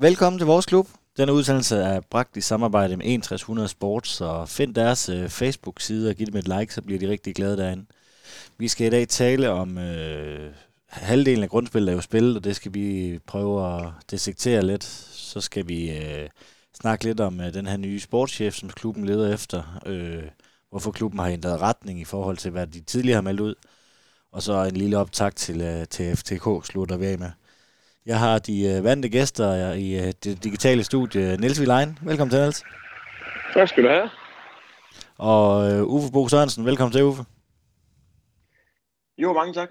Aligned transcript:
Velkommen 0.00 0.38
til 0.38 0.46
vores 0.46 0.66
klub. 0.66 0.88
Denne 1.16 1.32
udsendelse 1.32 1.76
er 1.76 2.00
bragt 2.00 2.36
i 2.36 2.40
samarbejde 2.40 2.96
med 2.96 3.06
6100 3.06 3.68
Sports, 3.68 4.10
så 4.10 4.44
find 4.46 4.74
deres 4.74 5.08
øh, 5.08 5.28
Facebook-side 5.28 6.10
og 6.10 6.14
giv 6.14 6.26
dem 6.26 6.36
et 6.36 6.48
like, 6.48 6.74
så 6.74 6.82
bliver 6.82 6.98
de 7.00 7.08
rigtig 7.08 7.34
glade 7.34 7.56
derinde. 7.56 7.86
Vi 8.58 8.68
skal 8.68 8.86
i 8.86 8.90
dag 8.90 9.08
tale 9.08 9.50
om 9.50 9.78
øh, 9.78 10.52
halvdelen 10.86 11.42
af 11.42 11.50
grundspillet 11.50 11.88
er 11.88 11.94
jo 11.94 12.00
spillet, 12.00 12.36
og 12.36 12.44
det 12.44 12.56
skal 12.56 12.74
vi 12.74 13.18
prøve 13.26 13.76
at 13.76 13.92
dissektere 14.10 14.62
lidt. 14.62 14.84
Så 14.84 15.40
skal 15.40 15.68
vi 15.68 15.98
øh, 15.98 16.28
snakke 16.80 17.04
lidt 17.04 17.20
om 17.20 17.40
øh, 17.40 17.54
den 17.54 17.66
her 17.66 17.76
nye 17.76 18.00
sportschef, 18.00 18.54
som 18.54 18.68
klubben 18.70 19.04
leder 19.06 19.34
efter. 19.34 19.80
Øh, 19.86 20.24
hvorfor 20.70 20.90
klubben 20.90 21.20
har 21.20 21.28
ændret 21.28 21.60
retning 21.60 22.00
i 22.00 22.04
forhold 22.04 22.36
til, 22.36 22.50
hvad 22.50 22.66
de 22.66 22.80
tidligere 22.80 23.16
har 23.16 23.22
meldt 23.22 23.40
ud. 23.40 23.54
Og 24.32 24.42
så 24.42 24.64
en 24.64 24.76
lille 24.76 24.98
optag 24.98 25.34
til, 25.34 25.60
øh, 25.60 25.86
til 25.86 26.16
FTK 26.16 26.66
slutter 26.66 26.96
vi 26.96 27.06
af 27.06 27.18
med. 27.18 27.30
Jeg 28.06 28.18
har 28.18 28.38
de 28.38 28.66
øh, 28.66 28.84
vante 28.84 29.08
gæster 29.08 29.72
i 29.72 30.06
øh, 30.06 30.12
det 30.24 30.44
digitale 30.44 30.84
studie. 30.84 31.36
Niels 31.36 31.60
Vilein, 31.60 31.98
velkommen 32.02 32.30
til, 32.30 32.40
Niels. 32.40 32.62
Tak 33.54 33.68
skal 33.68 33.84
du 33.84 33.88
have. 33.88 34.10
Og 35.18 35.72
øh, 35.72 35.82
Uffe 35.82 36.12
Bo 36.12 36.28
Sørensen, 36.28 36.64
velkommen 36.64 36.92
til, 36.92 37.04
Uffe. 37.04 37.24
Jo, 39.18 39.32
mange 39.32 39.54
tak. 39.54 39.68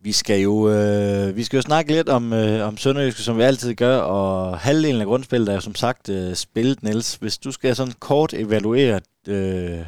Vi 0.00 0.12
skal 0.12 0.40
jo, 0.40 0.70
øh, 0.70 1.36
vi 1.36 1.44
skal 1.44 1.56
jo 1.56 1.62
snakke 1.62 1.92
lidt 1.92 2.08
om, 2.08 2.32
øh, 2.32 2.66
om 2.66 2.76
Sønderjyske, 2.76 3.22
som 3.22 3.38
vi 3.38 3.42
altid 3.42 3.74
gør, 3.74 3.98
og 3.98 4.58
halvdelen 4.58 5.00
af 5.00 5.06
grundspillet 5.06 5.48
er 5.48 5.54
jo 5.54 5.60
som 5.60 5.74
sagt 5.74 6.08
øh, 6.08 6.34
spillet, 6.34 6.82
Niels. 6.82 7.14
Hvis 7.14 7.38
du 7.38 7.52
skal 7.52 7.76
sådan 7.76 7.92
kort 8.00 8.34
evaluere 8.34 9.00
øh, 9.28 9.84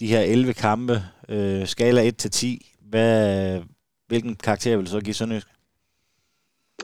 de 0.00 0.06
her 0.06 0.20
11 0.20 0.54
kampe, 0.54 1.02
øh, 1.28 1.66
skala 1.66 2.10
1-10, 2.10 2.78
hvad, 2.88 3.60
hvilken 4.06 4.36
karakter 4.36 4.76
vil 4.76 4.86
du 4.86 4.90
så 4.90 5.00
give 5.00 5.14
Sønderjyske? 5.14 5.57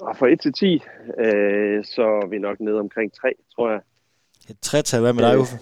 Og 0.01 0.17
fra 0.17 0.29
1 0.29 0.41
til 0.41 0.53
10, 0.53 0.75
øh, 1.25 1.85
så 1.85 2.03
er 2.03 2.29
vi 2.29 2.39
nok 2.39 2.61
nede 2.61 2.79
omkring 2.81 3.13
3, 3.21 3.29
tror 3.57 3.71
jeg. 3.71 3.81
Et 4.51 4.57
tretal, 4.63 5.01
hvad 5.01 5.13
med 5.13 5.25
dig, 5.25 5.35
Øh, 5.35 5.41
Uffe? 5.41 5.57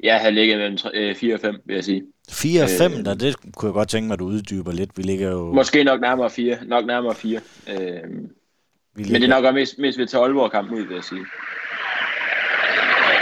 Jeg 0.00 0.20
har 0.20 0.30
ligget 0.30 0.58
mellem 0.58 0.76
tre- 0.76 0.90
øh, 0.94 1.14
4 1.16 1.34
og 1.34 1.40
5, 1.40 1.56
vil 1.66 1.74
jeg 1.74 1.84
sige. 1.84 2.02
4 2.30 2.62
og 2.62 2.68
5, 2.78 2.92
øh, 2.92 3.04
der, 3.04 3.14
det 3.14 3.36
kunne 3.56 3.68
jeg 3.68 3.72
godt 3.74 3.88
tænke 3.88 4.06
mig, 4.06 4.12
at 4.14 4.18
du 4.18 4.24
uddyber 4.24 4.72
lidt. 4.72 4.90
Vi 4.98 5.02
ligger 5.02 5.30
jo... 5.30 5.52
Måske 5.52 5.84
nok 5.84 6.00
nærmere 6.00 6.30
4. 6.30 6.58
Nok 6.66 6.86
nærmere 6.86 7.14
4. 7.14 7.40
Øh, 7.70 7.76
vi 7.76 7.78
men 7.82 8.02
ligger, 8.96 9.18
det 9.18 9.24
er 9.24 9.28
nok 9.28 9.44
også 9.44 9.54
mest, 9.54 9.78
mest 9.78 9.98
ved 9.98 10.02
at 10.04 10.08
tage 10.10 10.22
Aalborg-kampen 10.22 10.74
ud, 10.74 10.82
vil 10.86 10.94
jeg 10.94 11.04
sige. 11.04 11.24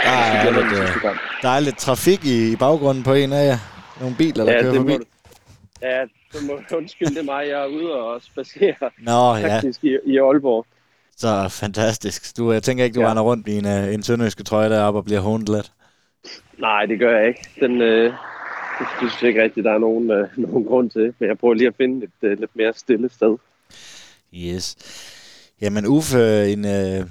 der, 0.03 0.41
Så 0.43 0.49
er 0.49 0.51
lidt, 0.61 1.05
øh, 1.05 1.15
der 1.41 1.49
er 1.49 1.59
lidt 1.59 1.77
trafik 1.77 2.25
i, 2.25 2.51
i 2.51 2.55
baggrunden 2.55 3.03
på 3.03 3.13
en 3.13 3.33
af 3.33 3.45
jer. 3.47 3.57
Nogle 3.99 4.15
biler, 4.17 4.45
der 4.45 4.51
ja, 4.53 4.61
kører 4.61 4.73
forbi. 4.75 4.93
du- 4.93 5.03
ja, 5.81 6.01
så 6.33 6.45
må 6.45 6.59
du 6.69 6.75
undskylde, 6.77 7.15
det 7.15 7.25
mig. 7.25 7.47
Jeg 7.47 7.61
er 7.61 7.67
ude 7.67 7.93
og 7.93 8.21
spacere 8.21 8.89
Nå, 8.99 9.35
ja. 9.35 9.55
faktisk 9.55 9.83
i, 9.83 9.97
i 10.05 10.17
Aalborg. 10.17 10.65
Så 11.17 11.49
fantastisk. 11.49 12.37
Du, 12.37 12.51
jeg 12.51 12.63
tænker 12.63 12.83
ikke, 12.83 12.95
du 12.95 12.99
ja. 12.99 13.05
Ja. 13.05 13.11
render 13.11 13.23
rundt 13.23 13.47
i 13.47 13.57
en, 13.57 13.65
uh, 13.65 13.93
en 13.93 14.03
sønderjyske 14.03 14.43
trøje 14.43 14.69
deroppe 14.69 14.99
og 14.99 15.05
bliver 15.05 15.19
hånet 15.19 15.49
lidt. 15.49 15.71
Nej, 16.57 16.85
det 16.85 16.99
gør 16.99 17.17
jeg 17.17 17.27
ikke. 17.27 17.49
Den, 17.59 17.81
øh, 17.81 18.13
det, 18.79 18.87
synes 18.97 19.21
jeg 19.21 19.27
ikke 19.29 19.43
rigtigt, 19.43 19.63
der 19.63 19.73
er 19.73 19.77
nogen, 19.77 20.11
øh, 20.11 20.27
nogen 20.47 20.65
grund 20.65 20.89
til. 20.89 21.13
Men 21.19 21.29
jeg 21.29 21.37
prøver 21.37 21.53
lige 21.53 21.67
at 21.67 21.75
finde 21.77 22.05
et 22.05 22.27
øh, 22.29 22.39
lidt 22.39 22.55
mere 22.55 22.73
stille 22.73 23.09
sted. 23.09 23.37
Yes. 24.35 24.75
Jamen 25.61 25.87
Uffe, 25.87 26.51
en, 26.51 26.65
uh, 26.65 27.07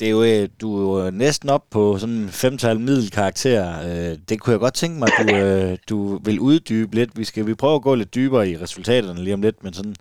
det 0.00 0.06
er 0.06 0.10
jo, 0.10 0.22
øh, 0.22 0.48
du 0.60 0.76
er 0.76 1.00
jo 1.00 1.06
øh, 1.06 1.12
næsten 1.12 1.50
op 1.50 1.64
på 1.70 1.98
sådan 1.98 2.14
en 2.14 2.28
femtal 2.28 2.80
middelkarakter. 2.80 3.80
Øh, 3.80 4.18
det 4.28 4.40
kunne 4.40 4.52
jeg 4.52 4.60
godt 4.60 4.74
tænke 4.74 4.98
mig, 4.98 5.08
at 5.18 5.26
du, 5.26 5.76
du 5.88 6.20
vil 6.24 6.40
uddybe 6.40 6.94
lidt. 6.94 7.18
Vi 7.18 7.24
skal 7.24 7.46
vi 7.46 7.54
prøve 7.54 7.74
at 7.74 7.82
gå 7.82 7.94
lidt 7.94 8.14
dybere 8.14 8.48
i 8.48 8.56
resultaterne 8.56 9.24
lige 9.24 9.34
om 9.34 9.42
lidt, 9.42 9.64
men 9.64 9.72
sådan, 9.72 9.94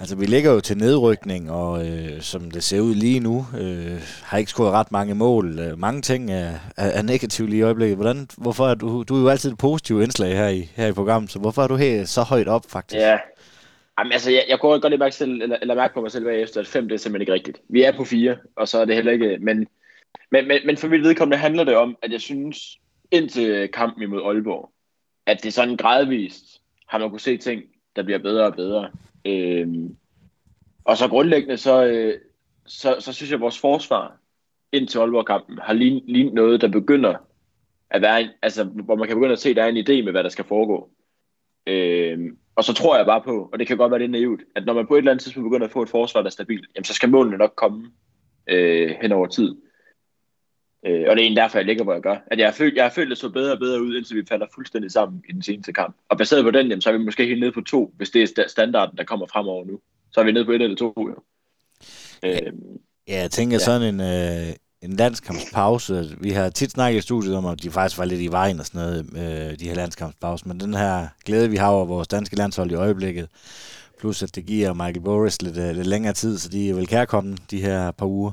altså 0.00 0.16
vi 0.16 0.26
ligger 0.26 0.52
jo 0.52 0.60
til 0.60 0.76
nedrykning, 0.76 1.50
og 1.50 1.86
øh, 1.86 2.20
som 2.20 2.50
det 2.50 2.64
ser 2.64 2.80
ud 2.80 2.94
lige 2.94 3.20
nu, 3.20 3.46
øh, 3.58 4.00
har 4.22 4.38
ikke 4.38 4.50
scoret 4.50 4.72
ret 4.72 4.92
mange 4.92 5.14
mål. 5.14 5.74
Mange 5.76 6.02
ting 6.02 6.30
er, 6.30 6.52
er, 6.76 6.86
er 6.86 7.02
negative 7.02 7.48
lige 7.48 7.58
i 7.58 7.62
øjeblikket. 7.62 7.96
Hvordan, 7.96 8.28
hvorfor 8.36 8.68
er 8.68 8.74
du, 8.74 9.02
du 9.02 9.16
er 9.16 9.20
jo 9.20 9.28
altid 9.28 9.52
et 9.52 9.58
positivt 9.58 10.02
indslag 10.02 10.36
her 10.36 10.48
i, 10.48 10.70
her 10.74 10.86
i 10.86 10.92
programmet, 10.92 11.30
så 11.30 11.38
hvorfor 11.38 11.62
er 11.62 11.68
du 11.68 11.76
her 11.76 12.04
så 12.04 12.22
højt 12.22 12.48
op 12.48 12.64
faktisk? 12.68 13.00
Ja. 13.00 13.16
Jamen, 14.00 14.12
altså, 14.12 14.30
jeg, 14.30 14.44
jeg 14.48 14.60
kunne 14.60 14.80
godt 14.80 14.90
lige 14.90 14.98
mærke, 14.98 15.14
selv, 15.14 15.42
eller, 15.42 15.56
eller 15.60 15.74
mærke 15.74 15.94
på 15.94 16.00
mig 16.00 16.10
selv 16.10 16.24
bagefter, 16.24 16.60
at 16.60 16.66
5 16.66 16.88
det 16.88 16.94
er 16.94 16.98
simpelthen 16.98 17.22
ikke 17.22 17.32
rigtigt. 17.32 17.60
Vi 17.68 17.82
er 17.82 17.96
på 17.96 18.04
4, 18.04 18.36
og 18.56 18.68
så 18.68 18.78
er 18.78 18.84
det 18.84 18.94
heller 18.94 19.12
ikke... 19.12 19.38
Men, 19.40 19.66
men, 20.30 20.48
men, 20.48 20.58
men 20.66 20.76
for 20.76 20.88
mit 20.88 21.02
vedkommende 21.02 21.36
handler 21.36 21.64
det 21.64 21.76
om, 21.76 21.96
at 22.02 22.12
jeg 22.12 22.20
synes, 22.20 22.78
indtil 23.10 23.68
kampen 23.68 24.02
imod 24.02 24.22
Aalborg, 24.22 24.72
at 25.26 25.42
det 25.42 25.52
sådan 25.52 25.76
gradvist 25.76 26.44
har 26.88 26.98
man 26.98 27.10
kunne 27.10 27.20
se 27.20 27.36
ting, 27.36 27.62
der 27.96 28.02
bliver 28.02 28.18
bedre 28.18 28.46
og 28.46 28.54
bedre. 28.54 28.90
Øhm, 29.24 29.96
og 30.84 30.96
så 30.96 31.08
grundlæggende, 31.08 31.56
så, 31.56 31.84
øh, 31.84 32.20
så, 32.66 32.96
så 33.00 33.12
synes 33.12 33.30
jeg, 33.30 33.36
at 33.36 33.40
vores 33.40 33.58
forsvar 33.58 34.16
indtil 34.72 34.98
Aalborg-kampen 34.98 35.58
har 35.58 35.72
lignet 35.72 36.34
noget, 36.34 36.60
der 36.60 36.68
begynder 36.68 37.14
at 37.90 38.02
være 38.02 38.20
en, 38.20 38.28
altså, 38.42 38.64
hvor 38.64 38.96
man 38.96 39.08
kan 39.08 39.16
begynde 39.16 39.32
at 39.32 39.38
se, 39.38 39.50
at 39.50 39.56
der 39.56 39.62
er 39.62 39.68
en 39.68 39.76
idé 39.88 40.04
med, 40.04 40.12
hvad 40.12 40.22
der 40.22 40.28
skal 40.28 40.44
foregå. 40.44 40.90
Øhm, 41.66 42.38
og 42.60 42.64
så 42.64 42.72
tror 42.72 42.96
jeg 42.96 43.06
bare 43.06 43.22
på, 43.22 43.48
og 43.52 43.58
det 43.58 43.66
kan 43.66 43.76
godt 43.76 43.90
være 43.90 44.00
lidt 44.00 44.10
naivt, 44.10 44.40
at 44.56 44.66
når 44.66 44.74
man 44.74 44.86
på 44.86 44.94
et 44.94 44.98
eller 44.98 45.10
andet 45.10 45.22
tidspunkt 45.22 45.46
begynder 45.50 45.66
at 45.66 45.72
få 45.72 45.82
et 45.82 45.88
forsvar, 45.88 46.20
der 46.20 46.26
er 46.26 46.30
stabilt, 46.30 46.66
jamen 46.74 46.84
så 46.84 46.94
skal 46.94 47.08
målene 47.08 47.36
nok 47.38 47.52
komme 47.56 47.90
øh, 48.46 48.90
hen 49.02 49.12
over 49.12 49.26
tid. 49.26 49.56
Øh, 50.86 50.92
og 51.08 51.16
det 51.16 51.22
er 51.22 51.26
egentlig 51.26 51.36
derfor, 51.42 51.58
jeg 51.58 51.66
ligger, 51.66 51.84
hvor 51.84 51.92
jeg 51.92 52.02
gør. 52.02 52.16
At 52.26 52.38
jeg 52.38 52.46
har 52.46 52.52
følt, 52.52 52.76
jeg 52.76 52.84
har 52.84 52.90
følt, 52.90 53.10
det 53.10 53.18
så 53.18 53.28
bedre 53.28 53.52
og 53.52 53.58
bedre 53.58 53.82
ud, 53.82 53.96
indtil 53.96 54.16
vi 54.16 54.26
falder 54.28 54.46
fuldstændig 54.54 54.90
sammen 54.90 55.22
i 55.28 55.32
den 55.32 55.42
seneste 55.42 55.72
kamp. 55.72 55.96
Og 56.08 56.18
baseret 56.18 56.44
på 56.44 56.50
den, 56.50 56.66
jamen, 56.66 56.80
så 56.80 56.88
er 56.90 56.98
vi 56.98 57.04
måske 57.04 57.26
helt 57.26 57.40
nede 57.40 57.52
på 57.52 57.60
to, 57.60 57.94
hvis 57.96 58.10
det 58.10 58.22
er 58.22 58.26
sta- 58.26 58.48
standarden, 58.48 58.98
der 58.98 59.04
kommer 59.04 59.26
fremover 59.26 59.64
nu. 59.64 59.80
Så 60.12 60.20
er 60.20 60.24
vi 60.24 60.32
nede 60.32 60.44
på 60.44 60.52
et 60.52 60.62
eller 60.62 60.76
to, 60.76 60.94
jo. 60.98 61.16
Øh, 62.24 62.52
Ja, 63.08 63.20
jeg 63.20 63.30
tænker. 63.30 63.54
Ja. 63.54 63.58
sådan 63.58 63.94
en, 63.94 64.00
øh, 64.00 64.54
en 64.82 64.96
landskampspause. 64.96 66.16
Vi 66.20 66.30
har 66.30 66.50
tit 66.50 66.70
snakket 66.70 66.98
i 66.98 67.02
studiet 67.02 67.36
om, 67.36 67.46
at 67.46 67.62
de 67.62 67.70
faktisk 67.70 67.98
var 67.98 68.04
lidt 68.04 68.20
i 68.20 68.28
vejen 68.28 68.60
og 68.60 68.66
sådan 68.66 68.80
noget, 68.80 69.06
øh, 69.16 69.58
de 69.58 69.68
her 69.68 69.74
landskampspause. 69.74 70.48
Men 70.48 70.60
den 70.60 70.74
her 70.74 71.08
glæde, 71.24 71.50
vi 71.50 71.56
har 71.56 71.70
over 71.70 71.84
vores 71.84 72.08
danske 72.08 72.36
landshold 72.36 72.70
i 72.70 72.74
øjeblikket, 72.74 73.28
plus 73.98 74.22
at 74.22 74.34
det 74.34 74.46
giver 74.46 74.72
Michael 74.72 75.00
Boris 75.00 75.42
lidt, 75.42 75.56
øh, 75.56 75.70
lidt 75.70 75.86
længere 75.86 76.12
tid, 76.12 76.38
så 76.38 76.48
de 76.48 76.70
er 76.70 76.74
vel 76.74 76.86
kærkomne 76.86 77.36
de 77.50 77.60
her 77.60 77.90
par 77.90 78.06
uger. 78.06 78.32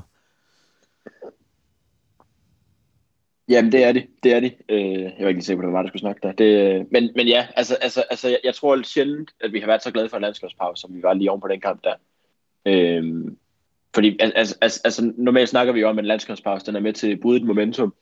Jamen, 3.48 3.72
det 3.72 3.84
er 3.84 3.92
det. 3.92 4.06
Det 4.22 4.32
er 4.32 4.40
det. 4.40 4.54
Øh, 4.68 5.02
jeg 5.02 5.14
var 5.20 5.28
ikke 5.28 5.38
lige 5.38 5.44
sikker 5.44 5.62
på, 5.62 5.66
hvad 5.66 5.68
det 5.68 5.76
var, 5.76 5.82
der 5.82 5.88
skulle 5.88 6.00
snakke 6.00 6.20
der. 6.22 6.32
Det, 6.32 6.44
øh, 6.44 6.86
men, 6.90 7.10
men 7.16 7.28
ja, 7.28 7.46
altså, 7.56 7.74
altså, 7.74 8.04
altså 8.10 8.28
jeg, 8.28 8.38
jeg 8.44 8.54
tror 8.54 8.82
sjældent, 8.82 9.30
at 9.40 9.52
vi 9.52 9.60
har 9.60 9.66
været 9.66 9.82
så 9.82 9.90
glade 9.90 10.08
for 10.08 10.16
en 10.16 10.22
landskabspause, 10.22 10.80
som 10.80 10.94
vi 10.94 11.02
var 11.02 11.14
lige 11.14 11.30
oven 11.30 11.40
på 11.40 11.48
den 11.48 11.60
kamp 11.60 11.84
der. 11.84 11.94
Øh, 12.66 13.24
fordi 13.98 14.16
altså, 14.20 14.56
altså, 14.60 14.80
altså, 14.84 15.12
normalt 15.16 15.48
snakker 15.48 15.72
vi 15.72 15.80
jo 15.80 15.88
om, 15.88 15.98
at 15.98 16.02
en 16.02 16.06
landskabspause 16.06 16.66
den 16.66 16.76
er 16.76 16.80
med 16.80 16.92
til 16.92 17.12
at 17.12 17.20
bryde 17.20 17.40
et 17.40 17.46
momentum, 17.46 17.94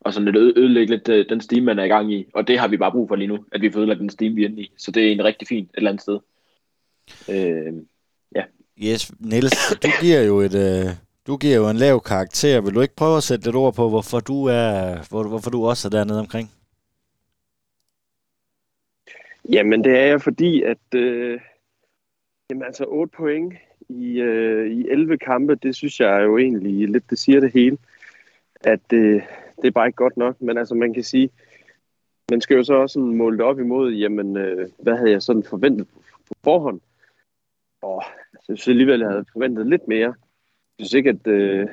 og 0.00 0.14
sådan 0.14 0.24
lidt 0.24 0.36
øde- 0.36 0.58
ødelægge 0.58 0.94
lidt 0.94 1.08
øh, 1.08 1.28
den 1.28 1.40
steam, 1.40 1.64
man 1.64 1.78
er 1.78 1.84
i 1.84 1.88
gang 1.88 2.12
i. 2.12 2.26
Og 2.34 2.48
det 2.48 2.58
har 2.58 2.68
vi 2.68 2.76
bare 2.76 2.92
brug 2.92 3.08
for 3.08 3.16
lige 3.16 3.28
nu, 3.28 3.44
at 3.52 3.60
vi 3.60 3.70
får 3.72 3.80
ødelagt 3.80 4.00
den 4.00 4.10
steam, 4.10 4.36
vi 4.36 4.44
er 4.44 4.48
inde 4.48 4.62
i. 4.62 4.72
Så 4.76 4.90
det 4.90 5.08
er 5.08 5.12
en 5.12 5.24
rigtig 5.24 5.48
fint 5.48 5.70
et 5.70 5.76
eller 5.76 5.90
andet 5.90 6.02
sted. 6.02 6.18
Øh, 7.30 7.72
Yes, 8.78 9.12
Niels, 9.20 9.74
du 9.82 9.88
giver 10.00 10.22
jo 10.22 10.40
et... 10.40 10.54
Øh, 10.54 10.86
du 11.26 11.36
giver 11.36 11.56
jo 11.56 11.68
en 11.68 11.76
lav 11.76 12.00
karakter. 12.00 12.60
Vil 12.60 12.74
du 12.74 12.80
ikke 12.80 12.96
prøve 12.96 13.16
at 13.16 13.22
sætte 13.22 13.44
lidt 13.44 13.56
ord 13.56 13.74
på, 13.74 13.88
hvorfor 13.88 14.20
du 14.20 14.44
er, 14.44 14.96
hvor, 15.10 15.28
hvorfor 15.28 15.50
du 15.50 15.66
også 15.66 15.88
er 15.88 15.90
dernede 15.90 16.20
omkring? 16.20 16.48
Jamen, 19.52 19.84
det 19.84 19.98
er 19.98 20.06
jeg, 20.06 20.22
fordi 20.22 20.62
at... 20.62 20.94
Øh, 20.94 21.40
jamen, 22.50 22.64
altså 22.64 22.84
8 22.88 23.12
point 23.16 23.54
i, 23.92 24.20
øh, 24.20 24.72
i 24.72 24.88
11 24.88 25.18
kampe, 25.18 25.54
det 25.54 25.76
synes 25.76 26.00
jeg 26.00 26.22
jo 26.24 26.38
egentlig 26.38 26.88
lidt, 26.88 27.10
det 27.10 27.18
siger 27.18 27.40
det 27.40 27.52
hele. 27.52 27.78
At 28.60 28.92
øh, 28.92 29.22
det 29.56 29.66
er 29.66 29.70
bare 29.70 29.86
ikke 29.86 29.96
godt 29.96 30.16
nok. 30.16 30.40
Men 30.40 30.58
altså, 30.58 30.74
man 30.74 30.94
kan 30.94 31.04
sige, 31.04 31.30
man 32.30 32.40
skal 32.40 32.56
jo 32.56 32.64
så 32.64 32.74
også 32.74 32.92
sådan 32.92 33.16
måle 33.16 33.38
det 33.38 33.44
op 33.44 33.60
imod, 33.60 33.92
jamen, 33.92 34.36
øh, 34.36 34.68
hvad 34.78 34.96
havde 34.96 35.10
jeg 35.10 35.22
sådan 35.22 35.44
forventet 35.44 35.88
på, 35.88 36.02
på 36.28 36.34
forhånd? 36.44 36.80
Og 37.82 38.02
altså, 38.32 38.52
jeg 38.52 38.58
synes 38.58 38.68
alligevel, 38.68 39.00
jeg 39.00 39.08
havde 39.08 39.24
forventet 39.32 39.66
lidt 39.66 39.88
mere. 39.88 40.14
Jeg 40.78 40.86
synes 40.86 40.92
ikke, 40.92 41.10
at 41.10 41.26
øh, 41.26 41.68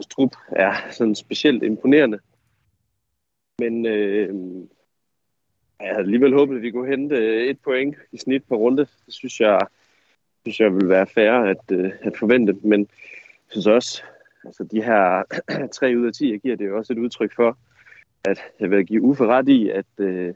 Strup 0.00 0.36
er 0.48 0.90
sådan 0.90 1.14
specielt 1.14 1.62
imponerende. 1.62 2.18
Men 3.58 3.86
øh, 3.86 4.34
jeg 5.80 5.88
havde 5.88 5.98
alligevel 5.98 6.34
håbet, 6.34 6.56
at 6.56 6.62
vi 6.62 6.70
kunne 6.70 6.90
hente 6.90 7.16
øh, 7.16 7.46
et 7.46 7.60
point 7.60 7.96
i 8.12 8.18
snit 8.18 8.44
på 8.48 8.56
runde. 8.56 8.86
Det 9.06 9.14
synes 9.14 9.40
jeg, 9.40 9.60
synes 10.46 10.60
jeg 10.60 10.74
vil 10.74 10.88
være 10.88 11.06
fair 11.06 11.32
at, 11.32 11.72
øh, 11.72 11.90
at 12.02 12.16
forvente. 12.16 12.52
Men 12.62 12.80
jeg 12.80 13.50
synes 13.50 13.66
også, 13.66 14.02
altså 14.44 14.64
de 14.64 14.82
her 14.82 15.22
3 15.72 15.98
ud 15.98 16.06
af 16.06 16.12
10, 16.12 16.30
jeg 16.30 16.40
giver 16.40 16.56
det 16.56 16.66
jo 16.66 16.76
også 16.76 16.92
et 16.92 16.98
udtryk 16.98 17.34
for, 17.36 17.58
at 18.24 18.42
jeg 18.60 18.70
vil 18.70 18.86
give 18.86 19.02
Uffe 19.02 19.26
ret 19.26 19.48
i, 19.48 19.70
at 19.70 19.86
øh, 19.98 20.34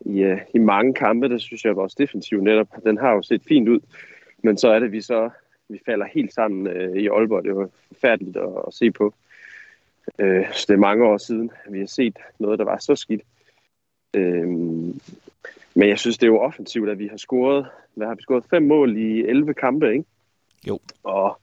i, 0.00 0.22
øh, 0.22 0.40
i 0.54 0.58
mange 0.58 0.94
kampe, 0.94 1.28
der 1.28 1.38
synes 1.38 1.64
jeg, 1.64 1.70
at 1.70 1.76
vores 1.76 1.94
defensiv 1.94 2.40
netop, 2.40 2.68
den 2.84 2.98
har 2.98 3.12
jo 3.12 3.22
set 3.22 3.42
fint 3.48 3.68
ud. 3.68 3.80
Men 4.42 4.58
så 4.58 4.68
er 4.68 4.78
det, 4.78 4.92
vi 4.92 5.00
så 5.00 5.30
vi 5.68 5.80
falder 5.86 6.06
helt 6.06 6.34
sammen 6.34 6.66
øh, 6.66 6.96
i 6.96 7.08
Aalborg. 7.08 7.44
Det 7.44 7.56
var 7.56 7.68
forfærdeligt 7.88 8.36
at, 8.36 8.48
at 8.66 8.74
se 8.74 8.90
på. 8.90 9.14
Øh, 10.18 10.52
så 10.52 10.64
det 10.68 10.74
er 10.74 10.78
mange 10.78 11.04
år 11.04 11.18
siden, 11.18 11.50
at 11.64 11.72
vi 11.72 11.78
har 11.78 11.86
set 11.86 12.18
noget, 12.38 12.58
der 12.58 12.64
var 12.64 12.78
så 12.78 12.96
skidt. 12.96 13.22
Øh, 14.14 14.48
men 15.74 15.88
jeg 15.88 15.98
synes, 15.98 16.18
det 16.18 16.26
er 16.26 16.32
jo 16.32 16.40
offensivt, 16.40 16.88
at 16.88 16.98
vi 16.98 17.06
har 17.06 17.16
scoret, 17.16 17.66
hvad 17.96 18.06
har 18.06 18.14
vi 18.14 18.22
scoret? 18.22 18.44
Fem 18.50 18.62
mål 18.62 18.96
i 18.96 19.24
11 19.24 19.54
kampe, 19.54 19.92
ikke? 19.92 20.04
Jo. 20.68 20.80
Og, 21.02 21.40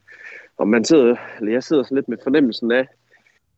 og 0.58 0.68
man 0.68 0.86
sidder, 0.86 1.16
eller 1.40 1.52
jeg 1.52 1.64
sidder 1.64 1.84
sådan 1.84 1.96
lidt 1.96 2.10
med 2.10 2.18
fornemmelsen 2.24 2.72
af, 2.72 2.88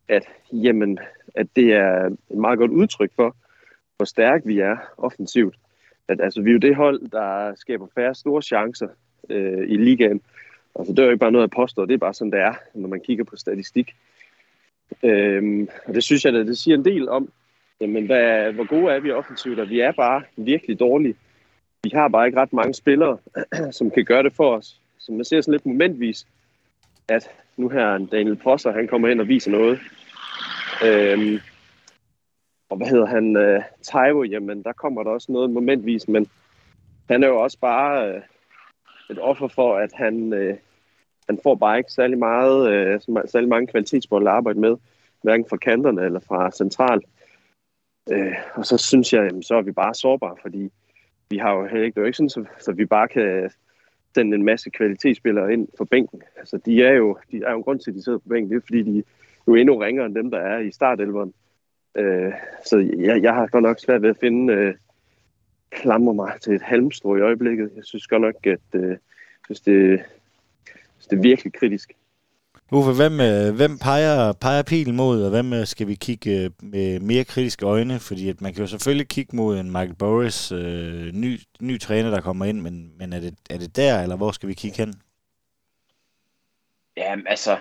at, 0.08 0.28
jamen, 0.52 0.98
at 1.34 1.46
det 1.56 1.72
er 1.72 2.06
et 2.06 2.38
meget 2.38 2.58
godt 2.58 2.70
udtryk 2.70 3.10
for, 3.16 3.36
hvor 3.96 4.04
stærk 4.04 4.42
vi 4.44 4.58
er 4.58 4.76
offensivt. 4.98 5.56
At, 6.08 6.20
altså, 6.20 6.42
vi 6.42 6.50
er 6.50 6.52
jo 6.52 6.58
det 6.58 6.76
hold, 6.76 7.08
der 7.10 7.54
skaber 7.54 7.86
færre 7.94 8.14
store 8.14 8.42
chancer 8.42 8.88
øh, 9.30 9.68
i 9.68 9.76
ligaen. 9.76 10.20
Altså, 10.74 10.92
det 10.92 10.98
er 10.98 11.04
jo 11.04 11.10
ikke 11.10 11.20
bare 11.20 11.32
noget, 11.32 11.42
jeg 11.42 11.50
påstår, 11.50 11.84
det 11.84 11.94
er 11.94 11.98
bare 11.98 12.14
sådan, 12.14 12.32
det 12.32 12.40
er, 12.40 12.54
når 12.74 12.88
man 12.88 13.00
kigger 13.00 13.24
på 13.24 13.36
statistik. 13.36 13.94
Øhm, 15.02 15.68
og 15.86 15.94
det 15.94 16.04
synes 16.04 16.24
jeg, 16.24 16.32
det, 16.32 16.46
det 16.46 16.58
siger 16.58 16.76
en 16.76 16.84
del 16.84 17.08
om, 17.08 17.28
jamen, 17.80 18.06
hvad, 18.06 18.52
hvor 18.52 18.66
gode 18.66 18.92
er 18.92 19.00
vi 19.00 19.10
offensivt, 19.10 19.58
og 19.58 19.68
vi 19.68 19.80
er 19.80 19.92
bare 19.92 20.22
virkelig 20.36 20.80
dårlige. 20.80 21.16
Vi 21.86 21.90
har 21.94 22.08
bare 22.08 22.26
ikke 22.26 22.40
ret 22.40 22.52
mange 22.52 22.74
spillere, 22.74 23.18
som 23.78 23.90
kan 23.90 24.04
gøre 24.04 24.22
det 24.22 24.32
for 24.32 24.56
os. 24.56 24.80
Så 24.98 25.12
man 25.12 25.24
ser 25.24 25.40
sådan 25.40 25.52
lidt 25.52 25.66
momentvis, 25.66 26.26
at 27.08 27.30
nu 27.56 27.68
her 27.68 27.98
Daniel 27.98 28.36
Prosser, 28.36 28.72
han 28.72 28.88
kommer 28.88 29.08
ind 29.08 29.20
og 29.20 29.28
viser 29.28 29.50
noget. 29.50 29.78
Øhm, 30.84 31.38
og 32.70 32.76
hvad 32.76 32.86
hedder 32.86 33.06
han? 33.06 33.36
Øh, 33.36 33.62
Taiwo, 33.82 34.22
jamen 34.22 34.62
der 34.62 34.72
kommer 34.72 35.02
der 35.02 35.10
også 35.10 35.32
noget 35.32 35.50
momentvis, 35.50 36.08
men 36.08 36.26
han 37.08 37.22
er 37.22 37.28
jo 37.28 37.40
også 37.40 37.58
bare 37.58 38.08
øh, 38.08 38.22
et 39.10 39.18
offer 39.18 39.48
for, 39.48 39.76
at 39.76 39.90
han, 39.94 40.32
øh, 40.32 40.56
han 41.26 41.38
får 41.42 41.54
bare 41.54 41.78
ikke 41.78 41.92
særlig, 41.92 42.18
meget, 42.18 42.72
øh, 42.72 43.00
særlig 43.26 43.48
mange 43.48 43.66
kvalitetsbold 43.66 44.26
at 44.26 44.32
arbejde 44.32 44.60
med, 44.60 44.76
hverken 45.22 45.46
fra 45.48 45.56
kanterne 45.56 46.04
eller 46.04 46.20
fra 46.20 46.50
central. 46.50 47.02
Øh, 48.10 48.36
og 48.54 48.66
så 48.66 48.78
synes 48.78 49.12
jeg, 49.12 49.26
jamen, 49.26 49.42
så 49.42 49.54
er 49.54 49.62
vi 49.62 49.72
bare 49.72 49.94
sårbare, 49.94 50.36
fordi 50.42 50.72
vi 51.30 51.36
har 51.36 51.52
jo 51.52 51.64
ikke, 51.64 51.86
det 51.86 51.96
er 51.96 52.00
jo 52.00 52.06
ikke 52.06 52.16
sådan, 52.16 52.30
så, 52.30 52.44
så 52.58 52.72
vi 52.72 52.84
bare 52.86 53.08
kan 53.08 53.50
sende 54.14 54.34
en 54.34 54.44
masse 54.44 54.70
kvalitetsspillere 54.70 55.52
ind 55.52 55.68
på 55.78 55.84
bænken. 55.84 56.22
Altså, 56.36 56.58
de 56.66 56.82
er 56.82 56.92
jo, 56.92 57.18
de 57.30 57.42
er 57.46 57.50
jo 57.50 57.56
en 57.56 57.62
grund 57.62 57.80
til, 57.80 57.90
at 57.90 57.94
de 57.94 58.04
sidder 58.04 58.18
på 58.18 58.28
bænken. 58.28 58.50
Det 58.50 58.56
er, 58.56 58.66
fordi 58.66 58.82
de 58.82 58.98
er 58.98 59.02
jo 59.48 59.54
endnu 59.54 59.76
ringere 59.76 60.06
end 60.06 60.14
dem, 60.14 60.30
der 60.30 60.38
er 60.38 60.58
i 60.58 60.70
startelveren. 60.70 61.34
Øh, 61.94 62.32
så 62.64 62.78
jeg, 62.98 63.22
jeg 63.22 63.34
har 63.34 63.46
godt 63.46 63.62
nok 63.62 63.80
svært 63.80 64.02
ved 64.02 64.10
at 64.10 64.16
finde 64.20 64.52
øh, 64.52 64.74
klamre 65.70 66.14
mig 66.14 66.32
til 66.40 66.54
et 66.54 66.62
halmstrå 66.62 67.16
i 67.16 67.20
øjeblikket. 67.20 67.70
Jeg 67.76 67.84
synes 67.84 68.06
godt 68.06 68.22
nok, 68.22 68.46
at 68.46 68.60
øh, 68.74 68.96
hvis 69.46 69.60
det, 69.60 70.00
hvis 70.96 71.06
det 71.06 71.16
er 71.18 71.22
virkelig 71.22 71.52
kritisk. 71.52 71.92
Uffe, 72.72 72.92
hvem, 72.92 73.20
øh, 73.20 73.56
hvem 73.56 73.78
peger, 73.78 74.32
peger 74.32 74.62
pilen 74.62 74.96
mod, 74.96 75.22
og 75.22 75.30
hvem 75.30 75.52
øh, 75.52 75.66
skal 75.66 75.86
vi 75.86 75.94
kigge 75.94 76.44
øh, 76.44 76.50
med 76.62 77.00
mere 77.00 77.24
kritiske 77.24 77.66
øjne? 77.66 78.00
Fordi 78.00 78.28
at 78.28 78.40
man 78.40 78.52
kan 78.52 78.62
jo 78.62 78.66
selvfølgelig 78.66 79.08
kigge 79.08 79.36
mod 79.36 79.58
en 79.58 79.66
Michael 79.66 79.94
Boris, 79.94 80.52
øh, 80.52 81.12
ny, 81.12 81.38
ny 81.60 81.80
træner, 81.80 82.10
der 82.10 82.20
kommer 82.20 82.44
ind, 82.44 82.60
men, 82.60 82.92
men 82.98 83.12
er, 83.12 83.20
det, 83.20 83.34
er 83.50 83.58
det 83.58 83.76
der, 83.76 84.02
eller 84.02 84.16
hvor 84.16 84.30
skal 84.30 84.48
vi 84.48 84.54
kigge 84.54 84.76
hen? 84.78 84.94
Ja, 86.96 87.14
altså, 87.26 87.56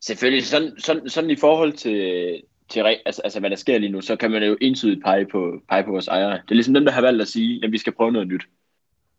selvfølgelig 0.00 0.46
sådan, 0.46 0.72
sådan, 0.78 1.08
sådan 1.08 1.30
i 1.30 1.36
forhold 1.36 1.72
til, 1.72 2.42
til 2.68 2.80
altså, 3.06 3.22
altså, 3.22 3.40
hvad 3.40 3.50
der 3.50 3.56
sker 3.56 3.78
lige 3.78 3.92
nu, 3.92 4.00
så 4.00 4.16
kan 4.16 4.30
man 4.30 4.42
jo 4.42 4.56
entydigt 4.60 5.04
pege 5.04 5.26
på, 5.26 5.60
pege 5.68 5.84
på 5.84 5.90
vores 5.90 6.08
ejere. 6.08 6.32
Det 6.32 6.50
er 6.50 6.54
ligesom 6.54 6.74
dem, 6.74 6.84
der 6.84 6.92
har 6.92 7.00
valgt 7.00 7.22
at 7.22 7.28
sige, 7.28 7.64
at 7.64 7.72
vi 7.72 7.78
skal 7.78 7.92
prøve 7.92 8.12
noget 8.12 8.28
nyt. 8.28 8.42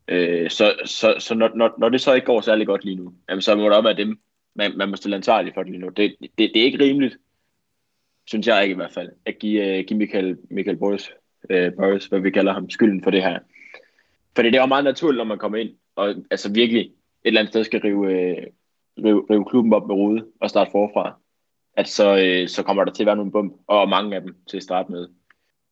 Øh, 0.08 0.50
så 0.50 0.74
så, 0.84 1.14
så 1.18 1.34
når, 1.34 1.50
når, 1.54 1.74
når 1.78 1.88
det 1.88 2.00
så 2.00 2.14
ikke 2.14 2.26
går 2.26 2.40
særlig 2.40 2.66
godt 2.66 2.84
lige 2.84 2.96
nu, 2.96 3.12
jamen, 3.28 3.42
så 3.42 3.54
må 3.54 3.64
det 3.64 3.72
op 3.72 3.84
være 3.84 3.96
dem, 3.96 4.20
man, 4.60 4.76
man 4.76 4.88
må 4.88 4.96
stille 4.96 5.16
ansvarlig 5.16 5.54
for 5.54 5.62
det 5.62 5.72
lige 5.72 5.80
nu. 5.80 5.88
Det, 5.88 6.16
det, 6.20 6.30
det 6.38 6.56
er 6.56 6.64
ikke 6.64 6.84
rimeligt, 6.84 7.16
synes 8.26 8.46
jeg 8.46 8.62
ikke 8.62 8.72
i 8.72 8.76
hvert 8.76 8.92
fald, 8.92 9.08
at 9.26 9.38
give, 9.38 9.78
uh, 9.78 9.84
give 9.86 9.98
Michael, 9.98 10.38
Michael 10.50 10.76
Boris, 10.76 11.10
uh, 11.50 11.72
Boris, 11.78 12.06
hvad 12.06 12.20
vi 12.20 12.30
kalder 12.30 12.52
ham, 12.52 12.70
skylden 12.70 13.02
for 13.02 13.10
det 13.10 13.22
her. 13.22 13.38
For 14.36 14.42
det 14.42 14.54
er 14.54 14.60
jo 14.60 14.66
meget 14.66 14.84
naturligt, 14.84 15.18
når 15.18 15.24
man 15.24 15.38
kommer 15.38 15.58
ind, 15.58 15.70
og 15.96 16.14
altså 16.30 16.52
virkelig 16.52 16.80
et 16.80 16.92
eller 17.24 17.40
andet 17.40 17.52
sted 17.52 17.64
skal 17.64 17.80
rive, 17.80 18.00
uh, 18.00 18.44
rive, 19.04 19.26
rive 19.30 19.44
klubben 19.44 19.72
op 19.72 19.86
med 19.86 19.94
rode 19.94 20.26
og 20.40 20.50
starte 20.50 20.70
forfra, 20.70 21.20
at 21.76 21.88
så, 21.88 22.12
uh, 22.12 22.48
så 22.48 22.62
kommer 22.62 22.84
der 22.84 22.92
til 22.92 23.02
at 23.02 23.06
være 23.06 23.16
nogle 23.16 23.32
bump, 23.32 23.52
og 23.66 23.88
mange 23.88 24.16
af 24.16 24.22
dem 24.22 24.36
til 24.48 24.56
at 24.56 24.62
starte 24.62 24.92
med. 24.92 25.08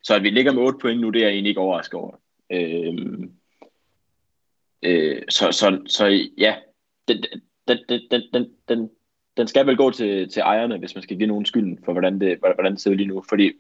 Så 0.02 0.14
at 0.14 0.23
vi 0.23 0.31
ligger 0.31 0.52
med 0.52 0.62
8 0.62 0.79
point 0.79 1.00
nu, 1.00 1.11
det 1.11 1.20
er 1.20 1.26
jeg 1.26 1.32
egentlig 1.32 1.50
ikke 1.50 1.61
overrasket 1.61 2.00
over. 2.00 2.14
Uh, 2.55 3.25
uh, 4.87 5.19
så, 5.29 5.52
så, 5.52 5.82
så 5.87 6.06
ja, 6.38 6.56
det, 7.08 7.26
den, 7.32 7.40
den, 7.68 8.00
den, 8.10 8.22
den, 8.32 8.46
den, 8.68 8.90
den 9.36 9.46
skal 9.46 9.66
vel 9.66 9.76
gå 9.76 9.90
til, 9.90 10.28
til 10.28 10.40
ejerne, 10.40 10.78
hvis 10.78 10.94
man 10.94 11.02
skal 11.02 11.16
give 11.18 11.26
nogen 11.26 11.46
skylden 11.46 11.78
for, 11.84 11.92
hvordan 11.92 12.20
det, 12.20 12.38
hvordan 12.38 12.72
det 12.72 12.80
ser 12.80 12.90
ud 12.90 12.96
lige 12.96 13.08
nu. 13.08 13.22
Fordi 13.28 13.52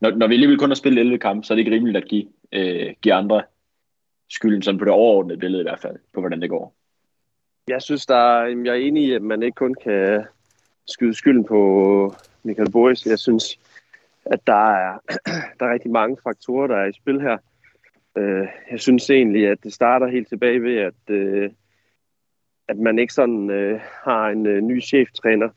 når, 0.00 0.10
når 0.10 0.26
vi 0.26 0.34
alligevel 0.34 0.58
kun 0.58 0.70
har 0.70 0.74
spillet 0.74 1.00
11 1.00 1.18
kampe, 1.18 1.46
så 1.46 1.52
er 1.52 1.56
det 1.56 1.60
ikke 1.60 1.76
rimeligt 1.76 1.96
at 1.96 2.08
give, 2.08 2.26
øh, 2.52 2.94
give 3.02 3.14
andre 3.14 3.42
skylden, 4.30 4.62
sådan 4.62 4.78
på 4.78 4.84
det 4.84 4.92
overordnede 4.92 5.38
billede 5.38 5.60
i 5.60 5.64
hvert 5.64 5.80
fald, 5.80 5.96
på 6.14 6.20
hvordan 6.20 6.42
det 6.42 6.50
går. 6.50 6.74
Jeg 7.68 7.82
synes, 7.82 8.06
der 8.06 8.16
er, 8.16 8.46
jeg 8.46 8.70
er 8.70 8.86
enig 8.86 9.04
i, 9.04 9.12
at 9.12 9.22
man 9.22 9.42
ikke 9.42 9.54
kun 9.54 9.74
kan 9.82 10.24
skyde 10.88 11.14
skylden 11.14 11.44
på 11.44 12.14
Michael 12.42 12.70
Boris. 12.70 13.06
Jeg 13.06 13.18
synes, 13.18 13.58
at 14.24 14.46
der 14.46 14.74
er, 14.74 14.98
der 15.58 15.66
er 15.66 15.72
rigtig 15.72 15.90
mange 15.90 16.16
faktorer, 16.22 16.66
der 16.66 16.76
er 16.76 16.86
i 16.86 16.92
spil 16.92 17.20
her. 17.20 17.38
Øh, 18.18 18.46
jeg 18.70 18.80
synes 18.80 19.10
egentlig, 19.10 19.46
at 19.46 19.58
det 19.62 19.72
starter 19.72 20.06
helt 20.06 20.28
tilbage 20.28 20.62
ved, 20.62 20.76
at 20.76 21.10
øh, 21.10 21.50
at 22.68 22.78
man 22.78 22.98
ikke 22.98 23.12
sådan 23.12 23.50
øh, 23.50 23.80
har 24.04 24.28
en 24.28 24.46
øh, 24.46 24.60
ny 24.60 24.82
cheftræner 24.82 25.48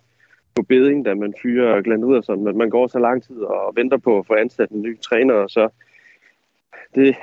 på 0.55 0.61
beding, 0.63 1.05
da 1.05 1.13
man 1.13 1.33
fyrer 1.41 1.81
Glenn 1.81 2.05
Riddersson, 2.05 2.43
men 2.43 2.57
man 2.57 2.69
går 2.69 2.87
så 2.87 2.99
lang 2.99 3.23
tid 3.23 3.37
og 3.37 3.75
venter 3.75 3.97
på 3.97 4.19
at 4.19 4.25
få 4.27 4.33
ansat 4.33 4.69
en 4.69 4.81
ny 4.81 4.99
træner, 4.99 5.33
og 5.33 5.49
så 5.49 5.69
det 6.95 7.15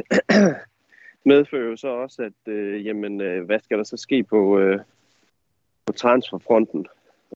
medfører 1.30 1.70
jo 1.70 1.76
så 1.76 1.88
også, 1.88 2.22
at 2.22 2.52
øh, 2.52 2.86
jamen, 2.86 3.20
øh, 3.20 3.44
hvad 3.44 3.60
skal 3.60 3.78
der 3.78 3.84
så 3.84 3.96
ske 3.96 4.22
på, 4.22 4.58
øh, 4.58 4.78
på 5.86 5.92
transferfronten? 5.92 6.86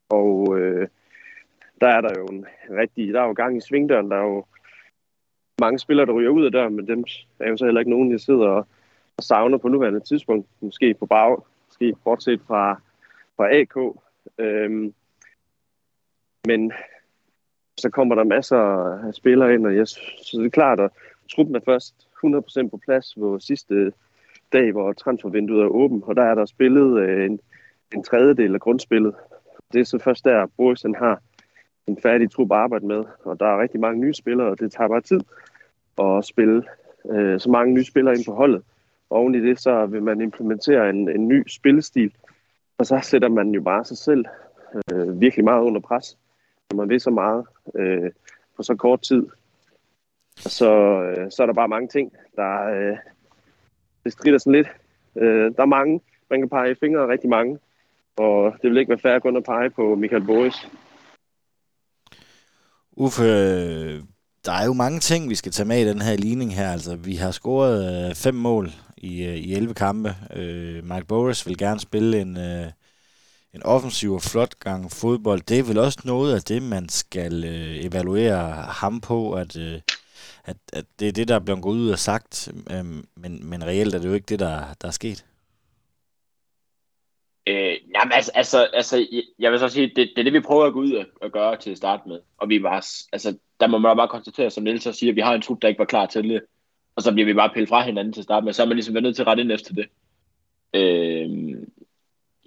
Og 0.09 0.59
øh, 0.59 0.89
der 1.81 1.89
er 1.89 2.01
der 2.01 2.19
jo 2.19 2.27
en 2.27 2.47
rigtig, 2.71 3.13
der 3.13 3.21
er 3.21 3.27
jo 3.27 3.33
gang 3.33 3.57
i 3.57 3.61
svingdøren, 3.61 4.11
der 4.11 4.17
er 4.17 4.25
jo 4.25 4.45
mange 5.61 5.79
spillere, 5.79 6.07
der 6.07 6.13
ryger 6.13 6.31
ud 6.31 6.45
af 6.45 6.53
døren, 6.53 6.77
men 6.77 6.87
dem 6.87 7.05
er 7.41 7.49
jo 7.49 7.57
så 7.57 7.65
heller 7.65 7.81
ikke 7.81 7.91
nogen, 7.91 8.13
der 8.13 8.19
sidder 8.19 8.49
og, 8.49 8.67
og 9.17 9.25
savner 9.25 9.59
på 9.59 9.69
nuværende 9.69 10.01
tidspunkt, 10.01 10.49
måske 10.61 10.95
på 10.95 11.07
bag, 11.07 11.37
måske 11.81 11.97
bortset 12.05 12.41
fra, 12.47 12.81
fra 13.37 13.55
AK. 13.55 13.77
Øhm, 14.39 14.95
men 16.47 16.73
så 17.79 17.91
kommer 17.91 18.15
der 18.15 18.25
masser 18.25 18.59
af 19.07 19.15
spillere 19.15 19.55
ind, 19.55 19.67
og 19.67 19.77
jeg, 19.77 19.89
så 19.89 20.31
det 20.33 20.47
er 20.47 20.51
klart, 20.51 20.81
at 20.81 20.91
truppen 21.33 21.57
er 21.57 21.61
først 21.65 21.95
100% 22.25 22.69
på 22.69 22.81
plads 22.85 23.15
på 23.15 23.39
sidste 23.39 23.93
dag, 24.53 24.73
hvor 24.73 24.93
transfervinduet 24.93 25.63
er 25.63 25.67
åben, 25.67 26.03
og 26.07 26.17
der 26.17 26.23
er 26.23 26.35
der 26.35 26.45
spillet 26.45 27.01
øh, 27.01 27.25
en, 27.25 27.41
en 27.95 28.05
tredjedel 28.05 28.55
af 28.55 28.61
grundspillet. 28.61 29.15
Det 29.73 29.81
er 29.81 29.85
så 29.85 29.99
først 29.99 30.25
der, 30.25 30.47
Boris 30.57 30.83
har 30.83 31.23
en 31.87 31.99
færdig 32.03 32.31
trup 32.31 32.53
at 32.53 32.59
arbejde 32.59 32.87
med, 32.87 33.05
og 33.25 33.41
der 33.41 33.47
er 33.47 33.61
rigtig 33.63 33.81
mange 33.81 34.01
nye 34.01 34.15
spillere, 34.15 34.49
og 34.49 34.61
det 34.61 34.73
tager 34.73 34.89
bare 34.89 35.01
tid 35.01 35.21
at 35.99 36.25
spille 36.25 36.65
øh, 37.11 37.41
så 37.41 37.51
mange 37.51 37.75
nye 37.75 37.85
spillere 37.85 38.15
ind 38.15 38.25
på 38.25 38.33
holdet. 38.33 38.63
Og 39.11 39.17
oven 39.19 39.35
i 39.35 39.41
det, 39.41 39.61
så 39.61 39.87
vil 39.87 40.03
man 40.03 40.21
implementere 40.21 40.91
en, 40.91 41.09
en 41.09 41.29
ny 41.29 41.49
spillestil, 41.49 42.13
og 42.79 42.87
så 42.87 43.01
sætter 43.03 43.29
man 43.29 43.51
jo 43.51 43.63
bare 43.63 43.85
sig 43.85 43.99
selv 43.99 44.25
øh, 44.93 45.21
virkelig 45.21 45.45
meget 45.45 45.63
under 45.63 45.81
pres, 45.81 46.19
når 46.71 46.77
man 46.77 46.89
vil 46.89 47.01
så 47.01 47.11
meget 47.11 47.45
øh, 47.75 48.11
på 48.57 48.63
så 48.63 48.75
kort 48.75 49.03
tid. 49.03 49.27
Så, 50.37 50.73
øh, 51.03 51.31
så 51.31 51.43
er 51.43 51.47
der 51.47 51.53
bare 51.53 51.69
mange 51.69 51.89
ting, 51.89 52.13
der 52.37 52.65
øh, 52.65 52.97
det 54.05 54.13
strider 54.13 54.39
sådan 54.39 54.53
lidt. 54.53 54.69
Øh, 55.17 55.53
der 55.57 55.63
er 55.63 55.67
mange, 55.67 56.01
man 56.31 56.41
kan 56.41 56.49
pege 56.49 56.71
i 56.71 56.75
fingre 56.81 57.09
rigtig 57.09 57.31
mange, 57.31 57.59
og 58.17 58.55
det 58.63 58.71
vil 58.71 58.79
ikke 58.79 58.91
være 58.91 58.99
fair 58.99 59.19
kun 59.19 59.37
at 59.37 59.45
pege 59.45 59.71
på 59.71 59.95
Michael 59.95 60.27
Boris. 60.27 60.69
Uffe, 62.93 63.23
øh, 63.23 64.03
der 64.45 64.53
er 64.53 64.65
jo 64.67 64.73
mange 64.73 65.01
ting, 65.01 65.31
vi 65.31 65.35
skal 65.35 65.53
tage 65.53 65.69
med 65.69 65.81
i 65.81 65.89
den 65.89 66.01
her 66.01 66.17
ligning 66.17 66.55
her. 66.55 66.73
Altså, 66.73 66.97
vi 66.97 67.15
har 67.15 67.31
scoret 67.31 68.09
øh, 68.09 68.15
fem 68.15 68.35
mål 68.35 68.71
i, 69.01 69.25
øh, 69.25 69.37
i 69.37 69.55
11 69.55 69.75
kampe. 69.75 70.15
Øh, 70.37 70.85
Mark 70.85 71.07
Boris 71.07 71.47
vil 71.47 71.59
gerne 71.59 71.81
spille 71.81 72.21
en, 72.21 72.37
øh, 72.37 72.67
en 73.55 73.63
offensiv 73.63 74.13
og 74.13 74.23
flot 74.23 74.59
gang 74.59 74.91
fodbold. 74.91 75.41
Det 75.41 75.59
er 75.59 75.63
vel 75.63 75.79
også 75.79 75.99
noget 76.05 76.35
af 76.35 76.43
det, 76.43 76.63
man 76.63 76.89
skal 76.89 77.45
øh, 77.45 77.85
evaluere 77.85 78.53
ham 78.53 79.01
på, 79.01 79.33
at, 79.33 79.57
øh, 79.57 79.81
at, 80.45 80.57
at 80.73 80.85
det 81.01 81.09
er 81.09 81.13
det, 81.13 81.29
der 81.29 81.35
er 81.35 81.45
blevet 81.45 81.63
gået 81.63 81.77
ud 81.77 81.91
og 81.91 81.99
sagt, 81.99 82.53
øh, 82.71 82.85
men, 83.17 83.51
men 83.51 83.65
reelt 83.65 83.95
er 83.95 83.99
det 83.99 84.09
jo 84.09 84.15
ikke 84.15 84.27
det, 84.27 84.39
der, 84.39 84.75
der 84.81 84.89
er 84.89 84.93
sket. 84.93 85.25
Øh, 87.47 87.77
jamen, 87.95 88.13
altså, 88.13 88.31
altså, 88.35 88.69
altså, 88.73 89.07
jeg 89.39 89.53
vil 89.53 89.59
så 89.59 89.69
sige, 89.69 89.87
det, 89.87 89.97
det 89.97 90.19
er 90.19 90.23
det, 90.23 90.33
vi 90.33 90.41
prøver 90.41 90.65
at 90.67 90.73
gå 90.73 90.81
ud 90.81 90.93
og, 90.93 91.07
og 91.23 91.31
gøre 91.31 91.57
til 91.57 91.71
at 91.71 91.77
starte 91.77 92.09
med. 92.09 92.21
Og 92.39 92.49
vi 92.49 92.63
var, 92.63 92.87
altså, 93.13 93.39
der 93.61 93.67
må 93.67 93.79
man 93.79 93.97
bare 93.97 94.09
konstatere, 94.09 94.51
som 94.51 94.65
Niels 94.65 94.83
så 94.83 94.93
siger, 94.93 95.13
at 95.13 95.17
vi 95.17 95.21
har 95.21 95.35
en 95.35 95.43
trup, 95.43 95.63
der 95.63 95.69
ikke 95.69 95.79
var 95.79 95.85
klar 95.85 96.07
til 96.07 96.29
det 96.29 96.43
og 97.01 97.05
så 97.05 97.13
bliver 97.13 97.27
vi 97.27 97.35
bare 97.35 97.51
pillet 97.55 97.69
fra 97.69 97.85
hinanden 97.85 98.13
til 98.13 98.21
at 98.21 98.25
starte 98.25 98.45
med, 98.45 98.53
så 98.53 98.63
er 98.63 98.67
man 98.67 98.77
ligesom 98.77 99.03
nødt 99.03 99.17
til 99.17 99.23
at 99.23 99.27
rette 99.27 99.43
ind 99.43 99.53
efter 99.53 99.75
det. 99.75 99.87
Øh, 100.75 101.57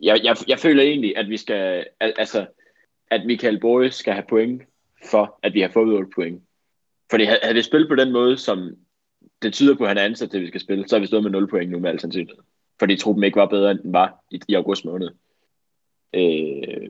jeg, 0.02 0.20
jeg, 0.24 0.36
jeg 0.48 0.60
føler 0.60 0.84
egentlig, 0.84 1.18
at 1.18 1.30
vi 1.30 1.38
skal, 1.38 1.86
altså, 2.00 2.46
at 3.12 3.26
Michael 3.26 3.60
Boris 3.60 3.96
skal 3.96 4.14
have 4.14 4.26
point 4.30 4.62
for, 5.12 5.40
at 5.44 5.54
vi 5.54 5.62
har 5.62 5.70
fået 5.70 5.94
8 5.94 6.10
point. 6.16 6.44
Fordi 7.10 7.24
havde 7.24 7.54
vi 7.54 7.62
spillet 7.62 7.90
på 7.90 7.96
den 7.96 8.12
måde, 8.12 8.38
som 8.38 8.76
det 9.42 9.54
tyder 9.54 9.76
på, 9.76 9.84
at 9.84 9.90
han 9.90 9.98
er 9.98 10.04
ansat 10.04 10.30
til, 10.30 10.38
at 10.38 10.42
vi 10.42 10.48
skal 10.48 10.62
spille, 10.62 10.88
så 10.88 10.96
har 10.96 11.02
vi 11.02 11.08
stået 11.08 11.24
med 11.24 11.32
0 11.32 11.48
point 11.48 11.72
nu 11.72 11.80
med 11.80 11.90
al 11.90 12.00
sandsynlighed. 12.00 12.44
Fordi 12.80 12.98
truppen 12.98 13.24
ikke 13.24 13.40
var 13.40 13.46
bedre, 13.46 13.72
end 13.72 13.80
den 13.80 13.94
var 13.94 14.24
i, 14.32 14.42
i 14.48 14.54
august 14.54 14.86
måned. 14.86 15.10
Øh, 16.14 16.90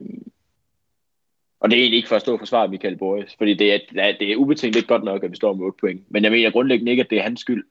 og 1.64 1.70
det 1.70 1.76
er 1.76 1.80
egentlig 1.80 1.96
ikke 1.96 2.08
for 2.08 2.16
at 2.16 2.22
stå 2.22 2.32
og 2.32 2.38
forsvare 2.38 2.68
Michael 2.68 2.96
Boris, 2.96 3.34
fordi 3.38 3.54
det 3.54 3.74
er, 3.74 3.78
det 4.20 4.32
er 4.32 4.36
ubetinget 4.36 4.76
ikke 4.76 4.88
godt 4.88 5.04
nok, 5.04 5.24
at 5.24 5.30
vi 5.30 5.36
står 5.36 5.54
med 5.54 5.66
8 5.66 5.76
point. 5.80 6.02
Men 6.08 6.24
jeg 6.24 6.32
mener 6.32 6.50
grundlæggende 6.50 6.90
ikke, 6.90 7.02
at 7.02 7.10
det 7.10 7.18
er 7.18 7.22
hans 7.22 7.40
skyld. 7.40 7.64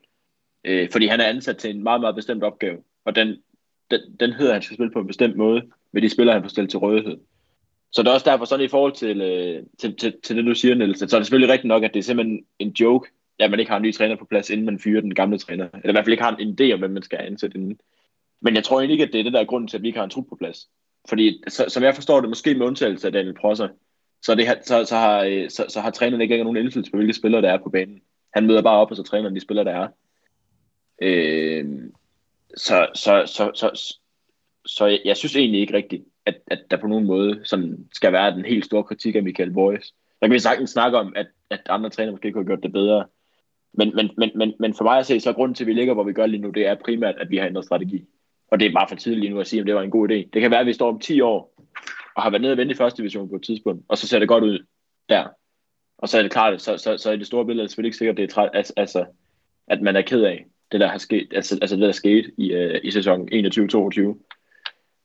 Øh, 0.64 0.90
fordi 0.92 1.08
han 1.08 1.20
er 1.20 1.26
ansat 1.26 1.58
til 1.58 1.76
en 1.76 1.84
meget, 1.84 2.02
meget 2.02 2.16
bestemt 2.16 2.44
opgave. 2.44 2.78
Og 3.06 3.16
den, 3.16 3.38
den, 3.92 4.00
den 4.20 4.34
hedder, 4.34 4.52
at 4.52 4.56
han 4.56 4.62
skal 4.62 4.76
spille 4.76 4.92
på 4.92 5.00
en 5.00 5.08
bestemt 5.08 5.36
måde, 5.36 5.62
med 5.92 6.02
de 6.02 6.10
spillere, 6.10 6.34
han 6.34 6.44
får 6.44 6.50
stillet 6.50 6.70
til 6.70 6.80
rådighed. 6.80 7.18
Så 7.92 8.04
det 8.04 8.10
er 8.10 8.14
også 8.14 8.30
derfor 8.30 8.46
sådan 8.46 8.66
i 8.66 8.68
forhold 8.68 8.94
til, 8.94 9.22
øh, 9.22 9.64
til, 9.80 9.96
til, 9.96 10.14
til 10.24 10.38
det, 10.38 10.46
du 10.46 10.56
siger, 10.56 10.76
Niels, 10.76 11.00
så 11.00 11.16
er 11.16 11.20
det 11.20 11.26
selvfølgelig 11.26 11.54
rigtigt 11.54 11.68
nok, 11.68 11.84
at 11.84 11.94
det 11.94 12.00
er 12.00 12.04
simpelthen 12.04 12.46
en 12.60 12.70
joke, 12.70 13.10
at 13.40 13.50
man 13.50 13.60
ikke 13.60 13.72
har 13.72 13.78
en 13.78 13.84
ny 13.84 13.94
træner 13.94 14.16
på 14.16 14.26
plads, 14.26 14.50
inden 14.50 14.66
man 14.66 14.80
fyrer 14.80 15.02
den 15.02 15.16
gamle 15.16 15.38
træner. 15.38 15.68
Eller 15.74 15.90
i 15.90 15.92
hvert 15.92 16.06
fald 16.06 16.14
ikke 16.14 16.24
har 16.24 16.36
en 16.36 16.58
idé 16.60 16.74
om, 16.74 16.80
hvem 16.80 16.92
man 16.92 17.04
skal 17.04 17.20
ansætte 17.22 17.58
inden. 17.58 17.80
Men 18.42 18.56
jeg 18.56 18.64
tror 18.64 18.80
egentlig 18.80 18.94
ikke, 18.94 19.06
at 19.06 19.14
det 19.14 19.20
er 19.20 19.24
det, 19.24 19.34
der 19.34 19.40
er 19.40 19.46
grunden 19.46 19.68
til, 19.68 19.78
at 19.78 19.84
vi 19.84 19.88
ikke 19.88 20.00
har 20.00 20.04
en 20.04 20.10
trup 20.10 20.26
på 20.30 20.36
plads. 20.36 20.70
Fordi, 21.10 21.44
så, 21.48 21.66
som 21.68 21.84
jeg 21.84 21.96
forstår 21.96 22.22
det, 22.22 22.30
måske 22.30 22.56
med 22.56 22.66
undtagelse 22.66 23.08
af 23.08 23.14
Daniel 23.14 23.34
Prosser, 23.34 23.68
så, 24.24 24.36
det, 24.36 24.48
så, 24.62 24.86
så, 24.86 24.96
har, 24.96 25.24
øh, 25.24 25.50
så, 25.50 25.65
så 25.70 25.82
har 25.82 25.92
træneren 25.92 26.22
ikke 26.22 26.44
nogen 26.44 26.58
indflydelse 26.58 26.92
på, 26.92 26.98
hvilke 26.98 27.13
spillere 27.13 27.42
der 27.42 27.53
er 27.53 27.58
på 27.58 27.70
banen. 27.70 28.01
Han 28.34 28.48
møder 28.48 28.62
bare 28.62 28.77
op, 28.77 28.92
og 28.92 28.98
så 28.98 29.03
træner 29.03 29.30
de 29.30 29.39
spillere, 29.39 29.65
der 29.65 29.72
er. 29.72 29.88
Øh, 31.01 31.65
så, 32.58 32.88
så, 32.96 33.24
så, 33.25 33.51
så, 33.56 33.72
så, 33.74 33.98
så 34.65 34.86
jeg, 34.86 35.00
jeg 35.06 35.18
synes 35.18 35.36
egentlig 35.36 35.62
ikke 35.62 35.74
rigtigt, 35.74 36.03
at, 36.25 36.36
at 36.48 36.60
der 36.72 36.77
på 36.77 36.88
nogen 36.88 37.06
måde 37.06 37.42
sådan 37.44 37.88
skal 37.94 38.13
være 38.13 38.36
den 38.36 38.46
helt 38.46 38.65
store 38.65 38.84
kritik 38.84 39.15
af 39.15 39.24
Michael 39.24 39.53
Boyes. 39.53 39.94
Der 40.22 40.27
kan 40.27 40.34
vi 40.34 40.39
sagtens 40.39 40.70
snakke 40.70 40.98
om, 40.98 41.13
at, 41.15 41.27
at 41.50 41.62
andre 41.70 41.89
træner 41.89 42.12
måske 42.12 42.32
kunne 42.32 42.44
have 42.44 42.48
gjort 42.48 42.63
det 42.63 42.74
bedre. 42.74 43.06
Men, 43.74 43.96
men, 43.96 44.10
men, 44.18 44.32
men, 44.36 44.53
men 44.60 44.74
for 44.74 44.84
mig 44.84 45.00
at 45.00 45.06
se, 45.06 45.20
så 45.20 45.30
er 45.30 45.34
grunden 45.34 45.56
til, 45.56 45.63
at 45.63 45.68
vi 45.68 45.74
ligger, 45.74 45.94
hvor 45.94 46.03
vi 46.03 46.13
gør 46.13 46.25
lige 46.25 46.42
nu, 46.42 46.50
det 46.50 46.68
er 46.68 46.75
primært, 46.75 47.15
at 47.18 47.30
vi 47.30 47.38
har 47.38 47.48
ændret 47.48 47.65
strategi. 47.65 48.06
Og 48.51 48.60
det 48.60 48.68
er 48.68 48.74
bare 48.74 48.88
for 48.89 48.96
tidligt 48.96 49.22
lige 49.22 49.34
nu 49.34 49.39
at 49.39 49.48
sige, 49.48 49.62
om 49.62 49.65
det 49.65 49.75
var 49.75 49.82
en 49.82 49.92
god 49.92 50.10
idé. 50.10 50.30
Det 50.34 50.42
kan 50.42 50.51
være, 50.51 50.60
at 50.60 50.65
vi 50.65 50.74
står 50.74 50.89
om 50.89 51.00
10 51.00 51.22
år, 51.22 51.53
og 52.15 52.24
har 52.24 52.29
været 52.29 52.41
nede 52.41 52.51
og 52.51 52.58
vente 52.58 52.74
i 52.74 52.77
første 52.77 52.98
division 52.98 53.29
på 53.29 53.36
et 53.36 53.43
tidspunkt, 53.43 53.86
og 53.88 53.98
så 53.98 54.08
ser 54.08 54.20
det 54.20 54.27
godt 54.27 54.43
ud 54.43 54.65
der. 55.10 55.27
Og 55.98 56.10
så 56.10 56.17
er 56.17 56.22
det 56.22 56.32
klart, 56.32 56.62
så, 56.62 56.77
så, 56.77 56.98
så 56.98 57.12
er 57.12 57.15
det 57.15 57.27
store 57.27 57.46
billede 57.46 57.62
er 57.62 57.65
det 57.65 57.72
selvfølgelig 57.72 57.88
ikke 57.88 57.98
sikkert, 57.98 58.17
det 58.17 58.24
er 58.24 58.27
træt, 58.27 58.72
altså, 58.75 59.05
at 59.67 59.82
man 59.82 59.96
er 59.96 60.01
ked 60.01 60.22
af 60.22 60.46
det, 60.72 60.79
der 60.79 60.88
har 60.88 60.98
sket, 60.98 61.27
altså, 61.36 61.58
altså 61.62 61.75
det, 61.75 61.84
der 61.84 61.91
skete 61.91 62.32
i, 62.38 62.55
uh, 62.55 62.75
i 62.84 62.91
sæsonen 62.91 63.46
21-22. 63.46 64.17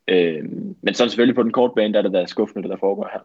Øh, 0.08 0.44
men 0.82 0.94
så 0.94 1.08
selvfølgelig 1.08 1.34
på 1.34 1.42
den 1.42 1.52
korte 1.52 1.72
bane, 1.76 1.92
der 1.92 1.98
er 1.98 2.02
det 2.02 2.12
der 2.12 2.26
skuffende, 2.26 2.62
det 2.62 2.70
der 2.70 2.76
foregår 2.76 3.10
her. 3.12 3.20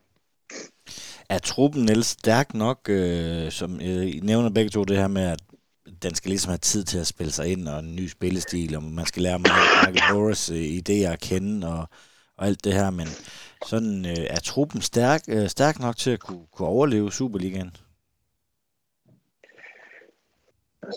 Er 1.29 1.37
truppen 1.37 1.85
Niels, 1.85 2.07
stærk 2.07 2.53
nok, 2.53 2.89
øh, 2.89 3.51
som 3.51 3.75
øh, 3.75 4.15
I 4.15 4.19
nævner 4.23 4.49
begge 4.49 4.69
to 4.69 4.83
det 4.83 4.97
her 4.97 5.07
med, 5.07 5.21
at 5.21 5.41
den 6.03 6.15
skal 6.15 6.29
ligesom 6.29 6.49
have 6.49 6.57
tid 6.57 6.83
til 6.83 6.99
at 6.99 7.07
spille 7.07 7.31
sig 7.31 7.51
ind, 7.51 7.67
og 7.67 7.79
en 7.79 7.95
ny 7.95 8.07
spillestil, 8.07 8.75
og 8.75 8.83
man 8.83 9.05
skal 9.05 9.23
lære 9.23 9.39
Michael 9.39 10.13
Boris 10.13 10.51
øh, 10.51 10.57
idéer 10.57 11.13
at 11.13 11.19
kende, 11.19 11.67
og, 11.67 11.89
og 12.43 12.47
alt 12.47 12.63
det 12.63 12.73
her, 12.73 12.89
men 13.00 13.09
sådan 13.65 14.05
øh, 14.05 14.25
er 14.35 14.41
truppen 14.43 14.81
stærk, 14.81 15.21
øh, 15.29 15.47
stærk 15.47 15.79
nok 15.79 15.95
til 15.97 16.12
at 16.12 16.19
kunne, 16.19 16.45
kunne 16.51 16.67
overleve 16.67 17.12
Superligaen? 17.12 17.71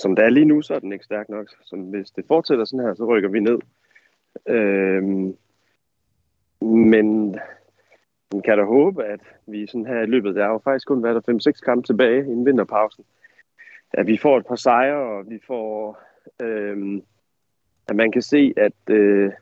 Som 0.02 0.16
det 0.16 0.24
er 0.24 0.28
lige 0.28 0.44
nu, 0.44 0.62
så 0.62 0.74
er 0.74 0.78
den 0.78 0.92
ikke 0.92 1.04
stærk 1.04 1.28
nok. 1.28 1.48
Så 1.64 1.76
hvis 1.76 2.10
det 2.10 2.24
fortsætter 2.28 2.64
sådan 2.64 2.86
her, 2.86 2.94
så 2.94 3.04
rykker 3.04 3.28
vi 3.28 3.40
ned. 3.40 3.58
Øhm, 4.46 5.36
men 6.60 7.36
man 8.32 8.42
kan 8.44 8.58
da 8.58 8.64
håbe, 8.64 9.04
at 9.04 9.20
vi 9.46 9.66
sådan 9.66 9.86
her 9.86 10.00
i 10.02 10.06
løbet, 10.06 10.34
der 10.34 10.44
har 10.44 10.52
jo 10.52 10.60
faktisk 10.64 10.86
kun 10.86 11.02
været 11.02 11.26
der 11.26 11.50
5-6 11.50 11.60
kampe 11.64 11.86
tilbage 11.86 12.20
inden 12.20 12.46
vinterpausen, 12.46 13.04
at 13.92 14.06
vi 14.06 14.18
får 14.22 14.38
et 14.38 14.46
par 14.46 14.56
sejre, 14.56 15.18
og 15.18 15.30
vi 15.30 15.38
får, 15.46 15.98
øhm, 16.42 17.02
at 17.88 17.96
man 17.96 18.12
kan 18.12 18.22
se, 18.22 18.54
at, 18.56 18.90
øh, 18.90 19.32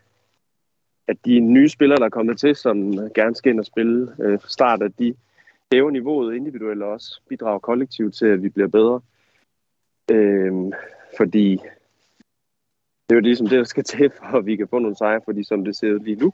at 1.09 1.17
de 1.25 1.41
nye 1.41 1.69
spillere, 1.69 1.99
der 1.99 2.05
er 2.05 2.11
kommet 2.11 2.39
til, 2.39 2.57
som 2.57 2.93
gerne 3.15 3.35
skal 3.35 3.51
ind 3.51 3.61
og 3.61 3.67
spille 3.67 4.15
øh, 4.21 4.41
fra 4.41 4.49
start, 4.49 4.83
at 4.83 4.99
de 4.99 5.15
hæver 5.73 5.91
niveauet 5.91 6.37
individuelt 6.37 6.83
og 6.83 6.91
også 6.91 7.21
bidrager 7.29 7.59
kollektivt 7.59 8.15
til, 8.15 8.27
at 8.27 8.43
vi 8.43 8.49
bliver 8.49 8.69
bedre. 8.69 9.01
Øh, 10.11 10.53
fordi 11.17 11.51
det 13.09 13.11
er 13.11 13.15
jo 13.15 13.21
ligesom 13.21 13.47
det, 13.47 13.59
der 13.59 13.65
skal 13.65 13.85
til, 13.85 14.11
for 14.19 14.39
at 14.39 14.47
vi 14.47 14.57
kan 14.57 14.69
få 14.69 14.79
nogle 14.79 14.97
sejre, 14.97 15.21
fordi 15.25 15.45
som 15.45 15.65
det 15.65 15.77
ser 15.77 15.93
ud 15.93 16.01
lige 16.01 16.17
nu, 16.17 16.33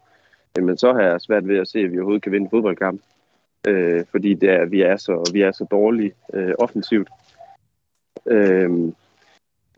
men 0.56 0.76
så 0.78 0.92
har 0.92 1.02
jeg 1.02 1.20
svært 1.20 1.48
ved 1.48 1.58
at 1.58 1.68
se, 1.68 1.78
at 1.78 1.92
vi 1.92 1.96
overhovedet 1.96 2.22
kan 2.22 2.32
vinde 2.32 2.44
en 2.44 2.50
fodboldkamp. 2.50 3.02
Øh, 3.68 4.04
fordi 4.10 4.34
det 4.34 4.50
er, 4.50 4.64
vi, 4.64 4.82
er 4.82 4.96
så, 4.96 5.30
vi 5.32 5.42
er 5.42 5.52
så 5.52 5.64
dårlige 5.70 6.12
øh, 6.34 6.54
offensivt. 6.58 7.08
Øh, 8.26 8.92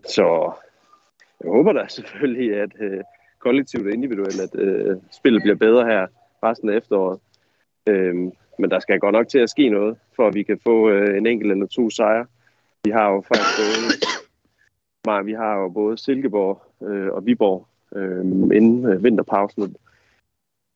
så 0.05 0.53
jeg 1.41 1.51
håber 1.51 1.73
da 1.73 1.87
selvfølgelig, 1.89 2.57
at 2.57 2.71
øh, 2.81 3.01
kollektivt 3.43 3.87
og 3.87 3.93
individuelt, 3.93 4.41
at 4.41 4.55
øh, 4.55 4.97
spillet 5.11 5.43
bliver 5.43 5.57
bedre 5.57 5.87
her 5.87 6.07
resten 6.43 6.69
af 6.71 6.77
efteråret. 6.77 7.21
Øh, 7.87 8.15
men 8.59 8.71
der 8.71 8.81
skal 8.81 9.01
godt 9.01 9.13
nok 9.13 9.29
til 9.29 9.39
at 9.39 9.51
ske 9.51 9.69
noget, 9.69 9.97
for 10.17 10.29
at 10.29 10.35
vi 10.35 10.43
kan 10.43 10.59
få 10.63 10.91
øh, 10.91 11.17
en 11.19 11.27
enkelt 11.27 11.53
eller 11.53 11.67
to 11.67 11.91
sejre. 11.91 12.27
Vi 12.85 12.91
har 12.91 13.11
jo 13.13 13.21
faktisk 13.21 13.53
både, 13.59 13.79
nej, 15.07 15.23
vi 15.23 15.33
har 15.33 15.59
jo 15.61 15.69
både 15.69 15.99
Silkeborg 15.99 16.63
øh, 16.89 17.13
og 17.13 17.27
Viborg 17.27 17.67
øh, 17.97 18.25
inden 18.59 18.87
øh, 18.87 19.05
vinterpausen. 19.05 19.77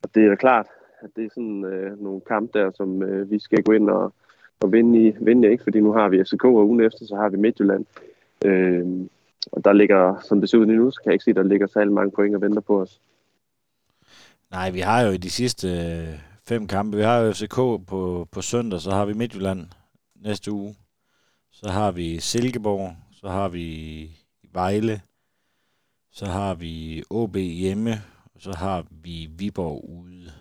Og 0.02 0.14
det 0.14 0.25
er 0.25 0.28
da 0.28 0.35
klart, 0.35 0.66
at 1.00 1.11
det 1.16 1.25
er 1.25 1.30
sådan 1.30 1.64
øh, 1.64 2.02
nogle 2.02 2.20
kampe 2.20 2.58
der, 2.58 2.70
som 2.75 3.02
øh, 3.02 3.30
vi 3.30 3.38
skal 3.38 3.62
gå 3.62 3.73
ind 3.73 3.90
og, 3.90 4.12
og 4.61 4.73
vinde 4.73 5.08
i. 5.08 5.14
Vinde 5.20 5.50
ikke, 5.50 5.64
fordi 5.64 5.80
nu 5.80 5.92
har 5.92 6.08
vi 6.08 6.25
FCK, 6.25 6.44
og 6.44 6.68
ugen 6.68 6.80
efter, 6.80 7.06
så 7.06 7.16
har 7.16 7.28
vi 7.28 7.37
Midtjylland. 7.37 7.85
Øh, 8.44 8.87
og 9.53 9.65
der 9.65 9.73
ligger, 9.73 10.21
som 10.21 10.41
det 10.41 10.50
ser 10.50 10.59
ud 10.59 10.67
nu, 10.67 10.91
så 10.91 11.00
kan 11.03 11.11
jeg 11.11 11.15
ikke 11.15 11.25
se, 11.25 11.31
at 11.31 11.37
der 11.37 11.43
ligger 11.43 11.67
særlig 11.67 11.93
mange 11.93 12.11
point 12.11 12.35
og 12.35 12.41
venter 12.41 12.61
på 12.61 12.81
os. 12.81 13.00
Nej, 14.50 14.71
vi 14.71 14.81
har 14.81 15.00
jo 15.00 15.11
i 15.11 15.17
de 15.17 15.31
sidste 15.31 15.69
øh, 15.69 16.19
fem 16.49 16.67
kampe, 16.67 16.97
vi 16.97 17.03
har 17.03 17.19
jo 17.19 17.33
FCK 17.33 17.57
på, 17.87 18.29
på 18.31 18.43
søndag, 18.43 18.81
så 18.81 18.91
har 18.91 19.05
vi 19.05 19.12
Midtjylland 19.12 19.67
næste 20.15 20.53
uge. 20.53 20.76
Så 21.53 21.69
har 21.69 21.91
vi 21.91 22.21
Silkeborg, 22.21 22.97
så 23.12 23.29
har 23.29 23.49
vi 23.49 24.11
Vejle, 24.53 25.00
så 26.12 26.26
har 26.26 26.55
vi 26.55 27.03
OB 27.11 27.37
hjemme, 27.37 27.93
og 28.35 28.41
så 28.41 28.53
har 28.53 28.85
vi 28.91 29.29
Viborg 29.38 29.91
ude 29.91 30.33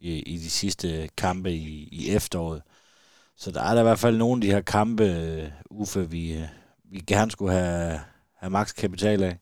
i, 0.00 0.18
i 0.18 0.36
de 0.36 0.50
sidste 0.50 1.08
kampe 1.16 1.52
i, 1.52 1.88
i 1.92 2.10
efteråret. 2.10 2.62
Så 3.36 3.50
der 3.50 3.62
er 3.62 3.74
der 3.74 3.80
i 3.80 3.84
hvert 3.84 3.98
fald 3.98 4.16
nogle 4.16 4.36
af 4.36 4.40
de 4.40 4.50
her 4.50 4.60
kampe, 4.60 5.04
øh, 5.04 5.50
Uffe, 5.70 6.10
vi, 6.10 6.34
øh, 6.36 6.48
vi 6.84 6.98
gerne 6.98 7.30
skulle 7.30 7.52
have, 7.52 8.00
have 8.42 8.50
max 8.50 8.74
kapital 8.74 9.22
af. 9.22 9.38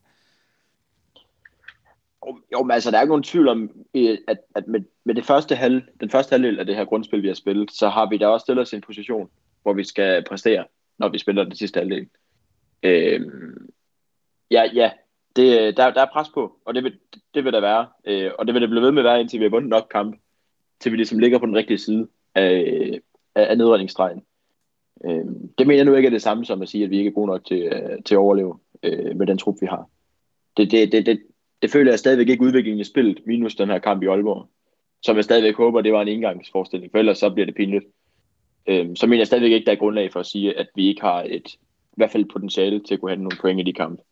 Jo, 2.53 2.63
men 2.63 2.71
altså, 2.71 2.91
der 2.91 2.97
er 2.97 3.03
ikke 3.03 3.11
nogen 3.11 3.23
tvivl 3.23 3.49
om, 3.49 3.71
at, 4.29 4.39
at 4.55 4.69
med, 4.69 4.81
med 5.05 5.15
det 5.15 5.25
første 5.25 5.55
halv, 5.55 5.83
den 6.01 6.11
første 6.11 6.33
halvdel 6.33 6.59
af 6.59 6.67
det 6.67 6.77
her 6.77 6.85
grundspil, 6.85 7.23
vi 7.23 7.27
har 7.27 7.35
spillet, 7.35 7.73
så 7.73 7.89
har 7.89 8.09
vi 8.11 8.19
da 8.19 8.27
også 8.27 8.45
stillet 8.45 8.63
os 8.63 8.73
i 8.73 8.77
en 8.77 8.83
position, 8.83 9.31
hvor 9.63 9.73
vi 9.73 9.85
skal 9.85 10.25
præstere, 10.25 10.65
når 10.99 11.09
vi 11.09 11.19
spiller 11.19 11.45
den 11.45 11.55
sidste 11.55 11.79
halvdel. 11.79 12.09
Øhm, 12.83 13.71
ja, 14.51 14.65
ja, 14.75 14.91
det, 15.37 15.77
der, 15.77 15.91
der 15.91 16.01
er 16.01 16.13
pres 16.13 16.29
på, 16.29 16.57
og 16.65 16.75
det 16.75 16.85
vil, 16.85 16.99
det 17.35 17.45
vil 17.45 17.53
der 17.53 17.61
være. 17.61 17.87
Øh, 18.05 18.31
og 18.39 18.47
det 18.47 18.55
vil 18.55 18.63
det 18.63 18.71
blive 18.71 18.83
ved 18.83 18.93
med 18.93 19.03
at 19.03 19.07
være, 19.07 19.21
indtil 19.21 19.39
vi 19.41 19.45
har 19.45 19.51
vundet 19.51 19.71
nok 19.71 19.89
kamp, 19.91 20.21
til 20.81 20.93
vi 20.93 20.97
ligesom 20.97 21.19
ligger 21.19 21.39
på 21.39 21.47
den 21.47 21.57
rigtige 21.57 21.79
side 21.79 22.09
af, 22.35 23.01
af, 23.35 23.51
af 23.51 23.59
nedredningsstregen. 23.59 24.23
Øh, 25.05 25.25
det 25.59 25.67
mener 25.67 25.77
jeg 25.77 25.85
nu 25.85 25.95
ikke 25.95 26.07
er 26.07 26.11
det 26.11 26.23
samme 26.23 26.45
som 26.45 26.63
at 26.63 26.69
sige, 26.69 26.85
at 26.85 26.91
vi 26.91 26.99
ikke 26.99 27.09
er 27.09 27.15
gode 27.15 27.27
nok 27.27 27.45
til, 27.45 27.63
øh, 27.63 28.03
til 28.05 28.15
at 28.15 28.19
overleve 28.19 28.59
øh, 28.83 29.17
med 29.17 29.27
den 29.27 29.39
trup, 29.39 29.57
vi 29.61 29.67
har. 29.67 29.91
Det, 30.57 30.71
det, 30.71 30.93
det, 30.93 31.07
det, 31.07 31.23
det 31.63 31.71
føler 31.71 31.93
jeg 31.93 31.99
stadigvæk 31.99 32.29
ikke 32.29 32.45
udviklingen 32.45 32.81
i 32.81 32.85
spillet, 32.85 33.21
minus 33.27 33.55
den 33.55 33.69
her 33.69 33.79
kamp 33.79 34.03
i 34.03 34.07
Aalborg. 34.07 34.49
Som 35.03 35.17
jeg 35.17 35.25
stadigvæk 35.25 35.57
håber, 35.57 35.81
det 35.81 35.93
var 35.93 36.03
en 36.03 36.09
engangsforestilling, 36.09 36.91
for 36.91 36.99
ellers 36.99 37.19
så 37.19 37.31
bliver 37.31 37.47
det 37.47 37.55
pinligt. 37.55 37.85
Øh, 38.67 38.89
så 38.95 39.07
mener 39.07 39.21
jeg 39.21 39.27
stadigvæk 39.27 39.53
ikke, 39.53 39.67
der 39.67 39.73
er 39.73 39.77
grundlag 39.77 40.13
for 40.13 40.21
at 40.21 40.27
sige, 40.27 40.59
at 40.59 40.67
vi 40.75 40.89
ikke 40.89 41.01
har 41.01 41.23
et 41.23 41.55
i 41.93 41.97
hvert 41.97 42.11
fald 42.11 42.25
potentiale 42.25 42.81
til 42.81 42.95
at 42.95 43.01
kunne 43.01 43.11
have 43.11 43.23
nogle 43.23 43.39
point 43.41 43.61
i 43.61 43.63
de 43.63 43.73
kampe. 43.73 44.03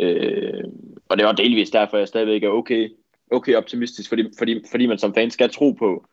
Øh, 0.00 0.64
og 1.08 1.18
det 1.18 1.26
var 1.26 1.32
delvis 1.32 1.70
derfor, 1.70 1.96
jeg 1.96 2.08
stadigvæk 2.08 2.42
er 2.42 2.48
okay, 2.48 2.90
okay 3.30 3.54
optimistisk, 3.54 4.08
fordi, 4.08 4.24
fordi, 4.38 4.60
fordi 4.70 4.86
man 4.86 4.98
som 4.98 5.14
fan 5.14 5.30
skal 5.30 5.50
tro 5.50 5.72
på, 5.72 6.06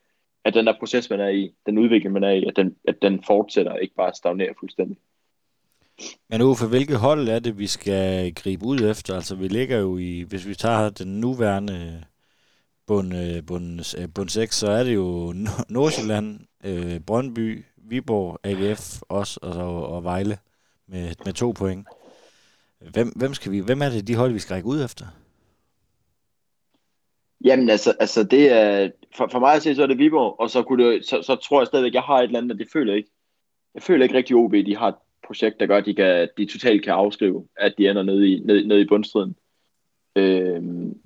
at 0.43 0.53
den 0.53 0.65
der 0.65 0.73
proces, 0.79 1.09
man 1.09 1.19
er 1.19 1.29
i, 1.29 1.53
den 1.65 1.77
udvikling, 1.77 2.13
man 2.13 2.23
er 2.23 2.31
i, 2.31 2.45
at 2.45 2.55
den, 2.55 2.75
at 2.87 3.01
den 3.01 3.23
fortsætter, 3.23 3.75
ikke 3.75 3.95
bare 3.95 4.13
stagnerer 4.13 4.53
fuldstændig. 4.59 4.97
Men 6.29 6.41
Uffe, 6.41 6.67
hvilke 6.67 6.96
hold 6.96 7.27
er 7.27 7.39
det, 7.39 7.60
vi 7.60 7.67
skal 7.67 8.34
gribe 8.34 8.65
ud 8.65 8.79
efter? 8.79 9.15
Altså, 9.15 9.36
vi 9.36 9.48
ligger 9.48 9.77
jo 9.77 9.98
i, 9.98 10.22
hvis 10.22 10.48
vi 10.48 10.55
tager 10.55 10.89
den 10.89 11.20
nuværende 11.22 12.03
bund, 12.88 13.15
øh, 13.15 13.46
bund, 13.46 13.96
øh, 14.00 14.08
bund 14.15 14.29
6, 14.29 14.55
så 14.55 14.72
er 14.72 14.84
det 14.84 14.96
jo 14.96 15.34
Nordsjælland, 15.70 16.39
øh, 16.63 17.00
Brøndby, 17.00 17.65
Viborg, 17.77 18.39
AGF 18.43 19.01
også, 19.10 19.39
og, 19.41 19.53
så, 19.53 19.62
og 19.62 20.03
Vejle 20.03 20.38
med, 20.88 21.13
med 21.25 21.34
to 21.34 21.51
point. 21.51 21.88
Hvem, 22.91 23.08
hvem, 23.08 23.34
skal 23.34 23.51
vi, 23.51 23.60
hvem 23.60 23.81
er 23.81 23.89
det, 23.89 24.08
de 24.08 24.15
hold, 24.15 24.34
vi 24.34 24.39
skal 24.39 24.53
række 24.53 24.67
ud 24.67 24.84
efter? 24.84 25.05
Jamen 27.43 27.70
altså, 27.70 27.93
altså 28.00 28.24
det 28.24 28.51
er, 28.51 28.89
for, 29.15 29.27
for 29.31 29.39
mig 29.39 29.53
at 29.53 29.63
se, 29.63 29.75
så 29.75 29.84
er 29.84 29.88
det 29.88 29.98
Viborg, 29.98 30.39
og 30.39 30.50
så, 30.50 30.63
kunne 30.63 30.86
det, 30.86 31.05
så, 31.05 31.22
så 31.22 31.36
tror 31.36 31.62
jeg 31.62 31.67
stadigvæk, 31.67 31.93
jeg 31.93 32.01
har 32.01 32.17
et 32.17 32.24
eller 32.24 32.39
andet, 32.39 32.51
og 32.51 32.60
det 32.60 32.67
føler 32.74 32.93
jeg 32.93 32.98
ikke. 32.98 33.12
Jeg 33.74 33.84
føler 33.84 34.03
ikke 34.03 34.17
rigtig, 34.17 34.36
OB, 34.36 34.53
de 34.53 34.77
har 34.77 35.01
projekt, 35.31 35.59
der 35.59 35.65
gør, 35.67 35.77
at 35.77 35.85
de, 35.85 35.93
kan, 35.93 36.29
de 36.38 36.45
totalt 36.45 36.83
kan 36.83 36.93
afskrive, 36.93 37.47
at 37.57 37.73
de 37.77 37.89
ender 37.89 38.03
nede 38.03 38.29
i, 38.29 38.39
nede, 38.39 38.67
ned 38.67 38.79
i 38.79 38.88
bundstriden. 38.88 39.35
Øhm, 40.15 40.97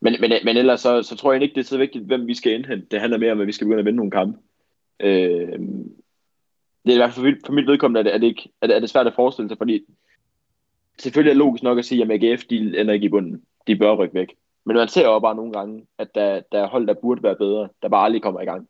Men, 0.00 0.14
men, 0.20 0.32
men 0.44 0.56
ellers 0.56 0.80
så, 0.80 1.02
så 1.02 1.16
tror 1.16 1.32
jeg 1.32 1.42
ikke, 1.42 1.54
det 1.54 1.60
er 1.60 1.64
så 1.64 1.78
vigtigt, 1.78 2.04
hvem 2.04 2.26
vi 2.26 2.34
skal 2.34 2.52
indhente. 2.52 2.86
Det 2.90 3.00
handler 3.00 3.18
mere 3.18 3.32
om, 3.32 3.40
at 3.40 3.46
vi 3.46 3.52
skal 3.52 3.66
begynde 3.66 3.80
at 3.80 3.84
vinde 3.86 3.96
nogle 3.96 4.10
kampe. 4.10 4.38
Øhm, 5.00 5.92
det 6.84 6.90
er 6.90 6.96
i 6.96 6.98
hvert 6.98 7.12
fald 7.12 7.36
for 7.46 7.52
mit 7.52 7.66
vedkommende, 7.66 8.00
er 8.00 8.02
det, 8.04 8.14
er 8.14 8.18
det, 8.18 8.26
ikke, 8.26 8.48
er 8.62 8.66
det, 8.66 8.76
er 8.76 8.80
det 8.80 8.90
svært 8.90 9.06
at 9.06 9.14
forestille 9.14 9.48
sig, 9.48 9.58
fordi 9.58 9.84
selvfølgelig 10.98 11.30
er 11.30 11.34
det 11.34 11.44
logisk 11.44 11.62
nok 11.62 11.78
at 11.78 11.84
sige, 11.84 12.02
at 12.02 12.10
AGF 12.10 12.44
de 12.44 12.80
ender 12.80 12.94
ikke 12.94 13.06
i 13.06 13.08
bunden. 13.08 13.42
De 13.66 13.76
bør 13.76 13.94
rykke 13.94 14.14
væk. 14.14 14.34
Men 14.64 14.76
man 14.76 14.88
ser 14.88 15.04
jo 15.04 15.18
bare 15.18 15.34
nogle 15.34 15.52
gange, 15.52 15.86
at 15.98 16.14
der, 16.14 16.40
der 16.52 16.58
er 16.62 16.66
hold, 16.66 16.86
der 16.86 16.94
burde 16.94 17.22
være 17.22 17.36
bedre, 17.36 17.68
der 17.82 17.88
bare 17.88 18.04
aldrig 18.04 18.22
kommer 18.22 18.40
i 18.40 18.44
gang. 18.44 18.68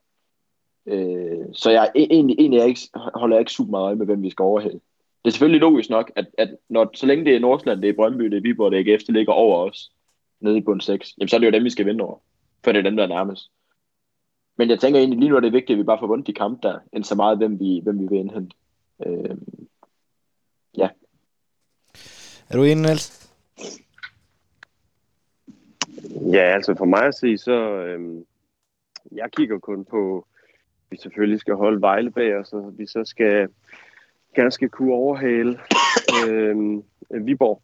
Øh, 0.87 1.45
så 1.53 1.71
jeg 1.71 1.91
egentlig, 1.95 2.37
egentlig 2.39 2.59
jeg 2.59 2.69
ikke, 2.69 2.81
holder 2.95 3.37
jeg 3.37 3.41
ikke 3.41 3.53
super 3.53 3.71
meget 3.71 3.85
øje 3.85 3.97
med, 3.97 4.07
hvem 4.07 4.23
vi 4.23 4.31
skal 4.31 4.43
overhælde. 4.43 4.81
Det 5.25 5.31
er 5.31 5.31
selvfølgelig 5.31 5.61
logisk 5.61 5.91
nok, 5.91 6.13
at, 6.17 6.27
at 6.39 6.57
når, 6.69 6.91
så 6.95 7.07
længe 7.07 7.25
det 7.25 7.37
er 7.37 7.41
Nordsjælland, 7.41 7.83
det 7.83 7.89
er 7.89 7.95
Brøndby, 7.95 8.25
det 8.25 8.37
er 8.37 8.41
Viborg, 8.41 8.73
det 8.73 8.81
er 8.81 8.95
AGF, 8.95 9.03
det 9.03 9.15
ligger 9.15 9.33
over 9.33 9.71
os, 9.71 9.93
nede 10.41 10.57
i 10.57 10.61
bund 10.61 10.81
6, 10.81 11.15
jamen 11.19 11.29
så 11.29 11.37
er 11.37 11.41
det 11.41 11.47
jo 11.47 11.53
dem, 11.53 11.65
vi 11.65 11.71
skal 11.71 11.87
vinde 11.87 12.05
over. 12.05 12.19
For 12.65 12.73
det 12.73 12.79
er 12.79 12.83
dem, 12.83 12.97
der 12.97 13.03
er 13.03 13.09
nærmest. 13.09 13.51
Men 14.57 14.71
jeg 14.71 14.81
tænker 14.81 15.01
egentlig, 15.01 15.19
lige 15.19 15.29
nu 15.29 15.37
er 15.37 15.41
det 15.41 15.53
vigtigt, 15.53 15.71
at 15.71 15.79
vi 15.79 15.83
bare 15.85 15.99
får 15.99 16.07
vundet 16.07 16.27
de 16.27 16.33
kampe 16.33 16.69
der, 16.69 16.79
end 16.93 17.05
så 17.05 17.15
meget, 17.15 17.39
hvem 17.39 17.61
vi, 17.61 17.81
hvem 17.83 18.01
vi 18.01 18.07
vil 18.11 18.19
indhente. 18.19 18.57
Øh, 19.07 19.37
ja. 20.79 20.89
Er 22.51 22.57
du 22.57 22.63
enig, 22.63 22.77
Niels? 22.77 23.33
Ja, 26.33 26.55
altså 26.55 26.75
for 26.79 26.85
mig 26.85 27.03
at 27.03 27.15
se, 27.15 27.39
så 27.39 27.53
øhm, 27.53 28.25
jeg 29.13 29.31
kigger 29.37 29.59
kun 29.59 29.85
på, 29.85 30.27
vi 30.91 30.97
selvfølgelig 30.97 31.41
skal 31.41 31.55
holde 31.55 31.81
Vejle 31.81 32.11
bag 32.11 32.37
os, 32.37 32.53
og 32.53 32.75
vi 32.79 32.87
så 32.87 33.05
skal 33.05 33.49
ganske 34.35 34.69
kunne 34.69 34.93
overhale 34.93 35.59
øh, 36.29 36.57
Viborg. 37.11 37.63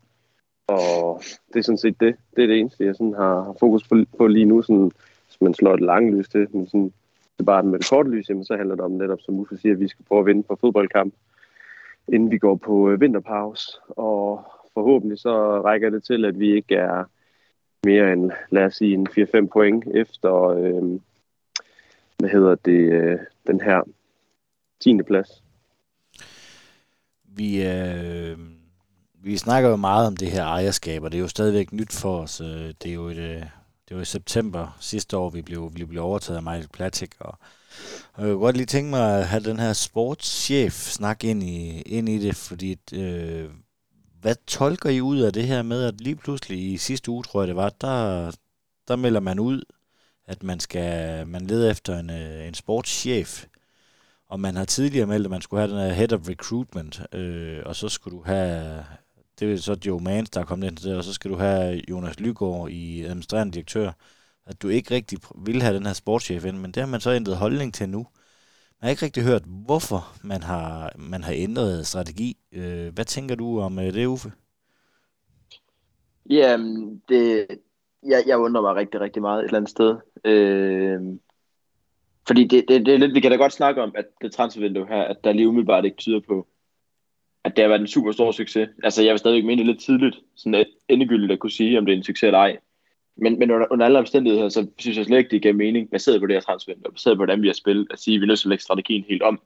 Og 0.67 1.23
det 1.53 1.59
er 1.59 1.63
sådan 1.63 1.79
set 1.79 2.01
det. 2.01 2.17
Det 2.37 2.43
er 2.43 2.47
det 2.47 2.61
eneste, 2.61 2.85
jeg 2.85 2.95
sådan 2.95 3.15
har, 3.15 3.43
har 3.43 3.57
fokus 3.61 3.89
på, 3.89 3.97
på 4.19 4.27
lige 4.27 4.45
nu. 4.45 4.63
Sådan, 4.63 4.91
hvis 5.27 5.41
man 5.41 5.55
slår 5.55 5.75
et 5.75 5.81
langt 5.81 6.15
lys 6.15 6.29
til, 6.29 6.49
men 6.57 6.67
sådan, 6.67 6.93
det 7.37 7.41
er 7.41 7.45
bare 7.45 7.63
med 7.63 7.79
det 7.79 7.91
korte 7.91 8.11
lys, 8.11 8.29
jamen, 8.29 8.45
så 8.45 8.57
handler 8.57 8.75
det 8.75 8.85
om 8.85 8.91
netop, 8.91 9.21
som 9.21 9.39
Uffe 9.39 9.57
siger, 9.57 9.73
at 9.73 9.81
vi 9.81 9.89
skal 9.89 10.05
prøve 10.05 10.21
at 10.21 10.27
vinde 10.27 10.43
på 10.43 10.57
fodboldkamp, 10.61 11.15
inden 12.09 12.31
vi 12.31 12.39
går 12.39 12.55
på 12.55 12.91
øh, 12.91 13.01
vinterpause. 13.01 13.73
Og 13.89 14.45
forhåbentlig 14.75 15.19
så 15.19 15.61
rækker 15.61 15.91
det 15.91 16.05
til, 16.05 16.25
at 16.25 16.39
vi 16.39 16.57
ikke 16.57 16.75
er 16.75 17.05
mere 17.85 18.13
end, 18.13 18.31
lad 18.51 18.65
os 18.65 18.75
sige, 18.75 18.95
en 18.95 19.07
4-5 19.09 19.47
point 19.47 19.85
efter, 19.95 20.35
øh, 20.49 21.01
hvad 22.19 22.31
hedder 22.31 22.55
det, 22.55 22.93
øh, 22.93 23.19
den 23.47 23.61
her 23.61 23.81
10. 24.81 25.03
plads. 25.07 25.43
Vi, 27.25 27.67
øh, 27.67 28.39
vi 29.25 29.37
snakker 29.37 29.71
jo 29.71 29.77
meget 29.77 30.07
om 30.07 30.17
det 30.17 30.31
her 30.31 30.45
ejerskab, 30.45 31.03
og 31.03 31.13
det 31.13 31.19
er 31.19 31.23
jo 31.23 31.29
stadigvæk 31.29 31.73
nyt 31.73 31.93
for 31.93 32.19
os. 32.19 32.41
Øh, 32.41 32.75
det 32.83 32.87
er 32.87 32.95
jo, 32.95 33.07
et, 33.07 33.17
øh, 33.17 33.43
det 33.89 33.97
var 33.97 34.03
i 34.03 34.05
september 34.05 34.77
sidste 34.81 35.17
år, 35.17 35.31
vi 35.31 35.43
blev, 35.43 35.71
vi 35.75 35.85
blev 35.85 36.03
overtaget 36.03 36.37
af 36.37 36.43
Michael 36.43 36.69
Platik, 36.73 37.15
og, 37.21 37.39
og 38.15 38.27
jeg 38.27 38.33
kunne 38.33 38.41
godt 38.41 38.57
lige 38.57 38.67
tænke 38.67 38.91
mig 38.91 39.19
at 39.19 39.27
have 39.27 39.43
den 39.43 39.59
her 39.59 39.73
sportschef 39.73 40.73
snak 40.73 41.25
ind 41.25 41.43
i, 41.43 41.81
ind 41.81 42.09
i 42.09 42.19
det, 42.19 42.37
fordi 42.37 42.77
øh, 42.95 43.51
hvad 44.21 44.35
tolker 44.47 44.91
I 44.91 45.01
ud 45.01 45.21
af 45.21 45.33
det 45.33 45.45
her 45.45 45.63
med, 45.63 45.85
at 45.85 46.01
lige 46.01 46.17
pludselig 46.17 46.73
i 46.73 46.77
sidste 46.77 47.11
uge, 47.11 47.23
tror 47.23 47.41
jeg 47.41 47.49
det 47.49 47.57
var, 47.57 47.69
der, 47.81 48.31
der 48.89 48.97
melder 48.97 49.21
man 49.21 49.39
ud, 49.39 49.63
at 50.27 50.43
man 50.43 50.61
skal 50.61 51.27
man 51.27 51.47
leder 51.47 51.71
efter 51.71 51.99
en, 51.99 52.11
øh, 52.11 52.49
en 52.49 52.55
sportschef, 52.55 53.47
og 54.29 54.41
man 54.41 54.57
har 54.57 54.65
tidligere 54.65 55.07
meldt, 55.07 55.27
at 55.27 55.31
man 55.31 55.43
skulle 55.43 55.61
have 55.61 55.73
den 55.73 55.87
her 55.87 55.93
head 55.95 56.13
of 56.13 56.29
recruitment, 56.29 57.03
øh, 57.15 57.63
og 57.67 57.77
så 57.77 57.89
skulle 57.89 58.19
du 58.19 58.23
have, 58.25 58.85
det 59.41 59.53
er 59.53 59.57
så 59.57 59.77
Joe 59.87 60.01
Mans, 60.01 60.31
der 60.31 60.41
er 60.41 60.45
kommet 60.45 60.67
ind 60.69 60.77
til 60.77 60.89
det, 60.91 60.99
og 60.99 61.05
så 61.05 61.13
skal 61.13 61.31
du 61.31 61.37
have 61.37 61.83
Jonas 61.91 62.21
Lygaard 62.21 62.71
i 62.71 63.03
administrerende 63.03 63.53
direktør, 63.53 63.93
at 64.47 64.63
du 64.63 64.69
ikke 64.69 64.95
rigtig 64.95 65.19
vil 65.37 65.63
have 65.63 65.75
den 65.77 65.87
her 65.87 65.93
sportschef 65.93 66.45
ind, 66.45 66.59
men 66.59 66.73
det 66.73 66.81
har 66.81 66.87
man 66.89 67.01
så 67.01 67.11
ændret 67.13 67.37
holdning 67.37 67.75
til 67.75 67.89
nu. 67.89 68.07
Jeg 68.81 68.87
har 68.87 68.91
ikke 68.91 69.05
rigtig 69.05 69.23
hørt, 69.23 69.43
hvorfor 69.47 70.17
man 70.23 70.43
har, 70.43 70.93
man 70.99 71.25
har 71.25 71.33
ændret 71.37 71.87
strategi. 71.87 72.37
Øh, 72.53 72.95
hvad 72.95 73.05
tænker 73.05 73.35
du 73.35 73.61
om 73.61 73.79
øh, 73.79 73.95
det, 73.95 74.07
Uffe? 74.07 74.33
Jamen, 76.31 77.03
det, 77.09 77.47
jeg, 78.07 78.23
jeg 78.27 78.39
undrer 78.39 78.63
mig 78.63 78.75
rigtig, 78.75 79.01
rigtig 79.01 79.23
meget 79.23 79.39
et 79.39 79.45
eller 79.45 79.57
andet 79.57 79.71
sted. 79.71 79.97
Øh, 80.25 81.01
fordi 82.27 82.45
det, 82.45 82.65
det, 82.69 82.87
det 82.87 82.95
er 82.95 82.99
lidt, 82.99 83.15
vi 83.15 83.21
kan 83.21 83.31
da 83.31 83.37
godt 83.37 83.53
snakke 83.53 83.83
om, 83.83 83.93
at 83.95 84.05
det 84.23 84.33
transfervindue 84.33 84.87
her, 84.87 85.03
at 85.03 85.25
der 85.25 85.33
lige 85.33 85.49
umiddelbart 85.49 85.85
ikke 85.85 85.97
tyder 85.97 86.21
på, 86.21 86.47
at 87.45 87.57
det 87.57 87.63
har 87.63 87.69
været 87.69 87.81
en 87.81 87.87
super 87.87 88.13
stor 88.13 88.31
succes. 88.31 88.69
Altså, 88.83 89.03
jeg 89.03 89.13
vil 89.13 89.19
stadigvæk 89.19 89.45
mene 89.45 89.59
det 89.59 89.67
lidt 89.67 89.81
tidligt, 89.81 90.17
sådan 90.37 90.55
et 90.55 90.75
endegyldigt 90.89 91.33
at 91.33 91.39
kunne 91.39 91.51
sige, 91.51 91.79
om 91.79 91.87
det 91.87 91.93
er 91.93 91.97
en 91.97 92.03
succes 92.03 92.23
eller 92.23 92.39
ej. 92.39 92.59
Men, 93.17 93.39
men 93.39 93.51
under, 93.51 93.67
under 93.71 93.87
alle 93.87 93.99
omstændigheder, 93.99 94.49
så 94.49 94.67
synes 94.79 94.97
jeg 94.99 95.07
slet 95.07 95.19
ikke, 95.19 95.31
det 95.31 95.43
giver 95.43 95.55
mening, 95.55 95.91
baseret 95.91 96.21
på 96.21 96.27
det 96.27 96.37
her 96.37 96.41
transfervindue, 96.41 96.89
og 96.89 96.93
baseret 96.93 97.17
på, 97.17 97.19
hvordan 97.19 97.43
vi 97.43 97.47
har 97.47 97.55
spillet, 97.55 97.87
at 97.91 97.99
sige, 97.99 98.15
at 98.15 98.21
vi 98.21 98.25
er 98.25 98.29
nødt 98.29 98.39
til 98.39 98.47
at 98.47 98.51
lægge 98.51 98.63
strategien 98.63 99.05
helt 99.09 99.23
om. 99.23 99.43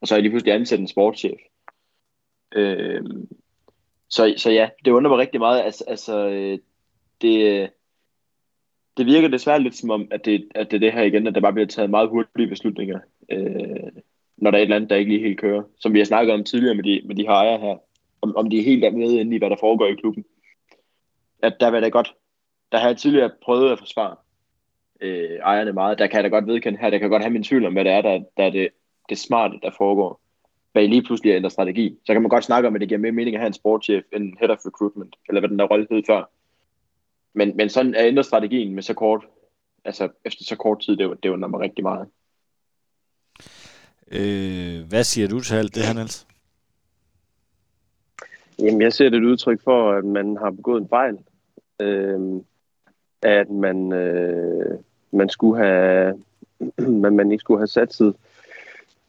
Og 0.00 0.08
så 0.08 0.16
er 0.16 0.20
de 0.20 0.30
pludselig 0.30 0.54
ansat 0.54 0.80
en 0.80 0.88
sportschef. 0.88 1.38
Øh, 2.54 3.02
så, 4.08 4.34
så 4.36 4.50
ja, 4.50 4.68
det 4.84 4.90
undrer 4.90 5.10
mig 5.10 5.18
rigtig 5.18 5.40
meget. 5.40 5.62
Altså, 5.62 5.84
altså 5.88 6.28
det, 7.20 7.70
det 8.96 9.06
virker 9.06 9.28
desværre 9.28 9.62
lidt 9.62 9.76
som 9.76 9.90
om, 9.90 10.08
at 10.10 10.24
det, 10.24 10.48
at 10.54 10.70
det 10.70 10.76
er 10.76 10.80
det 10.80 10.92
her 10.92 11.02
igen, 11.02 11.26
at 11.26 11.34
der 11.34 11.40
bare 11.40 11.52
bliver 11.52 11.66
taget 11.66 11.90
meget 11.90 12.08
hurtige 12.08 12.48
beslutninger, 12.48 12.98
øh, 13.32 13.92
når 14.36 14.50
der 14.50 14.58
er 14.58 14.62
et 14.62 14.66
eller 14.66 14.76
andet, 14.76 14.90
der 14.90 14.96
ikke 14.96 15.12
lige 15.12 15.26
helt 15.26 15.40
kører. 15.40 15.62
Som 15.78 15.92
vi 15.92 15.98
har 15.98 16.04
snakket 16.04 16.34
om 16.34 16.44
tidligere 16.44 16.74
med 16.74 16.84
de, 16.84 17.02
med 17.04 17.16
de 17.16 17.22
her 17.22 17.30
ejere 17.30 17.58
her, 17.58 17.76
om, 18.22 18.36
om 18.36 18.50
de 18.50 18.58
er 18.58 18.64
helt 18.64 18.94
med 18.94 19.12
inde 19.12 19.36
i, 19.36 19.38
hvad 19.38 19.50
der 19.50 19.56
foregår 19.60 19.86
i 19.86 19.94
klubben. 19.94 20.24
At 21.42 21.56
der 21.60 21.70
vil 21.70 21.82
da 21.82 21.88
godt, 21.88 22.14
der 22.72 22.78
har 22.78 22.86
jeg 22.86 22.96
tidligere 22.96 23.30
prøvet 23.42 23.72
at 23.72 23.78
forsvare 23.78 24.16
øh, 25.00 25.38
ejerne 25.38 25.72
meget. 25.72 25.98
Der 25.98 26.06
kan 26.06 26.16
jeg 26.16 26.24
da 26.24 26.28
godt 26.28 26.46
vedkende 26.46 26.78
her, 26.78 26.90
der 26.90 26.98
kan 26.98 27.10
godt 27.10 27.22
have 27.22 27.32
min 27.32 27.44
tvivl 27.44 27.66
om, 27.66 27.72
hvad 27.72 27.84
det 27.84 27.92
er, 27.92 28.02
der, 28.02 28.24
der 28.36 28.44
er 28.44 28.50
det, 28.50 28.68
det 29.08 29.18
smarte, 29.18 29.58
der 29.62 29.70
foregår 29.78 30.20
bag 30.74 30.88
lige 30.88 31.02
pludselig 31.02 31.32
at 31.32 31.36
ændre 31.36 31.50
strategi. 31.50 31.98
Så 32.06 32.12
kan 32.12 32.22
man 32.22 32.28
godt 32.28 32.44
snakke 32.44 32.68
om, 32.68 32.74
at 32.74 32.80
det 32.80 32.88
giver 32.88 33.00
mere 33.00 33.12
mening 33.12 33.36
at 33.36 33.40
have 33.40 33.46
en 33.46 33.52
sportschef 33.52 34.04
end 34.12 34.34
head 34.40 34.50
of 34.50 34.66
recruitment, 34.66 35.16
eller 35.28 35.40
hvad 35.40 35.48
den 35.48 35.58
der 35.58 35.64
rolle 35.64 35.86
hed 35.90 36.02
før. 36.06 36.30
Men, 37.34 37.56
men 37.56 37.68
sådan 37.68 37.94
at 37.94 38.06
ændre 38.06 38.24
strategien 38.24 38.74
med 38.74 38.82
så 38.82 38.94
kort, 38.94 39.24
altså 39.84 40.08
efter 40.24 40.44
så 40.44 40.56
kort 40.56 40.80
tid, 40.80 40.96
det, 40.96 41.22
det 41.22 41.28
undrer 41.28 41.48
mig 41.48 41.60
rigtig 41.60 41.84
meget. 41.84 42.08
Øh, 44.12 44.88
hvad 44.88 45.04
siger 45.04 45.28
du 45.28 45.40
til 45.40 45.54
alt 45.54 45.74
det 45.74 45.86
her, 45.86 45.94
Niels? 45.94 46.26
Jamen, 48.58 48.80
jeg 48.80 48.92
ser 48.92 49.08
det 49.08 49.16
et 49.16 49.24
udtryk 49.24 49.62
for, 49.64 49.92
at 49.92 50.04
man 50.04 50.36
har 50.36 50.50
begået 50.50 50.82
en 50.82 50.88
fejl. 50.88 51.18
Øh, 51.80 52.40
at 53.22 53.50
man, 53.50 53.92
øh, 53.92 54.78
man 55.12 55.28
skulle 55.28 55.64
have, 55.64 56.22
man, 57.02 57.16
man 57.16 57.32
ikke 57.32 57.40
skulle 57.40 57.60
have 57.60 57.66
satset 57.66 58.16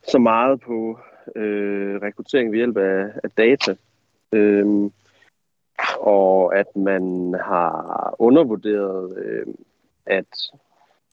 så 0.07 0.17
meget 0.17 0.61
på 0.61 0.99
øh, 1.35 2.01
rekruttering 2.01 2.51
ved 2.51 2.57
hjælp 2.57 2.77
af, 2.77 3.05
af 3.23 3.31
data. 3.37 3.75
Øh, 4.31 4.89
og 5.99 6.55
at 6.57 6.75
man 6.75 7.35
har 7.43 8.15
undervurderet, 8.19 9.17
øh, 9.17 9.45
at 10.05 10.27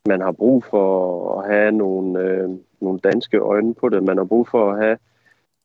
man 0.08 0.20
har 0.20 0.32
brug 0.32 0.64
for 0.64 1.40
at 1.40 1.50
have 1.50 1.72
nogle, 1.72 2.20
øh, 2.20 2.50
nogle 2.80 2.98
danske 2.98 3.38
øjne 3.38 3.74
på 3.74 3.88
det. 3.88 4.02
Man 4.02 4.16
har 4.16 4.24
brug 4.24 4.48
for 4.48 4.72
at 4.72 4.78
have 4.78 4.98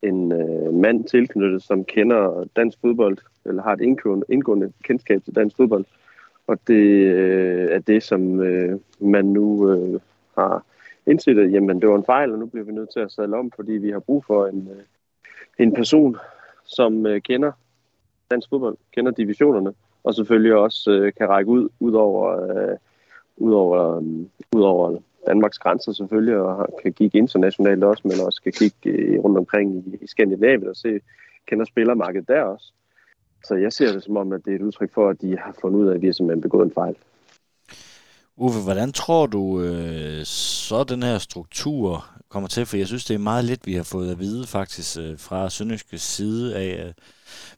en 0.02 0.32
øh, 0.32 0.74
mand 0.74 1.04
tilknyttet, 1.04 1.64
som 1.64 1.86
kender 1.86 2.44
dansk 2.56 2.78
fodbold, 2.82 3.18
eller 3.46 3.64
har 3.64 3.74
et 3.74 3.82
indgående, 3.82 4.26
indgående 4.30 4.72
kendskab 4.84 5.24
til 5.24 5.36
dansk 5.36 5.58
fodbold. 5.58 5.86
Og 6.48 6.60
det 6.68 6.84
øh, 7.06 7.72
er 7.72 7.80
det, 7.80 8.04
som 8.04 8.40
øh, 8.40 8.80
man 9.00 9.26
nu 9.26 9.72
øh, 9.72 10.00
har 10.38 10.64
indset, 11.08 11.40
at 11.40 11.52
jamen, 11.52 11.82
det 11.82 11.90
var 11.90 11.96
en 11.96 12.06
fejl, 12.06 12.32
og 12.32 12.40
nu 12.40 12.46
bliver 12.46 12.66
vi 12.66 12.72
nødt 12.72 12.90
til 12.94 13.00
at 13.00 13.12
sadle 13.12 13.38
om, 13.38 13.52
fordi 13.56 13.72
vi 13.72 13.92
har 13.92 14.00
brug 14.00 14.26
for 14.26 14.48
en, 14.48 14.70
øh, 14.72 14.84
en 15.66 15.74
person, 15.74 16.18
som 16.64 17.06
øh, 17.06 17.22
kender 17.22 17.52
dansk 18.32 18.50
fodbold, 18.50 18.78
kender 18.96 19.12
divisionerne, 19.12 19.74
og 20.04 20.14
selvfølgelig 20.16 20.56
også 20.56 20.92
øh, 20.92 21.14
kan 21.14 21.30
række 21.30 21.52
ud, 21.52 21.70
ud 21.80 21.94
over, 21.94 22.26
øh, 22.44 22.78
ud 23.38 23.54
over, 23.54 23.98
øh, 23.98 24.04
ud 24.56 24.62
over 24.62 25.00
Danmarks 25.28 25.60
grænser 25.60 25.92
selvfølgelig, 25.92 26.38
og 26.38 26.68
kan 26.84 26.94
kigge 26.94 27.18
internationalt 27.18 27.84
også, 27.84 28.02
men 28.06 28.20
også 28.26 28.42
kan 28.44 28.52
kigge 28.52 28.90
øh, 28.90 29.20
rundt 29.20 29.38
omkring 29.38 29.76
i, 29.76 29.98
i 30.02 30.08
Skandinavien 30.08 30.70
og 30.70 30.76
se, 30.76 31.00
kender 31.48 31.66
spillermarkedet 31.66 32.28
der 32.28 32.42
også. 32.42 32.72
Så 33.46 33.56
jeg 33.56 33.74
ser 33.74 33.94
det 33.94 34.04
som 34.04 34.18
om, 34.18 34.34
at 34.34 34.46
det 34.46 34.52
er 34.52 34.56
et 34.56 34.62
udtryk 34.62 34.94
for, 34.94 35.10
at 35.10 35.22
de 35.22 35.38
har 35.38 35.56
fundet 35.62 35.80
ud 35.80 35.88
af, 35.88 35.94
at 35.96 36.02
vi 36.02 36.06
har 36.06 36.14
simpelthen 36.14 36.42
begået 36.42 36.66
en 36.66 36.74
fejl. 36.74 36.96
Uffe, 38.38 38.60
hvordan 38.64 38.92
tror 38.92 39.26
du 39.26 39.62
øh, 39.62 40.26
så 40.26 40.84
den 40.84 41.04
her 41.04 41.18
struktur 41.18 42.06
kommer 42.30 42.50
til? 42.50 42.66
For 42.66 42.78
jeg 42.78 42.88
synes, 42.88 43.06
det 43.06 43.14
er 43.14 43.30
meget 43.32 43.46
lidt, 43.46 43.68
vi 43.68 43.74
har 43.74 43.84
fået 43.84 44.12
at 44.12 44.20
vide 44.20 44.48
faktisk 44.48 45.00
øh, 45.00 45.18
fra 45.18 45.50
Sønderjyskes 45.50 46.02
side 46.02 46.56
af, 46.56 46.86
øh, 46.86 46.94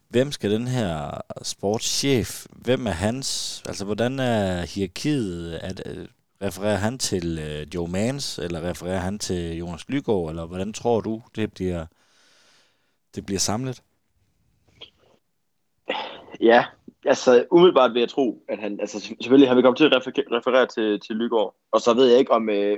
hvem 0.09 0.31
skal 0.31 0.51
den 0.51 0.67
her 0.67 1.21
sportschef, 1.43 2.45
hvem 2.51 2.87
er 2.87 2.91
hans, 2.91 3.61
altså 3.67 3.85
hvordan 3.85 4.19
er 4.19 4.65
hierarkiet, 4.65 5.53
at, 5.53 5.81
øh, 5.85 6.07
refererer 6.41 6.75
han 6.75 6.97
til 6.97 7.39
øh, 7.39 7.67
Joe 7.75 7.87
Mans, 7.87 8.39
eller 8.39 8.69
refererer 8.69 8.99
han 8.99 9.19
til 9.19 9.57
Jonas 9.57 9.89
Lygaard, 9.89 10.29
eller 10.29 10.45
hvordan 10.45 10.73
tror 10.73 11.01
du, 11.01 11.21
det 11.35 11.53
bliver, 11.53 11.85
det 13.15 13.25
bliver 13.25 13.39
samlet? 13.39 13.83
Ja, 16.41 16.65
altså, 17.05 17.45
umiddelbart 17.51 17.93
vil 17.93 17.99
jeg 17.99 18.09
tro, 18.09 18.43
at 18.49 18.59
han, 18.59 18.79
altså 18.79 18.99
selvfølgelig, 18.99 19.47
han 19.47 19.55
vil 19.57 19.63
komme 19.63 19.75
til 19.75 19.85
at 19.85 20.07
referere 20.31 20.67
til, 20.67 20.99
til 20.99 21.15
Lygaard, 21.15 21.55
og 21.71 21.81
så 21.81 21.93
ved 21.93 22.07
jeg 22.07 22.19
ikke 22.19 22.31
om, 22.31 22.49
øh, 22.49 22.77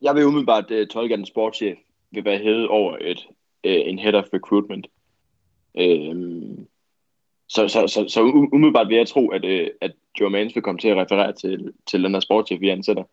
jeg 0.00 0.14
vil 0.14 0.26
umiddelbart 0.26 0.70
øh, 0.70 0.86
tolke, 0.86 1.14
at 1.14 1.20
en 1.20 1.26
sportschef 1.26 1.78
vil 2.10 2.24
være 2.24 2.38
hævet 2.38 2.68
over 2.68 2.96
et, 3.00 3.26
øh, 3.64 3.80
en 3.86 3.98
head 3.98 4.14
of 4.14 4.24
recruitment. 4.34 4.86
Øhm, 5.78 6.66
så, 7.48 7.68
så, 7.68 7.86
så, 7.86 8.04
så 8.08 8.22
umiddelbart 8.52 8.88
vil 8.88 8.96
jeg 8.96 9.08
tro, 9.08 9.28
at, 9.28 9.44
øh, 9.44 9.70
at 9.80 9.92
Joe 10.20 10.30
Mans 10.30 10.54
vil 10.54 10.62
komme 10.62 10.78
til 10.78 10.88
at 10.88 10.96
referere 10.96 11.32
til, 11.32 11.72
til 11.86 12.04
den 12.04 12.12
her 12.12 12.20
sportschef, 12.20 12.60
vi 12.60 12.68
ansætter. 12.68 13.04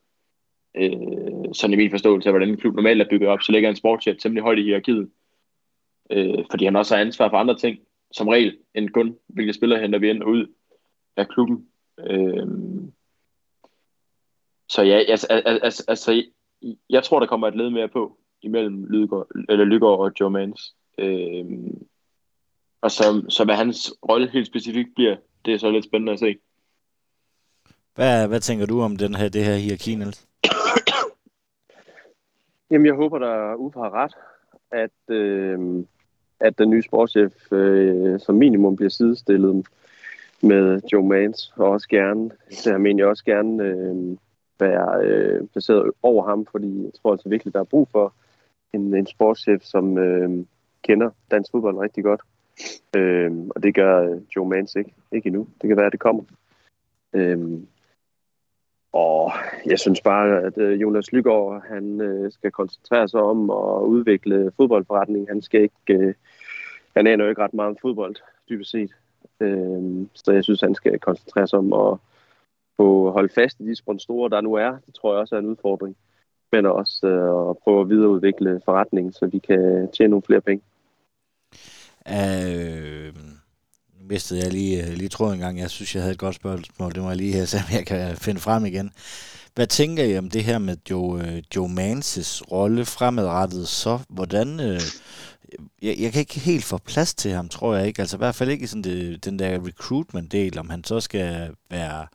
Øh, 0.76 1.54
sådan 1.54 1.74
i 1.74 1.78
min 1.78 1.92
forståelse 1.92 2.30
af, 2.30 2.34
hvordan 2.34 2.50
en 2.50 2.58
klub 2.58 2.76
normalt 2.76 3.02
er 3.02 3.10
bygget 3.10 3.30
op, 3.30 3.42
så 3.42 3.52
ligger 3.52 3.70
en 3.70 3.76
sportschef 3.76 4.18
temmelig 4.18 4.44
højt 4.44 4.60
i 4.60 4.64
hierarkiet. 4.64 5.10
Øh, 6.12 6.46
fordi 6.52 6.66
han 6.66 6.76
også 6.76 6.96
har 6.96 7.02
ansvar 7.02 7.30
for 7.30 7.38
andre 7.38 7.58
ting, 7.58 7.80
som 8.12 8.28
regel, 8.28 8.58
end 8.76 8.90
kun 8.90 9.18
hvilke 9.28 9.54
spillere 9.54 9.82
henter 9.82 10.00
vi 10.00 10.10
ind 10.10 10.24
og 10.24 10.30
ud 10.30 10.48
af 11.18 11.28
klubben. 11.28 11.68
Øh, 12.00 12.48
så 14.70 14.84
ja, 14.84 14.98
altså, 15.08 15.28
altså, 15.30 15.86
altså, 15.88 16.24
jeg 16.90 17.04
tror, 17.04 17.20
der 17.20 17.28
kommer 17.28 17.48
et 17.48 17.56
led 17.56 17.70
mere 17.70 17.90
på 17.90 18.18
imellem 18.42 18.86
Lydgaard, 18.86 19.28
eller 19.50 19.66
Lydgaard 19.66 20.00
og 20.00 20.12
Joe 20.20 20.30
Mans. 20.30 20.76
Øh, 20.98 21.46
og 22.82 22.92
så, 22.92 23.26
så 23.30 23.46
hvad 23.46 23.56
hans 23.56 23.94
rolle 24.10 24.30
helt 24.30 24.48
specifikt 24.48 24.90
bliver, 24.96 25.16
det 25.46 25.54
er 25.54 25.58
så 25.58 25.72
lidt 25.72 25.86
spændende 25.86 26.14
at 26.14 26.20
se. 26.20 26.36
Hvad, 27.96 28.28
hvad 28.28 28.40
tænker 28.40 28.66
du 28.66 28.82
om 28.82 28.96
den 28.96 29.16
her, 29.16 29.30
det 29.30 29.46
her 29.46 29.56
hierarki, 29.56 29.96
Niels? 29.96 30.28
Jamen, 32.72 32.86
jeg 32.86 32.94
håber, 32.94 33.20
der 33.20 33.56
Uffe 33.56 33.80
har 33.80 33.94
ret, 33.94 34.14
at, 34.72 35.16
øh, 35.16 35.86
at 36.40 36.58
den 36.58 36.70
nye 36.70 36.82
sportschef 36.82 37.52
øh, 37.52 38.20
som 38.20 38.36
minimum 38.36 38.76
bliver 38.76 38.90
sidestillet 38.90 39.68
med 40.42 40.82
Joe 40.94 41.08
Mans, 41.08 41.54
og 41.56 41.70
også 41.70 41.88
gerne, 41.90 42.32
så 42.52 42.70
jeg 42.70 42.82
mener 42.82 43.06
også 43.06 43.24
gerne 43.24 43.64
øh, 43.64 44.18
være 44.60 45.06
øh, 45.06 45.48
placeret 45.48 45.92
over 46.04 46.28
ham, 46.28 46.46
fordi 46.52 46.84
jeg 46.84 46.92
tror 47.02 47.12
altså 47.12 47.30
virkelig, 47.30 47.54
der 47.54 47.60
er 47.60 47.64
brug 47.64 47.88
for 47.92 48.14
en, 48.74 48.96
en 48.96 49.08
sportschef, 49.08 49.62
som 49.64 49.98
øh, 49.98 50.46
kender 50.84 51.10
dansk 51.32 51.52
fodbold 51.52 51.78
rigtig 51.78 52.04
godt. 52.04 52.22
Øh, 52.96 53.32
og 53.56 53.64
det 53.64 53.76
gør 53.76 54.10
øh, 54.10 54.22
Joe 54.36 54.50
Mans 54.50 54.76
ikke, 54.76 54.94
ikke 55.12 55.28
endnu. 55.28 55.48
Det 55.62 55.68
kan 55.68 55.78
være, 55.78 55.86
at 55.86 55.92
det 55.92 56.00
kommer. 56.00 56.24
Øh, 57.14 57.60
og 58.92 59.32
jeg 59.66 59.80
synes 59.80 60.02
bare, 60.02 60.42
at 60.42 60.58
øh, 60.58 60.82
Jonas 60.82 61.12
Lygaard, 61.12 61.64
han 61.68 62.02
øh, 62.02 62.32
skal 62.32 62.52
koncentrere 62.52 63.08
sig 63.08 63.22
om 63.22 63.50
at 63.50 63.86
udvikle 63.86 64.52
fodboldforretning. 64.58 65.28
Han 65.28 65.42
skal 65.42 65.62
ikke, 65.62 65.94
øh, 65.94 66.14
han 66.96 67.08
aner 67.08 67.24
jo 67.24 67.30
ikke 67.30 67.42
ret 67.42 67.54
meget 67.54 67.70
om 67.70 67.78
fodbold, 67.82 68.16
dybest 68.50 68.72
set. 68.72 68.92
Øh, 69.40 70.08
så 70.14 70.32
jeg 70.32 70.44
synes, 70.44 70.62
han 70.62 70.76
skal 70.76 71.00
koncentrere 71.00 71.48
sig 71.48 71.60
om 71.60 71.74
at 71.74 71.98
få 72.78 73.12
holde 73.12 73.34
fast 73.34 73.60
i 73.60 73.64
de 73.64 73.76
sponsorer, 73.76 74.30
der 74.30 74.42
nu 74.42 74.54
er. 74.54 74.72
Det 74.86 74.96
tror 74.96 75.14
jeg 75.14 75.20
også 75.20 75.36
er 75.36 75.40
en 75.40 75.46
udfordring. 75.46 75.98
Men 76.52 76.66
også 76.66 77.08
øh, 77.08 77.50
at 77.50 77.58
prøve 77.58 77.82
at 77.82 77.90
videreudvikle 77.90 78.62
forretningen, 78.66 79.14
så 79.14 79.26
vi 79.28 79.40
kan 79.40 79.90
tjene 79.92 80.10
nogle 80.10 80.24
flere 80.24 80.42
penge. 80.42 80.64
Øh, 82.08 83.16
nu 84.00 84.06
mistede 84.10 84.44
jeg 84.44 84.52
lige, 84.52 84.88
øh, 84.88 84.94
lige 84.94 85.10
tråden 85.10 85.34
en 85.34 85.40
gang. 85.40 85.60
Jeg 85.60 85.70
synes, 85.70 85.96
jeg 85.96 86.04
havde 86.04 86.14
et 86.14 86.20
godt 86.20 86.36
spørgsmål. 86.36 86.94
Det 86.94 87.02
må 87.02 87.08
jeg 87.08 87.18
lige 87.18 87.34
her, 87.34 87.46
så 87.56 87.60
jeg 87.72 87.86
kan 87.86 88.18
finde 88.18 88.42
frem 88.42 88.66
igen. 88.66 88.92
Hvad 89.56 89.68
tænker 89.68 90.04
I 90.04 90.18
om 90.18 90.30
det 90.30 90.44
her 90.44 90.60
med 90.60 90.78
Joe, 90.90 91.28
øh, 91.28 91.44
Joe 91.56 91.70
Manses 91.70 92.52
rolle 92.52 92.86
fremadrettet 92.86 93.68
så? 93.68 94.00
Hvordan... 94.10 94.60
Øh, 94.60 94.82
jeg, 95.82 95.96
jeg 96.00 96.12
kan 96.12 96.20
ikke 96.20 96.40
helt 96.40 96.64
få 96.64 96.78
plads 96.78 97.14
til 97.14 97.32
ham, 97.32 97.50
tror 97.50 97.76
jeg 97.76 97.88
ikke. 97.88 98.02
Altså 98.02 98.18
i 98.18 98.24
hvert 98.24 98.36
fald 98.36 98.50
ikke 98.50 98.64
i 98.64 98.68
sådan 98.68 98.84
det, 98.84 99.26
den 99.26 99.40
der 99.40 99.66
recruitment-del, 99.66 100.60
om 100.60 100.70
han 100.70 100.84
så 100.84 101.00
skal 101.00 101.56
være 101.70 102.08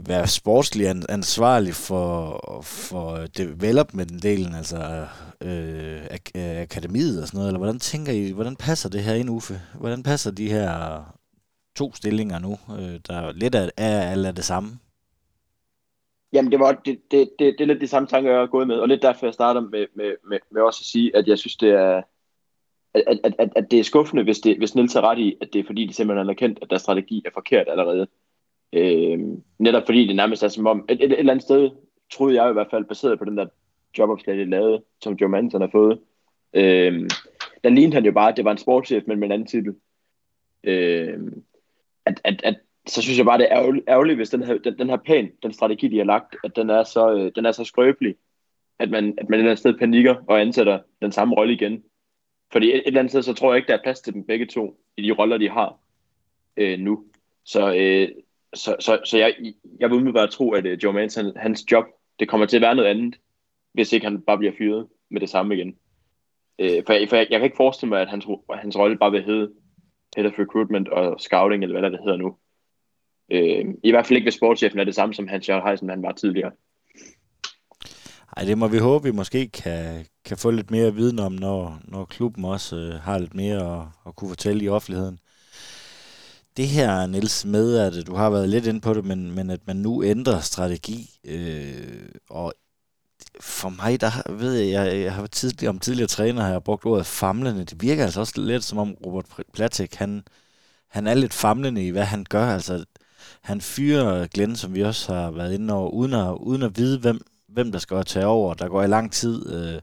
være 0.00 0.26
sportslig 0.26 0.86
ansvarlig 1.08 1.74
for, 1.74 2.60
for 2.62 3.16
development-delen, 3.38 4.56
altså 4.56 5.06
øh, 5.40 6.04
ak- 6.04 6.32
øh, 6.34 6.60
akademiet 6.60 7.22
og 7.22 7.26
sådan 7.28 7.38
noget, 7.38 7.48
eller 7.48 7.58
hvordan 7.58 7.78
tænker 7.78 8.12
I, 8.12 8.30
hvordan 8.30 8.56
passer 8.56 8.88
det 8.88 9.02
her 9.02 9.14
ind, 9.14 9.30
Uffe? 9.30 9.60
Hvordan 9.80 10.02
passer 10.02 10.30
de 10.30 10.50
her 10.50 11.02
to 11.76 11.94
stillinger 11.94 12.38
nu, 12.38 12.58
øh, 12.78 13.00
der 13.08 13.32
lidt 13.32 13.54
af, 13.54 13.70
er, 13.76 14.10
alt 14.10 14.26
er 14.26 14.32
det 14.32 14.44
samme? 14.44 14.78
Jamen, 16.32 16.52
det, 16.52 16.60
var, 16.60 16.72
det, 16.72 17.00
det, 17.10 17.30
det, 17.38 17.54
det 17.58 17.60
er 17.60 17.66
lidt 17.66 17.80
de 17.80 17.88
samme 17.88 18.08
tanker, 18.08 18.30
jeg 18.30 18.40
har 18.40 18.46
gået 18.46 18.66
med, 18.66 18.76
og 18.76 18.88
lidt 18.88 19.02
derfor 19.02 19.26
jeg 19.26 19.34
starter 19.34 19.60
med, 19.60 19.86
med, 19.96 20.14
med, 20.28 20.38
med 20.50 20.62
også 20.62 20.80
at 20.82 20.86
sige, 20.86 21.16
at 21.16 21.28
jeg 21.28 21.38
synes, 21.38 21.56
det 21.56 21.70
er, 21.70 22.02
at, 22.94 23.18
at, 23.24 23.34
at, 23.38 23.52
at 23.56 23.70
det 23.70 23.78
er 23.78 23.84
skuffende, 23.84 24.24
hvis, 24.24 24.38
det, 24.38 24.58
hvis 24.58 24.74
Niels 24.74 24.94
er 24.94 25.00
ret 25.00 25.18
i, 25.18 25.36
at 25.40 25.48
det 25.52 25.58
er 25.58 25.64
fordi, 25.66 25.86
de 25.86 25.94
simpelthen 25.94 26.26
har 26.26 26.34
kendt, 26.34 26.58
at 26.62 26.70
deres 26.70 26.82
strategi 26.82 27.22
er 27.24 27.30
forkert 27.34 27.66
allerede. 27.68 28.06
Øh, 28.72 29.20
netop 29.58 29.82
fordi 29.86 30.06
det 30.06 30.16
nærmest 30.16 30.42
er 30.42 30.48
som 30.48 30.66
om, 30.66 30.84
et, 30.88 31.04
et, 31.04 31.12
et 31.12 31.18
eller 31.18 31.32
andet 31.32 31.44
sted, 31.44 31.70
troede 32.12 32.42
jeg 32.42 32.50
i 32.50 32.52
hvert 32.52 32.70
fald, 32.70 32.84
baseret 32.84 33.18
på 33.18 33.24
den 33.24 33.36
der 33.36 33.46
jobopslag, 33.98 34.36
de 34.36 34.44
lavede, 34.44 34.82
som 35.02 35.14
Joe 35.14 35.28
Manson 35.28 35.60
har 35.60 35.68
fået, 35.72 35.98
øh, 36.54 37.08
der 37.64 37.70
lignede 37.70 37.94
han 37.94 38.04
jo 38.04 38.12
bare, 38.12 38.28
at 38.28 38.36
det 38.36 38.44
var 38.44 38.50
en 38.52 38.58
sportschef, 38.58 39.04
men 39.06 39.18
med 39.18 39.28
en 39.28 39.32
anden 39.32 39.48
titel. 39.48 39.74
Øh, 40.64 41.20
at, 42.06 42.20
at, 42.24 42.40
at, 42.44 42.56
så 42.86 43.02
synes 43.02 43.18
jeg 43.18 43.26
bare, 43.26 43.38
det 43.38 43.46
er 43.50 43.58
ærgerligt, 43.58 43.84
ærgerligt 43.88 44.16
hvis 44.16 44.30
den 44.30 44.42
her, 44.42 44.58
den, 44.58 44.78
den 44.78 44.88
her 44.88 44.96
plan, 44.96 45.32
den 45.42 45.52
strategi, 45.52 45.88
de 45.88 45.98
har 45.98 46.04
lagt, 46.04 46.36
at 46.44 46.56
den 46.56 46.70
er 46.70 46.84
så, 46.84 47.14
øh, 47.14 47.32
den 47.34 47.46
er 47.46 47.52
så 47.52 47.64
skrøbelig, 47.64 48.14
at 48.78 48.90
man, 48.90 49.14
at 49.18 49.28
man 49.28 49.38
et 49.38 49.38
eller 49.38 49.50
andet 49.50 49.58
sted 49.58 49.78
panikker 49.78 50.14
og 50.28 50.40
ansætter 50.40 50.80
den 51.02 51.12
samme 51.12 51.34
rolle 51.34 51.52
igen. 51.52 51.84
Fordi 52.52 52.68
et, 52.68 52.74
et 52.74 52.82
eller 52.86 53.00
andet 53.00 53.10
sted, 53.10 53.22
så 53.22 53.34
tror 53.34 53.52
jeg 53.52 53.56
ikke, 53.56 53.68
der 53.68 53.78
er 53.78 53.82
plads 53.82 54.00
til 54.00 54.14
dem 54.14 54.24
begge 54.24 54.46
to 54.46 54.80
i 54.96 55.02
de 55.02 55.12
roller, 55.12 55.38
de 55.38 55.48
har 55.48 55.78
øh, 56.56 56.78
nu. 56.78 57.04
Så, 57.44 57.74
øh, 57.74 58.08
så, 58.54 58.76
så, 58.80 59.00
så 59.04 59.18
jeg, 59.18 59.34
jeg 59.80 59.90
vil 59.90 59.96
umiddelbart 59.96 60.30
tro, 60.30 60.50
at 60.50 60.66
uh, 60.66 60.72
Joe 60.72 60.92
Manson, 60.92 61.36
hans 61.36 61.72
job, 61.72 61.84
det 62.20 62.28
kommer 62.28 62.46
til 62.46 62.56
at 62.56 62.62
være 62.62 62.74
noget 62.74 62.88
andet, 62.88 63.14
hvis 63.74 63.92
ikke 63.92 64.06
han 64.06 64.22
bare 64.22 64.38
bliver 64.38 64.52
fyret 64.58 64.86
med 65.10 65.20
det 65.20 65.28
samme 65.28 65.54
igen. 65.54 65.68
Uh, 66.62 66.84
for 66.86 66.92
jeg, 66.92 67.08
for 67.08 67.16
jeg, 67.16 67.26
jeg 67.30 67.38
kan 67.40 67.44
ikke 67.44 67.56
forestille 67.56 67.88
mig, 67.88 68.00
at 68.00 68.08
hans, 68.08 68.26
hans 68.54 68.76
rolle 68.76 68.98
bare 68.98 69.10
vil 69.10 69.24
hedde 69.24 69.52
Head 70.16 70.26
of 70.26 70.38
Recruitment 70.38 70.88
og 70.88 71.20
Scouting, 71.20 71.62
eller 71.62 71.80
hvad 71.80 71.90
der 71.90 71.96
det 71.96 72.04
hedder 72.04 72.16
nu. 72.16 72.28
Uh, 73.34 73.74
I 73.84 73.90
hvert 73.90 74.06
fald 74.06 74.16
ikke, 74.16 74.24
hvis 74.24 74.34
sportschefen 74.34 74.78
er 74.78 74.84
det 74.84 74.94
samme, 74.94 75.14
som 75.14 75.28
Hans 75.28 75.48
Jørgen 75.48 75.68
Heisen 75.68 75.88
han 75.88 76.02
var 76.02 76.12
tidligere. 76.12 76.52
Ej, 78.36 78.44
det 78.44 78.58
må 78.58 78.68
vi 78.68 78.78
håbe, 78.78 79.04
vi 79.04 79.10
måske 79.10 79.48
kan, 79.48 80.06
kan 80.24 80.36
få 80.36 80.50
lidt 80.50 80.70
mere 80.70 80.94
viden 80.94 81.18
om, 81.18 81.32
når, 81.32 81.78
når 81.84 82.04
klubben 82.04 82.44
også 82.44 82.76
øh, 82.76 82.94
har 82.94 83.18
lidt 83.18 83.34
mere 83.34 83.80
at, 83.80 83.86
at 84.06 84.16
kunne 84.16 84.28
fortælle 84.28 84.64
i 84.64 84.68
offentligheden 84.68 85.18
det 86.56 86.68
her, 86.68 87.06
Niels, 87.06 87.44
med, 87.44 87.78
at 87.78 88.06
du 88.06 88.14
har 88.14 88.30
været 88.30 88.48
lidt 88.48 88.66
inde 88.66 88.80
på 88.80 88.94
det, 88.94 89.04
men, 89.04 89.30
men 89.32 89.50
at 89.50 89.66
man 89.66 89.76
nu 89.76 90.04
ændrer 90.04 90.40
strategi, 90.40 91.10
øh, 91.24 92.08
og 92.30 92.54
for 93.40 93.68
mig, 93.68 94.00
der 94.00 94.32
ved 94.32 94.54
jeg, 94.54 94.86
jeg, 94.86 95.02
jeg 95.02 95.14
har 95.14 95.26
tidligere, 95.26 95.70
om 95.70 95.78
tidligere 95.78 96.08
træner, 96.08 96.42
har 96.42 96.50
jeg 96.50 96.62
brugt 96.62 96.86
ordet 96.86 97.06
famlende. 97.06 97.64
Det 97.64 97.82
virker 97.82 98.04
altså 98.04 98.20
også 98.20 98.40
lidt 98.40 98.64
som 98.64 98.78
om 98.78 98.94
Robert 99.06 99.26
Platek, 99.52 99.94
han, 99.94 100.24
han 100.88 101.06
er 101.06 101.14
lidt 101.14 101.34
famlende 101.34 101.86
i, 101.86 101.90
hvad 101.90 102.04
han 102.04 102.26
gør. 102.30 102.46
Altså, 102.46 102.84
han 103.42 103.60
fyrer 103.60 104.26
Glenn, 104.26 104.56
som 104.56 104.74
vi 104.74 104.82
også 104.82 105.14
har 105.14 105.30
været 105.30 105.54
inde 105.54 105.74
over, 105.74 105.90
uden 105.90 106.12
at, 106.12 106.36
uden 106.40 106.62
at 106.62 106.76
vide, 106.78 106.98
hvem, 106.98 107.20
hvem 107.48 107.72
der 107.72 107.78
skal 107.78 108.04
tage 108.04 108.26
over. 108.26 108.54
Der 108.54 108.68
går 108.68 108.82
i 108.82 108.86
lang 108.86 109.12
tid. 109.12 109.52
Øh, 109.54 109.80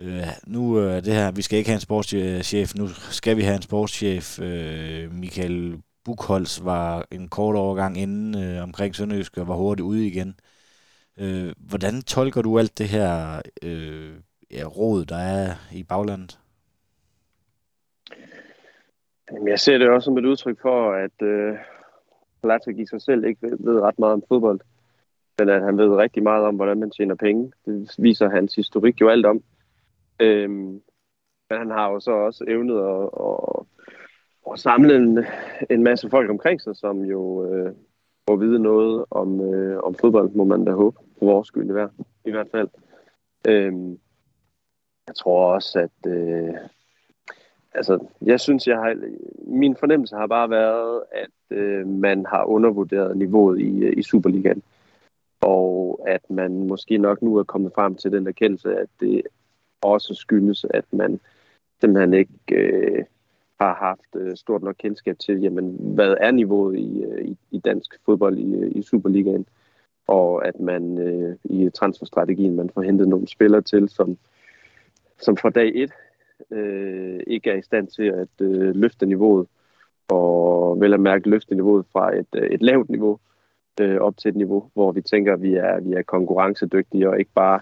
øh, 0.00 0.26
nu 0.46 0.74
er 0.74 0.96
øh, 0.96 1.04
det 1.04 1.14
her, 1.14 1.32
vi 1.32 1.42
skal 1.42 1.58
ikke 1.58 1.70
have 1.70 1.76
en 1.76 1.80
sportschef, 1.80 2.74
nu 2.74 2.88
skal 2.88 3.36
vi 3.36 3.42
have 3.42 3.56
en 3.56 3.62
sportschef. 3.62 4.40
Øh, 4.40 5.12
Michael 5.12 5.82
Bukholz 6.04 6.64
var 6.64 7.06
en 7.10 7.28
kort 7.28 7.56
overgang 7.56 7.98
inden 7.98 8.42
øh, 8.44 8.62
omkring 8.62 8.94
Sønderjysk 8.94 9.38
og 9.38 9.48
var 9.48 9.54
hurtigt 9.54 9.86
ude 9.86 10.06
igen. 10.06 10.34
Øh, 11.20 11.52
hvordan 11.68 12.02
tolker 12.02 12.42
du 12.42 12.58
alt 12.58 12.78
det 12.78 12.88
her 12.88 13.42
øh, 13.62 14.12
ja, 14.50 14.64
råd, 14.64 15.04
der 15.04 15.16
er 15.16 15.54
i 15.72 15.82
baglandet? 15.82 16.38
Jamen, 19.32 19.48
jeg 19.48 19.60
ser 19.60 19.78
det 19.78 19.88
også 19.88 20.04
som 20.04 20.18
et 20.18 20.24
udtryk 20.24 20.60
for, 20.62 20.92
at 20.92 21.22
øh, 21.22 21.56
Platik 22.42 22.78
i 22.78 22.86
sig 22.86 23.02
selv 23.02 23.24
ikke 23.24 23.42
ved, 23.42 23.56
ved 23.60 23.80
ret 23.80 23.98
meget 23.98 24.12
om 24.12 24.22
fodbold, 24.28 24.60
men 25.38 25.48
at 25.48 25.62
han 25.62 25.78
ved 25.78 25.96
rigtig 25.96 26.22
meget 26.22 26.44
om, 26.44 26.56
hvordan 26.56 26.80
man 26.80 26.90
tjener 26.90 27.14
penge. 27.14 27.52
Det 27.66 27.94
viser 27.98 28.28
hans 28.28 28.54
historik 28.54 29.00
jo 29.00 29.08
alt 29.08 29.26
om. 29.26 29.42
Øhm, 30.20 30.82
men 31.50 31.58
han 31.58 31.70
har 31.70 31.90
jo 31.90 32.00
så 32.00 32.10
også 32.10 32.44
evnet 32.48 32.78
at, 32.78 33.08
at, 33.20 33.66
at 34.52 34.58
samle 34.60 34.96
en, 34.96 35.24
en 35.70 35.82
masse 35.82 36.10
folk 36.10 36.30
omkring 36.30 36.60
sig, 36.60 36.76
som 36.76 37.00
jo 37.04 37.46
øh, 37.46 37.74
får 38.28 38.36
vide 38.36 38.58
noget 38.58 39.04
om, 39.10 39.40
øh, 39.54 39.80
om 39.82 39.94
fodbold, 39.94 40.30
må 40.30 40.44
man 40.44 40.64
da 40.64 40.72
håbe, 40.72 40.98
for 41.18 41.26
vores 41.26 41.48
skyld 41.48 41.68
i 41.68 41.72
hvert, 41.72 41.90
i 42.24 42.30
hvert 42.30 42.48
fald. 42.50 42.68
Øhm, 43.48 43.98
jeg 45.06 45.14
tror 45.16 45.54
også, 45.54 45.78
at 45.78 46.12
øh, 46.12 46.54
altså, 47.74 48.06
jeg 48.22 48.40
synes, 48.40 48.66
jeg 48.66 48.76
har, 48.76 48.96
min 49.46 49.76
fornemmelse 49.76 50.16
har 50.16 50.26
bare 50.26 50.50
været, 50.50 51.02
at 51.12 51.56
øh, 51.58 51.86
man 51.86 52.26
har 52.26 52.44
undervurderet 52.44 53.16
niveauet 53.16 53.60
i, 53.60 53.84
øh, 53.84 53.92
i 53.96 54.02
Superligaen. 54.02 54.62
Og 55.40 56.00
at 56.06 56.30
man 56.30 56.66
måske 56.66 56.98
nok 56.98 57.22
nu 57.22 57.36
er 57.36 57.44
kommet 57.44 57.72
frem 57.74 57.94
til 57.94 58.12
den 58.12 58.26
erkendelse, 58.26 58.76
at 58.76 58.88
det 59.00 59.22
også 59.82 60.14
skyldes, 60.14 60.66
at 60.70 60.84
man 60.92 61.20
simpelthen 61.80 62.14
ikke 62.14 62.32
øh, 62.52 63.04
har 63.60 63.74
haft 63.74 64.16
øh, 64.16 64.36
stort 64.36 64.62
nok 64.62 64.76
kendskab 64.78 65.18
til, 65.18 65.40
jamen, 65.40 65.76
hvad 65.80 66.16
er 66.20 66.30
niveauet 66.30 66.78
i, 66.78 67.02
øh, 67.02 67.24
i, 67.24 67.36
i 67.50 67.58
dansk 67.58 68.00
fodbold 68.04 68.38
i, 68.38 68.54
øh, 68.54 68.72
i 68.74 68.82
Superligaen, 68.82 69.46
og 70.06 70.46
at 70.46 70.60
man 70.60 70.98
øh, 70.98 71.36
i 71.44 71.70
transferstrategien 71.74 72.56
man 72.56 72.70
får 72.74 72.82
hentet 72.82 73.08
nogle 73.08 73.28
spillere 73.28 73.62
til, 73.62 73.88
som, 73.88 74.18
som 75.18 75.36
fra 75.36 75.50
dag 75.50 75.72
et 75.74 75.92
øh, 76.50 77.20
ikke 77.26 77.50
er 77.50 77.56
i 77.56 77.62
stand 77.62 77.88
til 77.88 78.02
at 78.02 78.40
øh, 78.40 78.74
løfte 78.74 79.06
niveauet, 79.06 79.46
og 80.08 80.80
vel 80.80 80.94
at 80.94 81.00
mærke 81.00 81.30
løfte 81.30 81.54
niveauet 81.54 81.86
fra 81.92 82.16
et, 82.16 82.26
øh, 82.34 82.50
et 82.50 82.62
lavt 82.62 82.90
niveau 82.90 83.18
øh, 83.80 83.96
op 84.00 84.16
til 84.16 84.28
et 84.28 84.36
niveau, 84.36 84.70
hvor 84.74 84.92
vi 84.92 85.02
tænker, 85.02 85.32
at 85.32 85.42
vi 85.42 85.54
er, 85.54 85.80
vi 85.80 85.92
er 85.92 86.02
konkurrencedygtige, 86.02 87.08
og 87.08 87.18
ikke 87.18 87.30
bare 87.34 87.60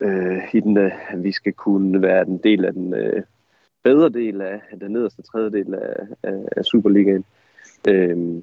øh, 0.00 0.54
i 0.54 0.60
den, 0.60 0.76
øh, 0.76 0.92
vi 1.16 1.32
skal 1.32 1.52
kunne 1.52 2.02
være 2.02 2.26
en 2.28 2.38
del 2.38 2.64
af 2.64 2.72
den 2.72 2.94
øh, 2.94 3.22
bedre 3.82 4.08
del 4.08 4.40
af 4.40 4.60
den 4.80 4.90
nederste 4.90 5.22
tredjedel 5.22 5.74
af, 5.74 6.06
af, 6.22 6.48
af 6.56 6.64
Superligaen. 6.64 7.24
Øh, 7.88 8.42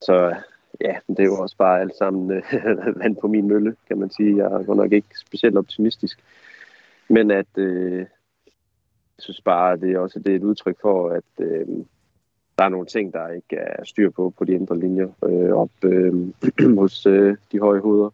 så 0.00 0.34
ja, 0.80 0.94
det 1.08 1.20
er 1.20 1.24
jo 1.24 1.36
også 1.36 1.56
bare 1.56 1.80
alt 1.80 1.96
sammen 1.96 2.30
øh, 2.30 2.42
vand 3.00 3.16
på 3.16 3.28
min 3.28 3.48
mølle, 3.48 3.76
kan 3.88 3.98
man 3.98 4.10
sige. 4.10 4.36
Jeg 4.36 4.44
er 4.44 4.74
nok 4.74 4.92
ikke 4.92 5.18
specielt 5.26 5.56
optimistisk. 5.56 6.18
Men 7.08 7.30
at 7.30 7.58
øh, 7.58 7.98
jeg 7.98 8.06
synes 9.18 9.40
bare, 9.40 9.72
at 9.72 9.80
det 9.80 9.92
er 9.92 9.98
også 9.98 10.18
det 10.18 10.32
er 10.32 10.36
et 10.36 10.44
udtryk 10.44 10.80
for, 10.80 11.10
at 11.10 11.46
øh, 11.46 11.66
der 12.58 12.64
er 12.64 12.68
nogle 12.68 12.86
ting, 12.86 13.12
der 13.12 13.28
ikke 13.28 13.56
er 13.56 13.84
styr 13.84 14.10
på 14.10 14.30
på 14.38 14.44
de 14.44 14.52
indre 14.52 14.78
linjer 14.78 15.08
øh, 15.24 15.52
op 15.52 15.70
øh, 15.84 16.14
hos 16.80 17.06
øh, 17.06 17.36
de 17.52 17.60
høje 17.60 17.80
hoveder. 17.80 18.10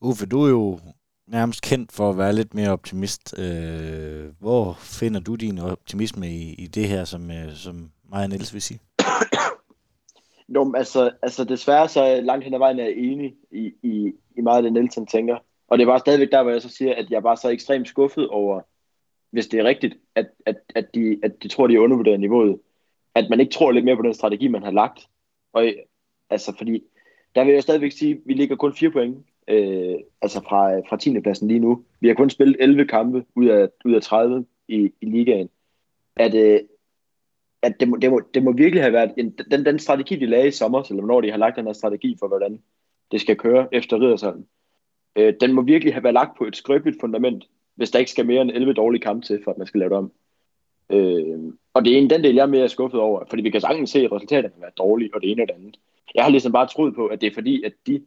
Uffe, 0.00 0.26
du 0.26 0.42
er 0.42 0.50
jo 0.50 0.78
nærmest 1.26 1.62
kendt 1.62 1.92
for 1.92 2.10
at 2.10 2.18
være 2.18 2.32
lidt 2.32 2.54
mere 2.54 2.70
optimist. 2.70 3.38
Øh, 3.38 4.24
hvor 4.40 4.76
finder 4.78 5.20
du 5.20 5.34
din 5.34 5.58
optimisme 5.58 6.28
i, 6.28 6.54
i 6.54 6.66
det 6.66 6.88
her, 6.88 7.04
som, 7.04 7.30
øh, 7.30 7.54
som 7.54 7.90
mig 8.10 8.22
og 8.22 8.28
Niels 8.28 8.54
vil 8.54 8.62
sige? 8.62 8.80
Nå, 10.48 10.74
altså, 10.76 11.10
altså 11.22 11.44
desværre 11.44 11.88
så 11.88 12.20
langt 12.20 12.44
hen 12.44 12.54
ad 12.54 12.58
vejen 12.58 12.78
er 12.78 12.84
jeg 12.84 12.94
enig 12.96 13.34
i, 13.50 13.72
i, 13.82 14.12
i 14.36 14.40
meget 14.40 14.56
af 14.56 14.62
det, 14.62 14.72
Nielsen 14.72 15.06
tænker. 15.06 15.38
Og 15.68 15.78
det 15.78 15.86
var 15.86 15.98
stadigvæk 15.98 16.30
der, 16.32 16.42
hvor 16.42 16.52
jeg 16.52 16.62
så 16.62 16.68
siger, 16.68 16.94
at 16.94 17.10
jeg 17.10 17.16
var 17.22 17.30
bare 17.30 17.36
så 17.36 17.48
ekstremt 17.48 17.88
skuffet 17.88 18.28
over, 18.28 18.60
hvis 19.30 19.46
det 19.46 19.60
er 19.60 19.64
rigtigt, 19.64 19.94
at, 20.14 20.26
at, 20.46 20.56
at, 20.74 20.94
de, 20.94 21.18
at 21.22 21.42
de 21.42 21.48
tror, 21.48 21.66
de 21.66 21.74
er 21.74 21.78
undervurderet 21.78 22.20
niveauet. 22.20 22.60
At 23.14 23.30
man 23.30 23.40
ikke 23.40 23.52
tror 23.52 23.72
lidt 23.72 23.84
mere 23.84 23.96
på 23.96 24.02
den 24.02 24.14
strategi, 24.14 24.48
man 24.48 24.62
har 24.62 24.70
lagt. 24.70 25.08
Og 25.52 25.64
altså, 26.30 26.54
fordi 26.58 26.82
der 27.34 27.44
vil 27.44 27.54
jeg 27.54 27.62
stadigvæk 27.62 27.92
sige, 27.92 28.14
at 28.14 28.20
vi 28.24 28.32
ligger 28.34 28.56
kun 28.56 28.74
4 28.74 28.90
point 28.90 29.26
øh, 29.48 29.94
altså 30.22 30.40
fra, 30.40 30.78
fra 30.78 30.96
10. 30.96 31.20
pladsen 31.20 31.48
lige 31.48 31.60
nu. 31.60 31.84
Vi 32.00 32.08
har 32.08 32.14
kun 32.14 32.30
spillet 32.30 32.56
11 32.60 32.86
kampe 32.86 33.24
ud 33.34 33.46
af, 33.46 33.68
ud 33.84 33.92
af 33.92 34.02
30 34.02 34.46
i, 34.68 34.92
i 35.00 35.06
ligaen. 35.06 35.48
At, 36.16 36.34
øh, 36.34 36.60
at 37.62 37.80
det, 37.80 37.88
må, 37.88 37.96
det, 37.96 38.10
må, 38.10 38.20
det 38.34 38.42
må 38.42 38.52
virkelig 38.52 38.82
have 38.82 38.92
været 38.92 39.12
en, 39.16 39.30
den, 39.50 39.64
den 39.64 39.78
strategi, 39.78 40.16
de 40.16 40.26
lagde 40.26 40.48
i 40.48 40.50
sommer, 40.50 40.82
eller 40.82 41.02
hvornår 41.02 41.20
de 41.20 41.30
har 41.30 41.38
lagt 41.38 41.56
den 41.56 41.66
her 41.66 41.72
strategi 41.72 42.16
for, 42.18 42.28
hvordan 42.28 42.62
det 43.12 43.20
skal 43.20 43.36
køre 43.36 43.68
efter 43.72 44.00
Riddersholm. 44.00 44.46
Øh, 45.16 45.34
den 45.40 45.52
må 45.52 45.62
virkelig 45.62 45.94
have 45.94 46.04
været 46.04 46.14
lagt 46.14 46.38
på 46.38 46.44
et 46.44 46.56
skrøbeligt 46.56 47.00
fundament, 47.00 47.44
hvis 47.74 47.90
der 47.90 47.98
ikke 47.98 48.10
skal 48.10 48.26
mere 48.26 48.42
end 48.42 48.50
11 48.50 48.72
dårlige 48.72 49.02
kampe 49.02 49.26
til, 49.26 49.40
for 49.44 49.50
at 49.50 49.58
man 49.58 49.66
skal 49.66 49.78
lave 49.78 49.90
det 49.90 49.98
om. 49.98 50.12
Øh, 50.90 51.38
og 51.74 51.84
det 51.84 51.92
er 51.92 51.98
en 51.98 52.10
den 52.10 52.24
del, 52.24 52.34
jeg 52.34 52.42
er 52.42 52.46
mere 52.46 52.68
skuffet 52.68 53.00
over, 53.00 53.24
fordi 53.28 53.42
vi 53.42 53.50
kan 53.50 53.60
sagtens 53.60 53.90
se, 53.90 54.00
at 54.00 54.12
resultaterne 54.12 54.54
har 54.54 54.60
været 54.60 54.78
dårlige, 54.78 55.10
og 55.14 55.22
det 55.22 55.30
ene 55.30 55.42
og 55.42 55.48
det 55.48 55.54
andet. 55.54 55.78
Jeg 56.14 56.24
har 56.24 56.30
ligesom 56.30 56.52
bare 56.52 56.66
troet 56.66 56.94
på, 56.94 57.06
at 57.06 57.20
det 57.20 57.26
er 57.26 57.34
fordi, 57.34 57.62
at 57.62 57.72
de, 57.86 58.02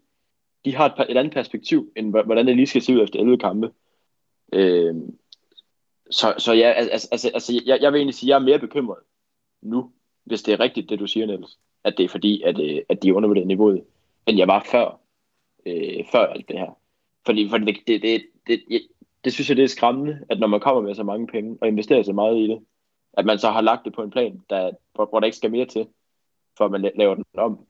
de 0.65 0.75
har 0.75 0.85
et, 0.85 1.11
et 1.11 1.17
andet 1.17 1.33
perspektiv, 1.33 1.91
end 1.95 2.09
hvordan 2.11 2.47
det 2.47 2.55
lige 2.55 2.67
skal 2.67 2.81
se 2.81 2.95
ud 2.95 3.03
efter 3.03 3.19
11 3.19 3.37
kampe. 3.37 3.71
Øh, 4.53 4.95
så, 6.11 6.33
så 6.37 6.53
ja, 6.53 6.71
altså, 6.71 7.07
altså, 7.11 7.31
altså 7.33 7.61
jeg, 7.65 7.79
jeg 7.81 7.91
vil 7.91 7.97
egentlig 7.97 8.15
sige, 8.15 8.27
at 8.27 8.29
jeg 8.29 8.35
er 8.35 8.45
mere 8.45 8.59
bekymret 8.59 8.99
nu, 9.61 9.91
hvis 10.23 10.43
det 10.43 10.53
er 10.53 10.59
rigtigt, 10.59 10.89
det 10.89 10.99
du 10.99 11.07
siger, 11.07 11.25
Niels, 11.25 11.59
at 11.83 11.97
det 11.97 12.03
er 12.03 12.09
fordi, 12.09 12.41
at, 12.41 12.59
øh, 12.59 12.81
at 12.89 13.03
de 13.03 13.09
er 13.09 13.19
det 13.19 13.47
niveauet, 13.47 13.83
end 14.27 14.37
jeg 14.37 14.47
var 14.47 14.67
før, 14.71 14.99
øh, 15.65 16.05
før 16.11 16.25
alt 16.25 16.47
det 16.49 16.59
her. 16.59 16.79
Fordi, 17.25 17.49
fordi 17.49 17.65
det, 17.65 17.87
det, 17.87 18.01
det, 18.01 18.21
det, 18.47 18.63
jeg, 18.69 18.81
det 19.23 19.33
synes 19.33 19.49
jeg, 19.49 19.57
det 19.57 19.63
er 19.63 19.67
skræmmende, 19.67 20.19
at 20.29 20.39
når 20.39 20.47
man 20.47 20.59
kommer 20.59 20.81
med 20.81 20.95
så 20.95 21.03
mange 21.03 21.27
penge 21.27 21.57
og 21.61 21.67
investerer 21.67 22.03
så 22.03 22.13
meget 22.13 22.37
i 22.37 22.47
det, 22.47 22.59
at 23.13 23.25
man 23.25 23.39
så 23.39 23.51
har 23.51 23.61
lagt 23.61 23.85
det 23.85 23.93
på 23.93 24.03
en 24.03 24.11
plan, 24.11 24.41
der, 24.49 24.71
hvor, 24.93 25.05
hvor 25.05 25.19
der 25.19 25.25
ikke 25.25 25.37
skal 25.37 25.51
mere 25.51 25.65
til, 25.65 25.87
for 26.57 26.65
at 26.65 26.71
man 26.71 26.91
laver 26.95 27.15
den 27.15 27.25
om. 27.37 27.65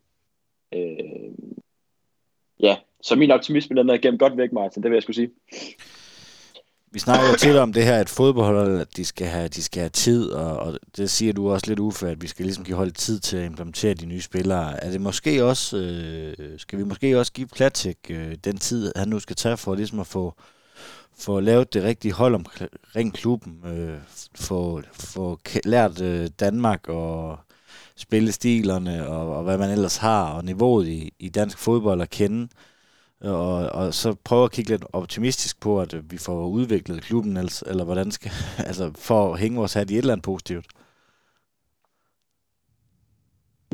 Øh, 0.73 1.31
ja, 2.65 2.75
så 3.01 3.15
min 3.15 3.31
optimisme 3.31 3.75
den 3.75 3.89
er 3.89 3.97
gennem 3.97 4.17
godt 4.17 4.37
væk, 4.37 4.51
Martin, 4.53 4.83
det 4.83 4.91
vil 4.91 4.95
jeg 4.95 5.03
skulle 5.03 5.15
sige. 5.15 5.29
Vi 6.91 6.99
snakker 6.99 7.29
jo 7.29 7.35
tit 7.35 7.55
om 7.55 7.73
det 7.73 7.83
her, 7.83 7.97
at 7.97 8.09
fodboldhold, 8.09 8.81
at 8.81 8.97
de 8.97 9.05
skal 9.05 9.27
have, 9.27 9.47
de 9.47 9.63
skal 9.63 9.79
have 9.79 9.89
tid, 9.89 10.31
og, 10.31 10.57
og 10.57 10.79
det 10.97 11.09
siger 11.09 11.33
du 11.33 11.51
også 11.51 11.65
lidt 11.67 11.79
ufærdigt, 11.79 12.17
at 12.17 12.21
vi 12.21 12.27
skal 12.27 12.45
ligesom 12.45 12.65
give 12.65 12.77
holdet 12.77 12.95
tid 12.95 13.19
til 13.19 13.37
at 13.37 13.45
implementere 13.45 13.93
de 13.93 14.05
nye 14.05 14.21
spillere. 14.21 14.83
Er 14.83 14.91
det 14.91 15.01
måske 15.01 15.45
også, 15.45 15.77
øh, 15.77 16.59
skal 16.59 16.79
vi 16.79 16.83
måske 16.83 17.19
også 17.19 17.33
give 17.33 17.47
Platik 17.47 17.97
øh, 18.09 18.35
den 18.43 18.57
tid, 18.57 18.91
han 18.95 19.07
nu 19.07 19.19
skal 19.19 19.35
tage 19.35 19.57
for 19.57 19.75
ligesom 19.75 19.99
at 19.99 20.07
få, 20.07 20.33
få 21.19 21.39
lavet 21.39 21.73
det 21.73 21.83
rigtige 21.83 22.13
hold 22.13 22.35
omkring 22.35 23.13
klubben, 23.13 23.59
øh, 23.65 23.97
få, 24.35 24.81
få 24.93 25.39
lært 25.65 26.01
øh, 26.01 26.27
Danmark 26.39 26.89
og 26.89 27.39
spillestilerne 27.97 29.07
og, 29.07 29.37
og 29.37 29.43
hvad 29.43 29.57
man 29.57 29.69
ellers 29.69 29.97
har, 29.97 30.33
og 30.33 30.45
niveauet 30.45 30.87
i, 30.87 31.13
i 31.19 31.29
dansk 31.29 31.57
fodbold 31.57 32.01
at 32.01 32.09
kende 32.09 32.47
og, 33.21 33.69
og 33.69 33.93
så 33.93 34.15
prøve 34.23 34.43
at 34.43 34.51
kigge 34.51 34.71
lidt 34.71 34.85
optimistisk 34.93 35.61
på, 35.61 35.81
at 35.81 35.93
øh, 35.93 36.11
vi 36.11 36.17
får 36.17 36.47
udviklet 36.47 37.03
klubben, 37.03 37.37
eller, 37.37 37.63
eller 37.67 37.85
hvordan 37.85 38.11
skal, 38.11 38.31
altså 38.69 38.91
for 39.07 39.33
at 39.33 39.39
hænge 39.39 39.57
vores 39.57 39.73
hat 39.73 39.91
i 39.91 39.93
et 39.93 39.97
eller 39.97 40.13
andet 40.13 40.25
positivt. 40.25 40.65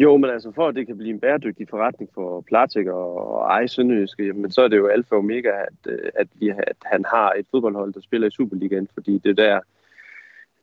Jo, 0.01 0.17
men 0.17 0.29
altså 0.29 0.51
for 0.51 0.67
at 0.67 0.75
det 0.75 0.88
kan 0.88 0.97
blive 0.97 1.13
en 1.13 1.19
bæredygtig 1.19 1.67
forretning 1.69 2.10
for 2.13 2.41
Platik 2.41 2.88
og, 2.88 3.34
og 3.34 3.49
ej 3.49 3.67
Sønderjyske, 3.67 4.34
men 4.34 4.51
så 4.51 4.62
er 4.62 4.67
det 4.67 4.77
jo 4.77 4.88
alfa 4.88 5.15
og 5.15 5.19
omega, 5.19 5.49
at, 5.49 5.91
øh, 5.91 6.12
at, 6.15 6.27
vi, 6.34 6.49
at 6.49 6.77
han 6.86 7.05
har 7.05 7.31
et 7.31 7.45
fodboldhold, 7.51 7.93
der 7.93 8.01
spiller 8.01 8.27
i 8.27 8.31
Superligaen, 8.31 8.88
fordi 8.93 9.17
det 9.17 9.29
er 9.29 9.43
der, 9.43 9.60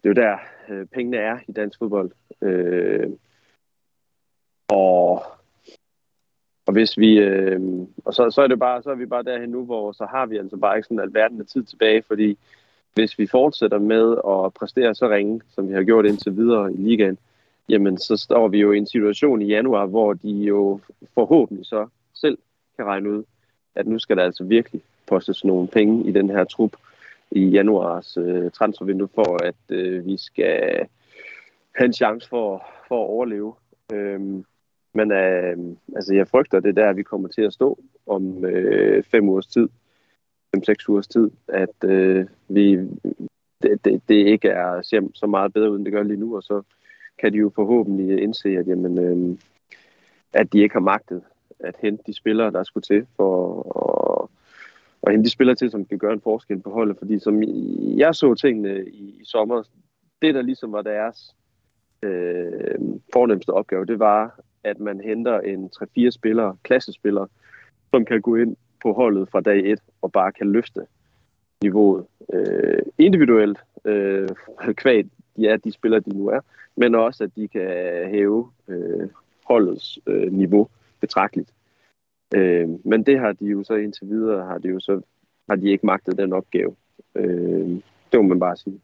det 0.03 0.11
er 0.11 0.15
der 0.15 0.37
øh, 0.69 0.87
pengene 0.87 1.17
er 1.17 1.39
i 1.49 1.53
dansk 1.53 1.79
fodbold. 1.79 2.11
Øh, 2.43 3.11
og 4.69 5.23
og 6.69 6.73
hvis 6.73 6.99
vi, 6.99 7.19
øh, 7.19 7.61
og 8.05 8.15
så, 8.15 8.31
så 8.31 8.43
er 8.43 8.47
det 8.47 8.59
bare, 8.59 8.83
så 8.83 8.91
er 8.91 8.95
vi 8.95 9.07
bare 9.07 9.23
derhen 9.23 9.49
nu, 9.49 9.65
hvor 9.65 9.93
så 9.93 10.07
har 10.11 10.27
vi 10.27 10.37
altså 10.37 10.57
bare 10.57 10.77
ikke 10.77 10.87
sådan 10.87 11.01
alverden 11.01 11.41
af 11.41 11.47
tid 11.47 11.63
tilbage, 11.63 12.03
fordi 12.03 12.39
hvis 12.95 13.19
vi 13.19 13.27
fortsætter 13.27 13.79
med 13.79 14.17
at 14.29 14.55
præstere 14.55 14.95
så 14.95 15.09
ringe, 15.09 15.41
som 15.55 15.69
vi 15.69 15.75
har 15.75 15.83
gjort 15.83 16.07
indtil 16.07 16.37
videre 16.37 16.73
i 16.73 16.77
ligaen, 16.77 17.19
jamen 17.69 17.99
så 17.99 18.17
står 18.17 18.49
vi 18.49 18.59
jo 18.59 18.73
i 18.73 18.79
en 18.79 18.87
situation 18.87 19.43
i 19.43 19.47
januar, 19.47 19.87
hvor 19.87 20.13
de 20.13 20.31
jo 20.31 20.81
forhåbentlig 21.15 21.67
så 21.67 21.87
selv 22.15 22.39
kan 22.77 22.85
regne 22.85 23.11
ud, 23.11 23.25
at 23.75 23.87
nu 23.87 23.99
skal 23.99 24.17
der 24.17 24.25
altså 24.25 24.45
virkelig 24.45 24.83
postes 25.07 25.45
nogle 25.45 25.69
penge 25.69 26.09
i 26.09 26.13
den 26.13 26.31
her 26.31 26.45
trup 26.45 26.77
i 27.31 27.45
januars 27.45 28.17
øh, 28.17 28.51
transfervindue, 28.51 29.09
for 29.15 29.45
at 29.45 29.77
øh, 29.77 30.07
vi 30.07 30.17
skal 30.17 30.87
have 31.75 31.87
en 31.87 31.93
chance 31.93 32.29
for, 32.29 32.67
for 32.89 33.05
at 33.05 33.09
overleve. 33.09 33.55
Øhm, 33.93 34.45
men 34.95 35.13
øh, 35.13 35.57
altså, 35.97 36.15
jeg 36.15 36.29
frygter 36.29 36.61
det 36.61 36.77
der, 36.77 36.93
vi 36.93 37.03
kommer 37.03 37.29
til 37.29 37.43
at 37.43 37.53
stå 37.53 37.79
om 38.07 38.45
øh, 38.45 39.03
fem 39.03 39.29
ugers 39.29 39.47
tid, 39.47 39.69
fem-seks 40.55 40.89
ugers 40.89 41.09
tid, 41.09 41.31
at 41.49 41.85
øh, 41.85 42.27
vi, 42.49 42.77
det, 43.63 43.85
det, 43.85 44.03
det 44.09 44.15
ikke 44.15 44.49
er 44.49 44.83
ser 44.83 45.09
så 45.15 45.27
meget 45.27 45.53
bedre 45.53 45.71
ud, 45.71 45.77
end 45.77 45.85
det 45.85 45.93
gør 45.93 46.03
lige 46.03 46.21
nu, 46.21 46.37
og 46.37 46.43
så 46.43 46.63
kan 47.19 47.33
de 47.33 47.39
jo 47.39 47.51
forhåbentlig 47.55 48.23
indse, 48.23 48.49
at, 48.49 48.69
jamen, 48.69 48.99
øh, 48.99 49.39
at 50.33 50.53
de 50.53 50.59
ikke 50.59 50.73
har 50.73 50.81
magtet 50.81 51.23
at 51.61 51.77
hente 51.83 52.03
de 52.07 52.15
spillere, 52.15 52.51
der 52.51 52.63
skulle 52.63 52.83
til 52.83 53.07
for 53.17 54.29
at, 55.07 55.13
hente 55.13 55.25
de 55.25 55.31
spillere 55.31 55.57
til, 55.57 55.71
som 55.71 55.85
kan 55.85 55.99
gøre 55.99 56.13
en 56.13 56.21
forskel 56.21 56.61
på 56.61 56.71
holdet. 56.71 56.99
Fordi 56.99 57.19
som 57.19 57.43
jeg 57.99 58.15
så 58.15 58.35
tingene 58.35 58.85
i, 58.87 59.21
i 59.21 59.25
sommer, 59.25 59.63
det 60.23 60.35
der 60.35 60.43
ligesom 60.43 60.73
var 60.73 60.83
deres 60.83 61.35
øh, 62.03 62.79
fornemmeste 63.13 63.51
opgave, 63.51 63.87
det 63.87 63.99
var 63.99 64.41
at 64.65 64.81
man 64.81 65.01
henter 65.01 65.41
en 65.41 65.71
3-4 65.99 66.11
spillere, 66.11 66.57
klassespillere, 66.63 67.29
som 67.91 68.05
kan 68.05 68.21
gå 68.21 68.37
ind 68.37 68.57
på 68.83 68.93
holdet 68.93 69.29
fra 69.29 69.41
dag 69.41 69.71
1 69.71 69.81
og 70.03 70.13
bare 70.13 70.33
kan 70.33 70.53
løfte 70.53 70.87
niveauet 71.63 72.07
øh, 72.33 72.83
individuelt, 72.99 73.59
øh, 73.85 74.29
kvad 74.83 75.05
ja, 75.39 75.57
de 75.65 75.73
spillere, 75.73 76.01
de 76.01 76.11
nu 76.11 76.27
er, 76.27 76.41
men 76.77 76.95
også 76.95 77.25
at 77.25 77.31
de 77.37 77.49
kan 77.49 77.71
hæve 78.11 78.51
øh, 78.69 79.09
holdets 79.45 79.99
øh, 80.07 80.33
niveau 80.33 80.69
betragteligt. 81.01 81.51
Øh, 82.35 82.69
men 82.85 83.03
det 83.03 83.19
har 83.19 83.33
de 83.33 83.47
jo 83.47 83.63
så 83.63 83.75
indtil 83.75 84.09
videre, 84.09 84.47
har 84.47 84.59
de 84.59 84.69
jo 84.69 84.81
så 84.81 85.01
har 85.49 85.57
de 85.57 85.71
ikke 85.71 85.87
magtet 85.87 86.19
den 86.19 86.33
opgave. 86.33 86.77
Øh, 87.15 87.69
det 88.13 88.15
må 88.15 88.23
man 88.23 88.41
bare 88.41 88.57
sige. 88.57 88.81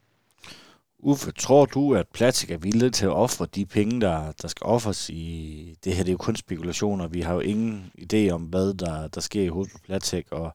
Uffe, 1.07 1.33
tror 1.33 1.67
du, 1.67 1.95
at 1.95 2.09
Platik 2.09 2.51
er 2.51 2.59
villig 2.59 2.93
til 2.93 3.07
at 3.07 3.13
ofre 3.13 3.47
de 3.55 3.67
penge, 3.67 4.01
der, 4.01 4.33
der 4.43 4.49
skal 4.49 4.65
offres 4.65 5.11
i... 5.11 5.79
Det 5.85 5.95
her 5.95 6.03
det 6.03 6.11
er 6.11 6.13
jo 6.13 6.19
kun 6.19 6.37
spekulationer. 6.37 7.09
Vi 7.09 7.21
har 7.21 7.35
jo 7.35 7.41
ingen 7.41 7.91
idé 8.01 8.31
om, 8.31 8.43
hvad 8.43 8.75
der, 8.75 9.09
der 9.09 9.21
sker 9.21 9.43
i 9.43 9.49
hovedet 9.49 9.73
på 9.73 9.79
Platik, 9.87 10.33
og, 10.33 10.55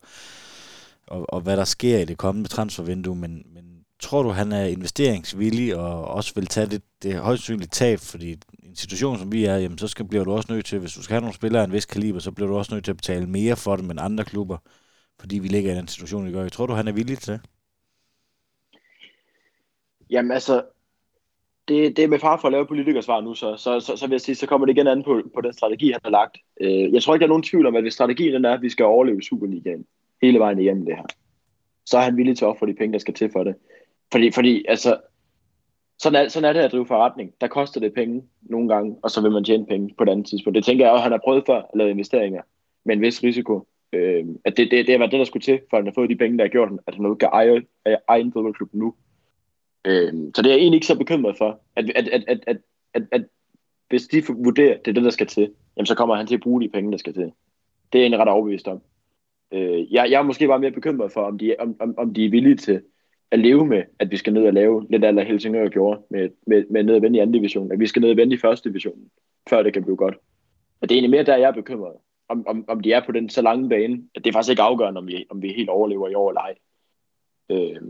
og, 1.07 1.33
og 1.33 1.41
hvad 1.41 1.57
der 1.57 1.63
sker 1.63 1.99
i 1.99 2.05
det 2.05 2.17
kommende 2.17 2.49
transfervindue. 2.49 3.15
Men, 3.15 3.45
men 3.53 3.63
tror 3.99 4.23
du, 4.23 4.29
han 4.29 4.51
er 4.51 4.65
investeringsvillig 4.65 5.75
og 5.75 6.05
også 6.05 6.31
vil 6.35 6.47
tage 6.47 6.67
det, 6.67 6.81
det 7.03 7.15
højst 7.15 7.43
sandsynligt 7.43 7.71
tab, 7.71 7.99
fordi 7.99 8.31
en 8.63 8.75
situation, 8.75 9.19
som 9.19 9.31
vi 9.31 9.45
er, 9.45 9.57
jamen, 9.57 9.77
så 9.77 9.88
skal, 9.88 10.07
bliver 10.07 10.23
du 10.23 10.31
også 10.31 10.53
nødt 10.53 10.65
til, 10.65 10.79
hvis 10.79 10.93
du 10.93 11.03
skal 11.03 11.13
have 11.13 11.21
nogle 11.21 11.35
spillere 11.35 11.62
af 11.62 11.65
en 11.67 11.73
vis 11.73 11.85
kaliber, 11.85 12.19
så 12.19 12.31
bliver 12.31 12.47
du 12.47 12.57
også 12.57 12.73
nødt 12.73 12.83
til 12.83 12.91
at 12.91 12.97
betale 12.97 13.27
mere 13.27 13.55
for 13.55 13.75
dem 13.75 13.91
end 13.91 13.99
andre 13.99 14.25
klubber, 14.25 14.57
fordi 15.19 15.39
vi 15.39 15.47
ligger 15.47 15.73
i 15.73 15.75
den 15.75 15.88
situation, 15.88 16.25
vi 16.25 16.31
gør. 16.31 16.41
Jeg 16.41 16.51
tror 16.51 16.65
du, 16.65 16.73
han 16.73 16.88
er 16.88 16.91
villig 16.91 17.19
til 17.19 17.33
det? 17.33 17.41
Jamen 20.10 20.32
altså, 20.32 20.63
det, 21.67 21.98
det 21.98 22.04
er 22.04 22.08
med 22.08 22.19
far 22.19 22.38
for 22.38 22.48
at 22.48 22.52
lave 22.52 22.67
politikersvar 22.67 23.22
nu, 23.22 23.34
så, 23.34 23.56
så, 23.58 23.80
så, 23.80 23.95
så 23.95 24.08
vil 24.08 24.13
jeg 24.13 24.22
sige, 24.22 24.36
så 24.36 24.48
kommer 24.48 24.67
det 24.67 24.74
igen 24.74 24.88
an 24.88 25.04
på, 25.04 25.22
på 25.36 25.41
den 25.41 25.54
strategi, 25.54 25.91
han 25.91 26.02
har 26.04 26.12
lagt. 26.12 26.38
Øh, 26.62 26.93
jeg 26.93 27.04
tror 27.04 27.13
ikke, 27.13 27.22
der 27.22 27.28
er 27.28 27.36
nogen 27.36 27.43
tvivl 27.43 27.65
om, 27.65 27.76
at 27.76 27.84
hvis 27.84 27.93
strategien 27.93 28.34
den 28.34 28.45
er, 28.45 28.54
at 28.54 28.62
vi 28.62 28.69
skal 28.69 28.86
overleve 28.86 29.22
Superligaen 29.22 29.86
hele 30.22 30.39
vejen 30.39 30.60
igennem 30.60 30.86
det 30.86 30.95
her, 30.95 31.06
så 31.86 31.98
er 31.98 32.02
han 32.02 32.17
villig 32.17 32.38
til 32.38 32.45
at 32.45 32.50
ofre 32.50 32.67
de 32.67 32.74
penge, 32.74 32.93
der 32.93 33.00
skal 33.00 33.13
til 33.13 33.32
for 33.32 33.43
det. 33.43 33.56
Fordi, 34.12 34.32
fordi 34.32 34.65
altså, 34.67 34.98
sådan 36.00 36.26
er, 36.26 36.30
sådan 36.30 36.50
er 36.50 36.54
det 36.54 36.60
at 36.60 36.72
drive 36.72 36.86
forretning. 36.86 37.34
Der 37.41 37.48
koster 37.48 37.80
det 37.80 37.93
penge 37.93 38.24
nogle 38.41 38.69
gange, 38.69 38.95
og 39.04 39.12
så 39.12 39.22
vil 39.22 39.32
man 39.32 39.43
tjene 39.43 39.65
penge 39.65 39.95
på 39.98 40.04
et 40.04 40.10
andet 40.10 40.28
tidspunkt. 40.28 40.56
Det 40.56 40.65
tænker 40.65 40.86
jeg 40.86 40.91
også, 40.91 41.00
at 41.00 41.04
han 41.04 41.12
har 41.12 41.22
prøvet 41.24 41.43
før 41.48 41.58
at 41.58 41.65
lave 41.76 41.89
investeringer 41.89 42.41
med 42.86 42.95
en 42.95 43.02
vis 43.02 43.24
risiko. 43.24 43.67
Øh, 43.93 44.26
at 44.45 44.58
det, 44.58 44.72
det, 44.72 44.88
det 44.88 45.00
var 45.00 45.06
det, 45.06 45.19
der 45.19 45.26
skulle 45.26 45.43
til, 45.43 45.60
for 45.69 45.78
at 45.78 45.84
han 45.84 45.88
har 45.88 45.93
fået 45.93 46.10
de 46.10 46.15
penge, 46.15 46.38
der 46.38 46.43
har 46.43 46.50
gjort, 46.50 46.69
at 46.88 46.95
han 46.95 47.15
kan 47.15 47.30
eje, 47.34 47.62
eje 48.10 48.22
en 48.22 48.34
fodboldklub 48.34 48.69
nu. 48.74 48.93
Øh, 49.88 50.13
så 50.36 50.42
det 50.42 50.46
er 50.46 50.54
jeg 50.54 50.60
egentlig 50.60 50.78
ikke 50.78 50.88
så 50.88 50.98
bekymret 50.98 51.38
for, 51.38 51.62
at, 51.76 51.89
at, 51.96 52.08
at, 52.08 52.24
at, 52.28 52.44
at, 52.48 52.58
at, 52.94 53.04
at 53.12 53.26
hvis 53.89 54.08
de 54.08 54.24
vurderer, 54.28 54.74
at 54.74 54.86
det 54.86 54.92
er 54.92 54.96
det, 54.96 55.04
der 55.04 55.10
skal 55.10 55.28
til, 55.28 55.54
jamen 55.78 55.86
så 55.86 55.96
kommer 55.96 56.15
han 56.15 56.28
til 56.28 56.36
at 56.36 56.42
bruge 56.42 56.62
de 56.62 56.70
penge, 56.70 56.92
der 56.92 56.98
skal 56.98 57.13
til. 57.13 57.32
Det 57.94 58.00
er 58.00 58.00
jeg 58.00 58.02
egentlig 58.02 58.20
ret 58.20 58.28
overbevist 58.28 58.68
om. 58.68 58.82
Øh, 59.52 59.94
jeg, 59.94 60.12
jeg 60.12 60.20
er 60.20 60.24
måske 60.24 60.48
bare 60.48 60.60
mere 60.60 60.72
bekymret 60.72 61.12
for, 61.12 61.22
om 61.22 61.38
de, 61.38 61.56
om, 61.60 61.76
om, 61.80 61.96
om 61.98 62.13
de 62.13 62.26
er 62.26 62.30
villige 62.30 62.56
til 62.56 62.82
at 63.32 63.39
leve 63.39 63.65
med, 63.65 63.84
at 64.00 64.12
vi 64.12 64.18
skal 64.18 64.34
ned 64.34 64.48
og 64.48 64.54
lave 64.54 64.88
lidt 64.89 65.04
af, 65.04 65.26
Helsingør 65.26 65.70
gjorde 65.70 66.02
med, 66.10 66.30
med, 66.48 66.65
med 66.70 66.84
ned 66.84 66.96
og 66.96 67.02
vende 67.02 67.18
i 67.18 67.22
anden 67.22 67.34
division. 67.34 67.72
At 67.72 67.80
vi 67.80 67.88
skal 67.88 68.02
ned 68.02 68.12
og 68.12 68.18
vende 68.18 68.36
i 68.36 68.39
første 68.39 68.70
division, 68.70 69.00
før 69.50 69.63
det 69.63 69.74
kan 69.74 69.84
blive 69.84 69.98
godt. 69.98 70.15
Og 70.82 70.89
det 70.89 70.96
er 70.96 70.96
egentlig 70.96 71.12
mere 71.12 71.24
der, 71.24 71.38
jeg 71.38 71.48
er 71.48 71.54
bekymret. 71.54 71.94
Om, 72.30 72.48
om, 72.48 72.65
om 72.68 72.80
de 72.80 72.92
er 72.92 73.06
på 73.06 73.12
den 73.12 73.30
så 73.30 73.42
lange 73.42 73.70
bane, 73.70 74.04
at 74.15 74.24
det 74.24 74.30
er 74.30 74.34
faktisk 74.34 74.50
ikke 74.50 74.62
afgørende, 74.62 74.98
om 74.98 75.08
vi, 75.08 75.26
om 75.30 75.42
vi 75.42 75.54
helt 75.54 75.70
overlever 75.70 76.08
i 76.08 76.13
år 76.13 76.30
eller 76.30 76.42
ej. 76.42 76.56
Øh, 77.50 77.82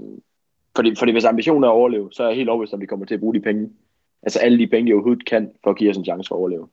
fordi, 0.75 0.95
fordi 0.95 1.11
hvis 1.11 1.25
ambitionen 1.25 1.63
er 1.63 1.67
at 1.67 1.73
overleve, 1.73 2.11
så 2.11 2.23
er 2.23 2.27
jeg 2.27 2.37
helt 2.37 2.49
overbevist, 2.49 2.73
at 2.73 2.79
vi 2.79 2.85
kommer 2.85 3.05
til 3.05 3.13
at 3.13 3.19
bruge 3.19 3.33
de 3.33 3.39
penge. 3.39 3.69
Altså 4.23 4.39
alle 4.39 4.59
de 4.59 4.67
penge, 4.67 4.89
de 4.89 4.93
overhovedet 4.93 5.25
kan, 5.25 5.51
for 5.63 5.69
at 5.69 5.77
give 5.77 5.89
os 5.89 5.97
en 5.97 6.05
chance 6.05 6.27
for 6.27 6.35
at 6.35 6.39
overleve. 6.39 6.67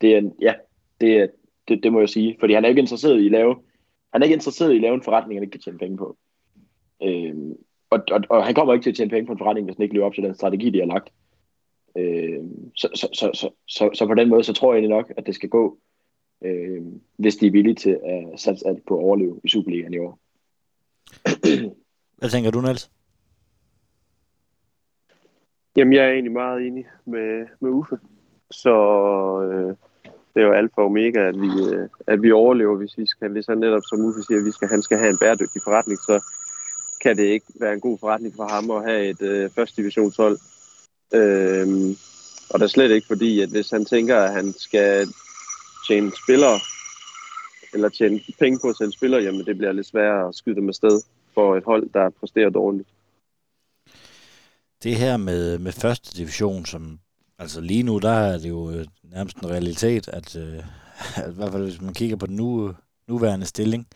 Det 0.00 0.14
er, 0.14 0.18
en, 0.18 0.34
ja, 0.40 0.54
det, 1.00 1.16
er, 1.16 1.26
det, 1.68 1.82
det 1.82 1.92
må 1.92 2.00
jeg 2.00 2.08
sige. 2.08 2.36
Fordi 2.40 2.54
han 2.54 2.64
er 2.64 2.68
ikke 2.68 2.80
interesseret 2.80 3.20
i 3.20 3.26
at 3.26 3.32
lave, 3.32 3.56
han 4.12 4.22
er 4.22 4.24
ikke 4.24 4.34
interesseret 4.34 4.72
i 4.72 4.76
at 4.76 4.82
lave 4.82 4.94
en 4.94 5.02
forretning, 5.02 5.36
han 5.36 5.42
ikke 5.42 5.52
kan 5.52 5.60
tjene 5.60 5.78
penge 5.78 5.96
på. 5.96 6.16
Øhm, 7.02 7.52
og, 7.90 8.00
og, 8.10 8.20
og, 8.28 8.46
han 8.46 8.54
kommer 8.54 8.74
ikke 8.74 8.84
til 8.84 8.90
at 8.90 8.96
tjene 8.96 9.10
penge 9.10 9.26
på 9.26 9.32
en 9.32 9.38
forretning, 9.38 9.64
hvis 9.64 9.76
han 9.76 9.82
ikke 9.82 9.94
lever 9.94 10.06
op 10.06 10.14
til 10.14 10.24
den 10.24 10.34
strategi, 10.34 10.70
de 10.70 10.78
har 10.78 10.86
lagt. 10.86 11.12
Øhm, 11.96 12.70
så, 12.76 12.88
så, 12.94 13.08
så, 13.12 13.30
så, 13.34 13.50
så, 13.66 13.90
så, 13.94 14.06
på 14.06 14.14
den 14.14 14.28
måde, 14.28 14.44
så 14.44 14.52
tror 14.52 14.72
jeg 14.72 14.80
egentlig 14.80 14.96
nok, 14.96 15.12
at 15.16 15.26
det 15.26 15.34
skal 15.34 15.48
gå, 15.48 15.78
øhm, 16.44 17.00
hvis 17.16 17.36
de 17.36 17.46
er 17.46 17.50
villige 17.50 17.74
til 17.74 17.98
at 18.04 18.40
satse 18.40 18.68
alt 18.68 18.86
på 18.88 18.98
at 18.98 19.04
overleve 19.04 19.40
i 19.44 19.48
Superligaen 19.48 19.94
i 19.94 19.98
år. 19.98 20.18
Hvad 22.18 22.30
tænker 22.30 22.50
du, 22.50 22.60
Niels? 22.60 22.90
Jamen, 25.78 25.92
jeg 25.92 26.04
er 26.04 26.12
egentlig 26.12 26.32
meget 26.32 26.66
enig 26.66 26.86
med, 27.06 27.46
med 27.60 27.70
Uffe. 27.70 27.98
Så 28.50 28.74
øh, 29.52 29.68
det 30.34 30.42
er 30.42 30.46
jo 30.46 30.52
alfa 30.52 30.80
og 30.80 30.84
omega, 30.84 31.28
at 31.28 31.40
vi, 31.40 31.50
øh, 31.74 31.88
at 32.06 32.22
vi 32.22 32.32
overlever, 32.32 32.76
hvis 32.76 32.98
vi 32.98 33.06
skal, 33.06 33.30
hvis 33.30 33.46
han 33.46 33.58
netop, 33.58 33.82
som 33.88 34.04
Uffe 34.04 34.22
siger, 34.22 34.44
vi 34.44 34.50
skal, 34.50 34.68
han 34.68 34.82
skal 34.82 34.98
have 34.98 35.10
en 35.10 35.18
bæredygtig 35.18 35.62
forretning, 35.64 35.98
så 35.98 36.24
kan 37.02 37.16
det 37.16 37.22
ikke 37.22 37.46
være 37.60 37.72
en 37.72 37.80
god 37.80 37.98
forretning 37.98 38.34
for 38.36 38.46
ham 38.54 38.70
at 38.70 38.84
have 38.84 39.08
et 39.08 39.22
øh, 39.22 39.50
første 39.50 39.76
divisionshold. 39.76 40.38
Øh, 41.14 41.68
og 42.50 42.58
det 42.58 42.64
er 42.64 42.74
slet 42.76 42.90
ikke 42.90 43.06
fordi, 43.06 43.40
at 43.40 43.48
hvis 43.48 43.70
han 43.70 43.84
tænker, 43.84 44.16
at 44.16 44.32
han 44.32 44.52
skal 44.52 45.06
tjene 45.88 46.12
spillere, 46.24 46.58
eller 47.74 47.88
tjene 47.88 48.20
penge 48.38 48.58
på 48.62 48.68
at 48.68 48.76
sælge 48.76 48.92
spillere, 48.92 49.22
jamen 49.22 49.46
det 49.46 49.58
bliver 49.58 49.72
lidt 49.72 49.86
sværere 49.86 50.28
at 50.28 50.34
skyde 50.34 50.56
dem 50.56 50.68
afsted 50.68 51.00
for 51.34 51.56
et 51.56 51.64
hold, 51.64 51.88
der 51.94 52.10
præsterer 52.10 52.50
dårligt 52.50 52.88
det 54.82 54.96
her 54.96 55.16
med, 55.16 55.58
med 55.58 55.72
første 55.72 56.16
division, 56.16 56.66
som 56.66 57.00
altså 57.38 57.60
lige 57.60 57.82
nu, 57.82 57.98
der 57.98 58.10
er 58.10 58.38
det 58.38 58.48
jo 58.48 58.70
øh, 58.70 58.86
nærmest 59.02 59.36
en 59.36 59.50
realitet, 59.50 60.08
at, 60.08 60.36
øh, 60.36 60.58
at 61.24 61.30
i 61.30 61.34
hvert 61.34 61.52
fald 61.52 61.62
hvis 61.62 61.80
man 61.80 61.94
kigger 61.94 62.16
på 62.16 62.26
den 62.26 62.36
nu, 62.36 62.74
nuværende 63.08 63.46
stilling, 63.46 63.86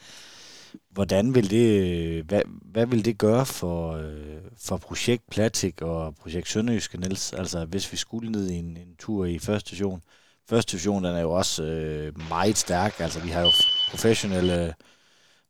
hvordan 0.91 1.35
vil 1.35 1.51
det, 1.51 1.81
øh, 1.81 2.27
hvad, 2.27 2.43
hvad 2.47 2.87
vil 2.87 3.05
det 3.05 3.19
gøre 3.19 3.47
for, 3.47 3.93
øh, 3.93 4.41
for 4.57 4.77
projekt 4.77 5.31
Platik 5.31 5.83
og 5.83 6.15
projekt 6.15 6.49
Sønderjyske, 6.49 7.01
Niels? 7.01 7.33
Altså 7.33 7.65
hvis 7.65 7.93
vi 7.93 7.97
skulle 7.97 8.33
ned 8.33 8.51
i 8.51 8.55
en, 8.55 8.77
en 8.77 8.97
tur 8.99 9.25
i 9.25 9.39
første 9.39 9.71
division. 9.71 10.03
Første 10.49 10.73
division, 10.73 11.05
den 11.05 11.15
er 11.15 11.21
jo 11.21 11.31
også 11.31 11.65
øh, 11.65 12.29
meget 12.29 12.59
stærk. 12.59 13.01
Altså 13.01 13.21
vi 13.21 13.29
har 13.29 13.41
jo 13.41 13.51
professionelle 13.91 14.75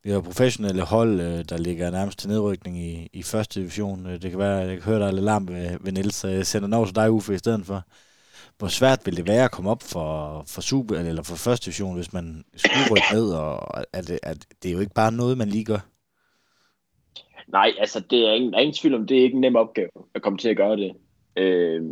vi 0.04 0.10
har 0.10 0.20
professionelle 0.20 0.82
hold, 0.82 1.20
øh, 1.20 1.44
der 1.48 1.56
ligger 1.58 1.90
nærmest 1.90 2.18
til 2.18 2.28
nedrykning 2.28 2.78
i, 2.78 3.08
i 3.12 3.22
første 3.22 3.60
division. 3.60 4.06
Øh, 4.06 4.22
det 4.22 4.30
kan 4.30 4.38
være, 4.38 4.56
jeg 4.56 4.76
kan 4.76 4.82
høre, 4.82 5.00
der 5.00 5.06
er 5.06 5.12
lidt 5.12 5.24
larm 5.24 5.48
ved, 5.48 5.78
ved 5.80 5.92
Niels, 5.92 6.14
så 6.14 6.28
jeg 6.28 6.46
sender 6.46 6.68
noget 6.68 6.88
til 6.88 6.96
dig, 6.96 7.10
Uffe, 7.10 7.34
i 7.34 7.38
stedet 7.38 7.66
for. 7.66 7.82
Hvor 8.58 8.68
svært 8.68 9.00
vil 9.04 9.16
det 9.16 9.28
være 9.28 9.44
at 9.44 9.50
komme 9.50 9.70
op 9.70 9.82
for, 9.82 10.44
for 10.48 10.60
super, 10.60 10.96
eller 10.96 11.22
for 11.22 11.36
første 11.36 11.64
division, 11.64 11.96
hvis 11.96 12.12
man 12.12 12.44
skulle 12.56 12.90
rykke 12.90 13.14
ned, 13.14 13.32
og 13.32 13.78
at 13.92 14.08
det, 14.08 14.18
at 14.22 14.46
det 14.62 14.68
er 14.68 14.72
jo 14.72 14.80
ikke 14.80 14.94
bare 14.94 15.12
noget, 15.12 15.38
man 15.38 15.48
lige 15.48 15.64
gør? 15.64 15.78
Nej, 17.48 17.72
altså 17.78 18.00
det 18.10 18.18
er 18.18 18.32
ingen, 18.32 18.52
der 18.52 18.58
er 18.58 18.62
ingen 18.62 18.74
tvivl 18.74 18.94
om, 18.94 19.06
det 19.06 19.18
er 19.18 19.22
ikke 19.22 19.34
en 19.34 19.40
nem 19.40 19.56
opgave 19.56 19.90
at 20.14 20.22
komme 20.22 20.38
til 20.38 20.48
at 20.48 20.56
gøre 20.56 20.76
det. 20.76 20.92
Øh, 21.36 21.82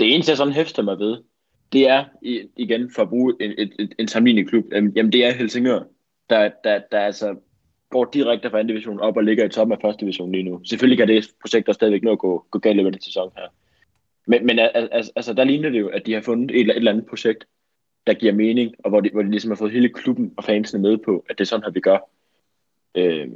det 0.00 0.14
eneste, 0.14 0.30
jeg 0.30 0.36
sådan 0.36 0.52
hæfter 0.52 0.82
mig 0.82 0.98
ved, 0.98 1.16
det 1.72 1.88
er, 1.88 2.04
igen 2.56 2.90
for 2.94 3.02
at 3.02 3.08
bruge 3.08 3.34
en, 3.40 3.54
en, 3.58 3.72
en, 3.78 3.92
en 3.98 4.08
sammenlignet 4.08 4.50
klub, 4.50 4.64
øhm, 4.72 4.92
jamen 4.96 5.12
det 5.12 5.24
er 5.24 5.32
Helsingør, 5.32 5.80
der, 6.30 6.50
der, 6.64 6.80
der 6.92 7.00
altså 7.00 7.36
går 7.90 8.04
direkte 8.04 8.50
fra 8.50 8.58
anden 8.58 8.68
division 8.68 9.00
op 9.00 9.16
og 9.16 9.24
ligger 9.24 9.44
i 9.44 9.48
toppen 9.48 9.72
af 9.72 9.78
første 9.82 10.00
division 10.00 10.32
lige 10.32 10.42
nu. 10.42 10.60
Selvfølgelig 10.64 10.98
kan 10.98 11.08
det 11.08 11.30
projekt 11.40 11.68
også 11.68 11.78
stadigvæk 11.78 12.02
nå 12.02 12.12
at 12.12 12.18
gå, 12.18 12.46
gå 12.50 12.58
galt 12.58 12.80
i 12.80 12.84
den 12.84 13.00
sæson 13.00 13.32
her. 13.36 13.48
Men, 14.26 14.46
men 14.46 14.58
altså, 14.58 15.12
altså, 15.16 15.32
der 15.32 15.44
ligner 15.44 15.70
det 15.70 15.80
jo, 15.80 15.88
at 15.88 16.06
de 16.06 16.12
har 16.12 16.20
fundet 16.20 16.60
et, 16.60 16.60
et 16.60 16.76
eller 16.76 16.92
andet 16.92 17.06
projekt, 17.06 17.44
der 18.06 18.14
giver 18.14 18.32
mening, 18.32 18.74
og 18.84 18.90
hvor 18.90 19.00
de, 19.00 19.10
hvor 19.10 19.22
de 19.22 19.30
ligesom 19.30 19.50
har 19.50 19.56
fået 19.56 19.72
hele 19.72 19.88
klubben 19.88 20.34
og 20.36 20.44
fansene 20.44 20.82
med 20.82 20.98
på, 20.98 21.24
at 21.30 21.38
det 21.38 21.44
er 21.44 21.48
sådan 21.48 21.64
her, 21.64 21.70
vi 21.70 21.80
gør. 21.80 21.98
Øh, 22.94 23.28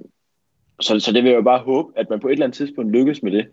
så, 0.80 1.00
så 1.00 1.12
det 1.12 1.22
vil 1.22 1.30
jeg 1.30 1.36
jo 1.36 1.42
bare 1.42 1.58
håbe, 1.58 1.92
at 1.96 2.10
man 2.10 2.20
på 2.20 2.28
et 2.28 2.32
eller 2.32 2.46
andet 2.46 2.56
tidspunkt 2.56 2.92
lykkes 2.92 3.22
med 3.22 3.32
det. 3.32 3.48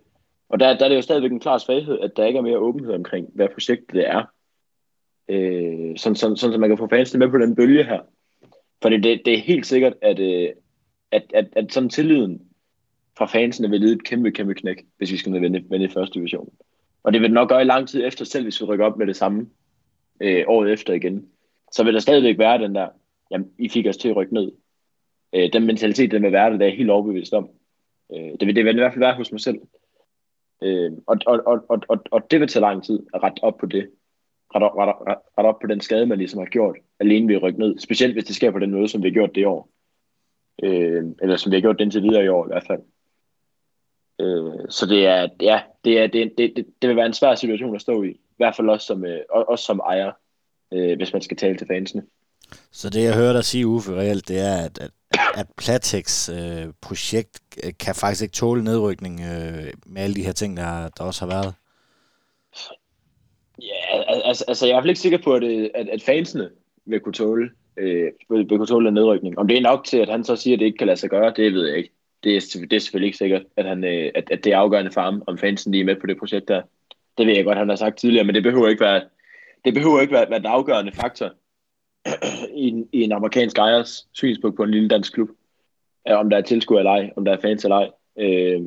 Og 0.49 0.59
der, 0.59 0.77
der 0.77 0.85
er 0.85 0.89
det 0.89 0.95
jo 0.95 1.01
stadigvæk 1.01 1.31
en 1.31 1.39
klar 1.39 1.57
svaghed, 1.57 1.99
at 1.99 2.17
der 2.17 2.25
ikke 2.25 2.37
er 2.37 2.43
mere 2.43 2.57
åbenhed 2.57 2.93
omkring, 2.93 3.29
hvad 3.33 3.47
projektet 3.53 3.93
det 3.93 4.07
er. 4.07 4.23
Øh, 5.29 5.97
sådan, 5.97 6.15
sådan, 6.15 6.37
sådan, 6.37 6.53
så 6.53 6.57
man 6.57 6.69
kan 6.69 6.77
få 6.77 6.87
fansene 6.87 7.19
med 7.19 7.31
på 7.31 7.37
den 7.37 7.55
bølge 7.55 7.83
her. 7.83 7.99
For 8.81 8.89
det, 8.89 9.03
det 9.03 9.33
er 9.33 9.37
helt 9.37 9.65
sikkert, 9.65 9.93
at, 10.01 10.19
øh, 10.19 10.49
at, 11.11 11.23
at, 11.33 11.47
at 11.51 11.73
sådan 11.73 11.89
tilliden 11.89 12.41
fra 13.17 13.25
fansene 13.25 13.69
vil 13.69 13.81
lide 13.81 13.95
et 13.95 14.03
kæmpe, 14.03 14.31
kæmpe 14.31 14.53
knæk, 14.53 14.85
hvis 14.97 15.11
vi 15.11 15.17
skal 15.17 15.41
vende, 15.41 15.63
vende 15.69 15.85
i 15.85 15.89
første 15.89 16.13
division. 16.13 16.53
Og 17.03 17.13
det 17.13 17.21
vil 17.21 17.33
nok 17.33 17.49
gøre 17.49 17.61
i 17.61 17.65
lang 17.65 17.87
tid 17.87 18.05
efter, 18.05 18.25
selv 18.25 18.43
hvis 18.43 18.61
vi 18.61 18.65
rykker 18.65 18.85
op 18.85 18.97
med 18.97 19.07
det 19.07 19.15
samme 19.15 19.49
øh, 20.19 20.43
året 20.47 20.73
efter 20.73 20.93
igen. 20.93 21.27
Så 21.71 21.83
vil 21.83 21.93
der 21.93 21.99
stadigvæk 21.99 22.37
være 22.37 22.61
den 22.61 22.75
der, 22.75 22.87
jamen, 23.31 23.51
I 23.59 23.69
fik 23.69 23.87
os 23.87 23.97
til 23.97 24.09
at 24.09 24.15
rykke 24.15 24.33
ned. 24.33 24.51
Øh, 25.35 25.53
den 25.53 25.65
mentalitet, 25.65 26.11
den 26.11 26.23
vil 26.23 26.31
være 26.31 26.51
der, 26.51 26.57
det 26.57 26.67
er 26.67 26.75
helt 26.75 26.89
overbevist 26.89 27.33
om. 27.33 27.49
Øh, 28.13 28.31
det, 28.39 28.47
vil, 28.47 28.55
det 28.55 28.65
vil 28.65 28.75
i 28.75 28.79
hvert 28.79 28.93
fald 28.93 29.05
være 29.05 29.15
hos 29.15 29.31
mig 29.31 29.41
selv. 29.41 29.59
Øh, 30.63 30.91
og, 31.07 31.17
og, 31.25 31.41
og, 31.45 31.65
og, 31.69 31.81
og, 31.89 32.03
og 32.11 32.31
det 32.31 32.39
vil 32.39 32.47
tage 32.47 32.61
lang 32.61 32.83
tid 32.83 32.99
at 33.13 33.23
rette 33.23 33.43
op 33.43 33.57
på 33.57 33.65
det 33.65 33.89
rette, 34.55 34.67
rette, 34.67 34.93
rette 35.37 35.47
op 35.47 35.59
på 35.61 35.67
den 35.67 35.81
skade, 35.81 36.05
man 36.05 36.17
ligesom 36.17 36.39
har 36.39 36.45
gjort, 36.45 36.75
alene 36.99 37.27
ved 37.27 37.35
at 37.35 37.43
rykke 37.43 37.59
ned. 37.59 37.79
Specielt 37.79 38.13
hvis 38.13 38.25
det 38.25 38.35
sker 38.35 38.51
på 38.51 38.59
den 38.59 38.71
måde, 38.71 38.87
som 38.87 39.03
vi 39.03 39.07
har 39.07 39.13
gjort 39.13 39.35
det 39.35 39.45
år. 39.45 39.69
Øh, 40.63 41.03
eller 41.21 41.37
som 41.37 41.51
vi 41.51 41.55
har 41.55 41.61
gjort 41.61 41.79
den 41.79 41.91
til 41.91 42.03
videre 42.03 42.25
i 42.25 42.27
år 42.27 42.45
i 42.45 42.47
hvert 42.47 42.67
fald. 42.67 42.81
Øh, 44.21 44.69
så 44.69 44.85
det 44.85 45.07
er, 45.07 45.27
ja, 45.41 45.61
det, 45.85 45.99
er, 45.99 46.07
det, 46.07 46.33
det, 46.37 46.53
det, 46.55 46.65
det 46.81 46.87
vil 46.87 46.97
være 46.97 47.05
en 47.05 47.13
svær 47.13 47.35
situation 47.35 47.75
at 47.75 47.81
stå 47.81 48.03
i. 48.03 48.09
I 48.09 48.37
hvert 48.37 48.55
fald 48.55 48.69
også 48.69 48.87
som, 48.87 49.05
øh, 49.05 49.19
også 49.29 49.65
som 49.65 49.79
ejer, 49.79 50.11
øh, 50.73 50.97
hvis 50.97 51.13
man 51.13 51.21
skal 51.21 51.37
tale 51.37 51.57
til 51.57 51.67
fansene. 51.67 52.03
Så 52.71 52.89
det, 52.89 53.03
jeg 53.03 53.15
hører 53.15 53.33
dig 53.33 53.43
sige, 53.43 53.67
Uffe, 53.67 53.95
reelt, 53.95 54.27
det 54.27 54.39
er, 54.39 54.65
at, 54.65 54.79
at, 54.79 54.91
at 55.35 55.47
Platex 55.57 56.29
øh, 56.29 56.73
projekt 56.81 57.39
øh, 57.63 57.73
kan 57.79 57.95
faktisk 57.95 58.21
ikke 58.21 58.33
tåle 58.33 58.63
nedrykning 58.63 59.21
øh, 59.21 59.73
med 59.85 60.01
alle 60.01 60.15
de 60.15 60.25
her 60.25 60.31
ting, 60.31 60.57
der, 60.57 60.89
der 60.97 61.03
også 61.03 61.25
har 61.25 61.35
været? 61.35 61.53
Altså, 64.23 64.45
altså 64.47 64.65
jeg 64.65 64.71
er 64.71 64.73
i 64.73 64.75
hvert 64.75 64.83
fald 64.83 64.89
ikke 64.89 64.99
sikker 64.99 65.17
på, 65.17 65.33
at, 65.33 65.43
at, 65.43 65.89
at 65.89 66.01
fansene 66.01 66.49
vil 66.85 66.99
kunne 66.99 67.13
tåle 67.13 67.49
øh, 67.77 68.11
vil, 68.29 68.49
vil 68.49 68.57
kunne 68.57 68.65
tåle 68.67 68.87
en 68.87 68.93
nedrykning. 68.93 69.37
Om 69.39 69.47
det 69.47 69.57
er 69.57 69.61
nok 69.61 69.85
til, 69.85 69.97
at 69.97 70.09
han 70.09 70.23
så 70.23 70.35
siger, 70.35 70.55
at 70.55 70.59
det 70.59 70.65
ikke 70.65 70.77
kan 70.77 70.87
lade 70.87 70.99
sig 70.99 71.09
gøre, 71.09 71.33
det 71.35 71.53
ved 71.53 71.67
jeg 71.67 71.77
ikke. 71.77 71.91
Det 72.23 72.35
er, 72.35 72.65
det 72.69 72.73
er 72.73 72.79
selvfølgelig 72.79 73.07
ikke 73.07 73.17
sikkert, 73.17 73.43
at, 73.57 73.65
han, 73.65 73.83
øh, 73.83 74.11
at, 74.15 74.31
at 74.31 74.43
det 74.43 74.53
er 74.53 74.57
afgørende 74.57 74.91
for 74.91 75.01
ham, 75.01 75.23
om 75.27 75.37
fansen 75.37 75.71
lige 75.71 75.81
er 75.81 75.85
med 75.85 75.95
på 75.95 76.07
det 76.07 76.17
projekt 76.17 76.47
der. 76.47 76.61
Det 77.17 77.27
ved 77.27 77.35
jeg 77.35 77.45
godt, 77.45 77.57
han 77.57 77.69
har 77.69 77.75
sagt 77.75 77.97
tidligere, 77.97 78.25
men 78.25 78.35
det 78.35 78.43
behøver 78.43 78.67
ikke 78.67 78.83
være, 78.83 79.01
det 79.65 79.73
behøver 79.73 80.01
ikke 80.01 80.13
være, 80.13 80.29
være 80.29 80.39
den 80.39 80.47
afgørende 80.47 80.91
faktor 80.91 81.31
i, 82.63 82.67
en, 82.67 82.89
i 82.93 83.01
en 83.01 83.11
amerikansk 83.11 83.57
ejers 83.57 84.07
synspunkt 84.13 84.57
på 84.57 84.63
en 84.63 84.71
lille 84.71 84.89
dansk 84.89 85.13
klub. 85.13 85.29
Øh, 86.09 86.17
om 86.17 86.29
der 86.29 86.37
er 86.37 86.41
tilskuer 86.41 86.79
eller 86.79 86.91
ej, 86.91 87.09
om 87.15 87.25
der 87.25 87.33
er 87.33 87.41
fans 87.41 87.63
eller 87.63 87.75
ej. 87.75 87.89
Øh, 88.19 88.61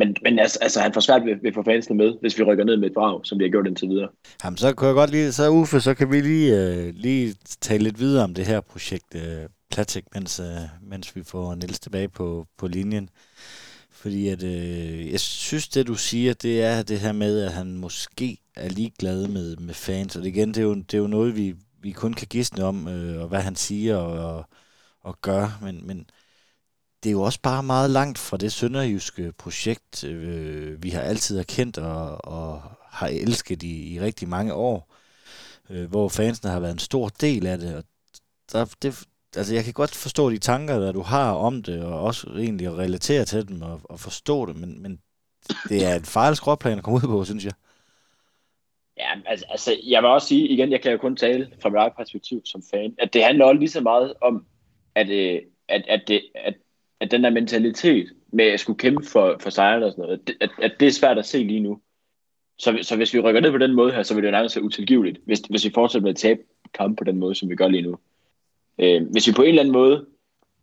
men, 0.00 0.16
men 0.22 0.38
altså, 0.38 0.58
altså, 0.62 0.80
han 0.80 0.92
får 0.94 1.00
svært 1.00 1.24
ved, 1.24 1.34
ved 1.42 1.48
at 1.48 1.54
få 1.54 1.62
fansene 1.62 1.96
med, 1.96 2.10
hvis 2.20 2.38
vi 2.38 2.42
rykker 2.42 2.64
ned 2.64 2.76
med 2.76 2.88
et 2.88 2.94
brag, 2.94 3.20
som 3.26 3.38
vi 3.38 3.44
har 3.44 3.50
gjort 3.50 3.66
indtil 3.66 3.88
videre. 3.88 4.08
Jamen, 4.44 4.56
så 4.56 4.72
kunne 4.72 4.88
jeg 4.88 4.94
godt 4.94 5.10
lide, 5.10 5.32
så 5.32 5.50
Uffe, 5.50 5.80
så 5.80 5.94
kan 5.94 6.10
vi 6.12 6.20
lige, 6.20 6.48
øh, 6.60 6.94
lige 6.94 7.34
tale 7.60 7.84
lidt 7.84 8.00
videre 8.00 8.24
om 8.24 8.34
det 8.34 8.46
her 8.46 8.60
projekt 8.60 9.14
øh, 9.14 9.48
Platik, 9.70 10.04
mens, 10.14 10.40
øh, 10.40 10.46
mens 10.82 11.16
vi 11.16 11.22
får 11.22 11.54
Niels 11.54 11.80
tilbage 11.80 12.08
på, 12.08 12.46
på 12.58 12.66
linjen. 12.68 13.08
Fordi 13.90 14.28
at, 14.28 14.42
øh, 14.42 15.12
jeg 15.12 15.20
synes, 15.20 15.68
det 15.68 15.86
du 15.86 15.94
siger, 15.94 16.34
det 16.34 16.62
er 16.62 16.82
det 16.82 17.00
her 17.00 17.12
med, 17.12 17.44
at 17.44 17.52
han 17.52 17.76
måske 17.76 18.38
er 18.56 18.68
ligeglad 18.68 19.28
med, 19.28 19.56
med 19.56 19.74
fans. 19.74 20.16
Og 20.16 20.22
det, 20.22 20.28
igen, 20.28 20.48
det 20.48 20.58
er 20.58 20.62
jo, 20.62 20.74
det 20.74 20.94
er 20.94 20.98
jo 20.98 21.06
noget, 21.06 21.36
vi, 21.36 21.54
vi 21.82 21.90
kun 21.92 22.12
kan 22.12 22.26
gisne 22.30 22.64
om, 22.64 22.88
øh, 22.88 23.22
og 23.22 23.28
hvad 23.28 23.40
han 23.40 23.56
siger 23.56 23.96
og, 23.96 24.34
og, 24.34 24.44
og 25.00 25.20
gør. 25.22 25.58
Men, 25.62 25.86
men 25.86 26.06
det 27.02 27.08
er 27.10 27.12
jo 27.12 27.22
også 27.22 27.40
bare 27.42 27.62
meget 27.62 27.90
langt 27.90 28.18
fra 28.18 28.36
det 28.36 28.52
sønderjyske 28.52 29.32
projekt, 29.38 30.04
øh, 30.04 30.82
vi 30.82 30.90
har 30.90 31.00
altid 31.00 31.36
har 31.36 31.44
kendt 31.44 31.78
og, 31.78 32.24
og 32.24 32.62
har 32.90 33.08
elsket 33.08 33.62
i, 33.62 33.94
i 33.94 34.00
rigtig 34.00 34.28
mange 34.28 34.54
år. 34.54 34.94
Øh, 35.70 35.90
hvor 35.90 36.08
fansene 36.08 36.50
har 36.50 36.60
været 36.60 36.72
en 36.72 36.78
stor 36.78 37.08
del 37.08 37.46
af 37.46 37.58
det. 37.58 37.76
Og 37.76 37.84
der, 38.52 38.74
det, 38.82 39.04
altså 39.36 39.54
jeg 39.54 39.64
kan 39.64 39.72
godt 39.72 39.94
forstå 39.94 40.30
de 40.30 40.38
tanker, 40.38 40.78
der 40.78 40.92
du 40.92 41.02
har 41.02 41.32
om 41.32 41.62
det, 41.62 41.84
og 41.84 42.00
også 42.00 42.26
egentlig 42.26 42.66
at 42.66 42.78
relatere 42.78 43.24
til 43.24 43.48
dem 43.48 43.62
og, 43.62 43.80
og 43.84 44.00
forstå 44.00 44.46
det, 44.46 44.56
men, 44.56 44.82
men 44.82 45.00
det 45.68 45.86
er 45.86 45.94
et 45.94 46.06
farligt 46.06 46.36
skråplan 46.36 46.78
at 46.78 46.84
komme 46.84 46.96
ud 46.96 47.08
på, 47.08 47.24
synes 47.24 47.44
jeg. 47.44 47.52
Ja, 48.96 49.10
altså, 49.26 49.46
altså, 49.48 49.76
jeg 49.86 50.02
vil 50.02 50.10
også 50.10 50.28
sige, 50.28 50.48
igen, 50.48 50.72
jeg 50.72 50.82
kan 50.82 50.92
jo 50.92 50.98
kun 50.98 51.16
tale 51.16 51.50
fra 51.62 51.68
mit 51.68 51.76
eget 51.76 51.92
perspektiv 51.96 52.42
som 52.44 52.62
fan, 52.70 52.94
at 52.98 53.12
det 53.12 53.24
handler 53.24 53.44
også 53.44 53.58
lige 53.58 53.70
så 53.70 53.80
meget 53.80 54.14
om, 54.20 54.46
at, 54.94 55.08
øh, 55.08 55.42
at, 55.68 55.84
at, 55.88 56.02
det, 56.08 56.22
at, 56.34 56.54
at 57.00 57.10
den 57.10 57.24
der 57.24 57.30
mentalitet 57.30 58.12
med 58.32 58.44
at 58.44 58.60
skulle 58.60 58.78
kæmpe 58.78 59.06
for, 59.06 59.36
for 59.40 59.50
sejren 59.50 59.82
og 59.82 59.90
sådan 59.90 60.02
noget, 60.02 60.20
at, 60.28 60.34
at, 60.40 60.50
at 60.62 60.72
det 60.80 60.88
er 60.88 60.92
svært 60.92 61.18
at 61.18 61.26
se 61.26 61.38
lige 61.38 61.60
nu. 61.60 61.80
Så, 62.58 62.78
så 62.82 62.96
hvis 62.96 63.14
vi 63.14 63.20
rykker 63.20 63.40
ned 63.40 63.50
på 63.50 63.58
den 63.58 63.74
måde 63.74 63.92
her, 63.92 64.02
så 64.02 64.14
vil 64.14 64.22
det 64.22 64.28
jo 64.28 64.32
nærmest 64.32 64.56
være 64.56 64.64
utilgiveligt, 64.64 65.18
hvis, 65.24 65.40
hvis 65.40 65.64
vi 65.64 65.70
fortsætter 65.74 66.02
med 66.02 66.10
at 66.10 66.16
tabe 66.16 66.40
kampe 66.74 66.96
på 66.96 67.04
den 67.04 67.18
måde, 67.18 67.34
som 67.34 67.50
vi 67.50 67.56
gør 67.56 67.68
lige 67.68 67.82
nu. 67.82 67.98
Øh, 68.78 69.02
hvis 69.10 69.28
vi 69.28 69.32
på 69.32 69.42
en 69.42 69.48
eller 69.48 69.62
anden 69.62 69.72
måde, 69.72 70.06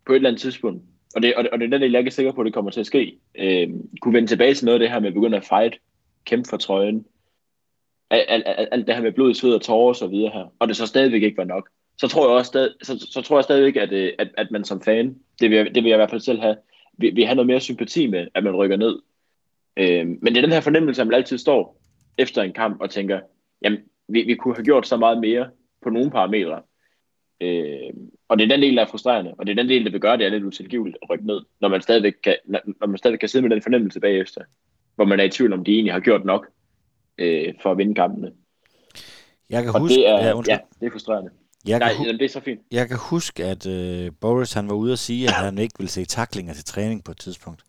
på 0.06 0.14
et 0.14 0.16
eller 0.16 0.30
andet 0.30 0.42
tidspunkt, 0.42 0.84
og 1.16 1.22
det, 1.22 1.36
og 1.36 1.44
det, 1.44 1.52
og 1.52 1.60
det 1.60 1.66
er 1.66 1.70
den 1.70 1.82
del, 1.82 1.92
jeg 1.92 2.00
ikke 2.00 2.10
er 2.10 2.12
sikker 2.12 2.32
på, 2.32 2.42
at 2.42 2.46
det 2.46 2.54
kommer 2.54 2.72
til 2.72 2.80
at 2.80 2.86
ske, 2.86 3.20
øh, 3.36 3.70
kunne 4.02 4.14
vende 4.14 4.28
tilbage 4.28 4.54
til 4.54 4.66
noget 4.66 4.76
af 4.76 4.80
det 4.80 4.90
her 4.90 5.00
med 5.00 5.08
at 5.08 5.14
begynde 5.14 5.38
at 5.38 5.46
fight, 5.46 5.76
kæmpe 6.26 6.50
for 6.50 6.58
trøjen, 6.58 7.06
alt, 8.10 8.26
alt, 8.28 8.44
alt, 8.48 8.70
alt 8.72 8.88
det 8.88 8.96
her 8.96 9.02
med 9.02 9.12
blod, 9.12 9.34
sved 9.34 9.54
og 9.54 9.62
tårer 9.62 9.88
og 9.88 9.96
så 9.96 10.08
videre 10.08 10.32
her, 10.34 10.54
og 10.60 10.68
det 10.68 10.78
så 10.78 10.86
stadigvæk 10.86 11.24
ikke 11.24 11.38
var 11.38 11.44
nok, 11.44 11.70
så 11.98 12.08
tror 12.08 12.28
jeg 12.28 12.38
også 12.38 12.50
stadig, 12.50 12.72
så, 12.84 13.08
så 13.12 13.22
tror 13.22 13.38
jeg 13.38 13.44
stadigvæk, 13.44 13.76
at, 13.76 13.92
øh, 13.92 14.14
at, 14.20 14.28
at 14.38 14.52
man 14.52 14.64
som 14.64 14.82
fan, 14.82 15.16
det 15.40 15.50
vil, 15.50 15.76
det 15.76 15.84
vil 15.84 15.90
jeg 15.90 15.96
i 15.96 15.98
hvert 15.98 16.10
fald 16.10 16.22
selv 16.22 16.42
have, 16.42 16.58
vil, 16.98 17.16
vil 17.16 17.26
have 17.26 17.36
noget 17.36 17.48
mere 17.48 17.60
sympati 17.60 18.08
med, 18.08 18.28
at 18.36 18.44
man 18.44 18.56
rykker 18.56 18.78
ned. 18.78 19.00
Øh, 19.78 20.08
men 20.08 20.26
det 20.26 20.38
er 20.38 20.42
den 20.42 20.52
her 20.52 20.62
fornemmelse, 20.62 21.02
at 21.02 21.08
man 21.08 21.16
altid 21.16 21.38
står 21.38 21.82
efter 22.18 22.42
en 22.42 22.54
kamp 22.54 22.82
og 22.82 22.90
tænker, 22.90 23.20
jamen, 23.62 23.80
vi, 24.08 24.22
vi 24.22 24.36
kunne 24.36 24.56
have 24.56 24.66
gjort 24.66 24.88
så 24.88 24.98
meget 24.98 25.20
mere 25.22 25.50
på 25.84 25.90
nogle 25.90 26.12
parametre. 26.12 26.62
Øh, 27.42 27.94
og 28.28 28.38
det 28.38 28.44
er 28.44 28.56
den 28.56 28.62
del, 28.62 28.76
der 28.76 28.82
er 28.82 28.88
frustrerende, 28.88 29.34
og 29.38 29.46
det 29.46 29.52
er 29.52 29.56
den 29.64 29.70
del, 29.70 29.86
der 29.86 29.92
vil 29.92 30.02
gøre 30.02 30.18
det 30.18 30.26
er 30.26 30.30
lidt 30.30 30.44
utilgiveligt 30.44 30.98
at 31.02 31.10
rykke 31.10 31.28
ned, 31.28 31.42
når 31.62 31.70
man 31.70 31.82
stadigvæk 31.82 32.14
kan, 32.24 32.36
når 32.46 32.88
man 32.88 32.98
stadigvæk 32.98 33.20
kan 33.20 33.30
sidde 33.30 33.48
med 33.48 33.56
den 33.56 33.64
fornemmelse 33.64 34.00
bagefter, 34.00 34.42
hvor 34.96 35.06
man 35.06 35.20
er 35.20 35.24
i 35.24 35.30
tvivl 35.30 35.54
om, 35.54 35.64
de 35.64 35.74
egentlig 35.74 35.94
har 35.94 36.00
gjort 36.00 36.26
nok 36.26 36.48
øh, 37.18 37.54
for 37.62 37.72
at 37.72 37.78
vinde 37.78 37.96
kampene. 37.96 38.32
Jeg 39.50 39.64
kan 39.64 39.74
og 39.74 39.80
huske, 39.80 39.96
det 39.96 40.10
er, 40.10 40.18
ja, 40.18 40.42
ja, 40.48 40.58
det 40.80 40.86
er 40.88 40.92
frustrerende. 40.92 41.32
Jeg 41.68 41.80
Nej, 41.80 41.94
kan, 41.94 42.06
jamen, 42.06 42.20
det 42.20 42.26
er 42.26 42.30
så 42.30 42.40
fint. 42.40 42.60
jeg 42.72 42.88
kan 42.88 42.98
huske, 42.98 43.46
at 43.46 43.66
øh, 43.66 44.12
Boris 44.22 44.54
han 44.54 44.70
var 44.70 44.76
ude 44.76 44.94
og 44.94 45.00
sige, 45.00 45.28
at 45.28 45.34
han 45.34 45.58
ikke 45.58 45.76
ville 45.78 45.90
se 45.90 46.06
taklinger 46.06 46.54
til 46.54 46.64
træning 46.64 47.04
på 47.04 47.12
et 47.12 47.18
tidspunkt. 47.18 47.64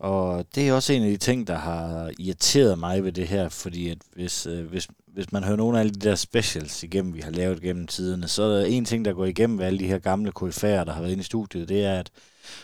Og 0.00 0.46
det 0.54 0.68
er 0.68 0.72
også 0.72 0.92
en 0.92 1.02
af 1.02 1.10
de 1.10 1.16
ting, 1.16 1.46
der 1.46 1.56
har 1.58 2.10
irriteret 2.18 2.78
mig 2.78 3.04
ved 3.04 3.12
det 3.12 3.28
her, 3.28 3.48
fordi 3.48 3.88
at 3.88 3.98
hvis, 4.14 4.46
øh, 4.46 4.66
hvis, 4.66 4.88
hvis 5.06 5.32
man 5.32 5.44
hører 5.44 5.56
nogle 5.56 5.78
af 5.78 5.80
alle 5.80 5.92
de 5.94 6.08
der 6.08 6.14
specials 6.14 6.82
igennem, 6.82 7.14
vi 7.14 7.20
har 7.20 7.30
lavet 7.30 7.60
gennem 7.62 7.86
tiderne, 7.86 8.28
så 8.28 8.42
er 8.42 8.48
der 8.58 8.64
en 8.64 8.84
ting, 8.84 9.04
der 9.04 9.12
går 9.12 9.24
igennem 9.24 9.58
ved 9.58 9.66
alle 9.66 9.78
de 9.78 9.86
her 9.86 9.98
gamle 9.98 10.32
KF'er, 10.40 10.66
der 10.84 10.92
har 10.92 11.00
været 11.00 11.12
inde 11.12 11.20
i 11.20 11.24
studiet, 11.24 11.68
det 11.68 11.84
er, 11.84 11.98
at 12.00 12.10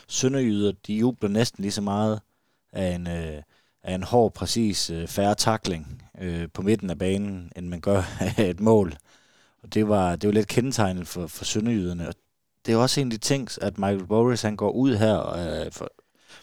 sønderjyder, 0.08 0.72
de 0.86 0.94
jubler 0.94 1.28
næsten 1.30 1.62
lige 1.62 1.72
så 1.72 1.80
meget 1.82 2.20
af 2.72 2.94
en, 2.94 3.06
øh, 3.06 3.42
af 3.82 3.94
en 3.94 4.02
hård, 4.02 4.32
præcis, 4.34 4.90
øh, 4.90 5.08
færre 5.08 5.34
takling 5.34 6.02
øh, 6.20 6.48
på 6.54 6.62
midten 6.62 6.90
af 6.90 6.98
banen, 6.98 7.52
end 7.56 7.68
man 7.68 7.80
gør 7.80 8.02
af 8.38 8.50
et 8.50 8.60
mål. 8.60 8.94
Og 9.62 9.74
det 9.74 9.88
var, 9.88 10.16
det 10.16 10.28
var 10.28 10.34
lidt 10.34 10.48
kendetegnet 10.48 11.08
for, 11.08 11.26
for 11.26 11.44
sønderjyderne. 11.44 12.08
Og 12.08 12.14
det 12.66 12.72
er 12.72 12.76
også 12.76 13.00
en 13.00 13.06
af 13.06 13.10
de 13.10 13.18
ting, 13.18 13.48
at 13.62 13.78
Michael 13.78 14.06
Boris 14.06 14.42
han 14.42 14.56
går 14.56 14.70
ud 14.70 14.94
her 14.94 15.28
øh, 15.28 15.72
for, 15.72 15.90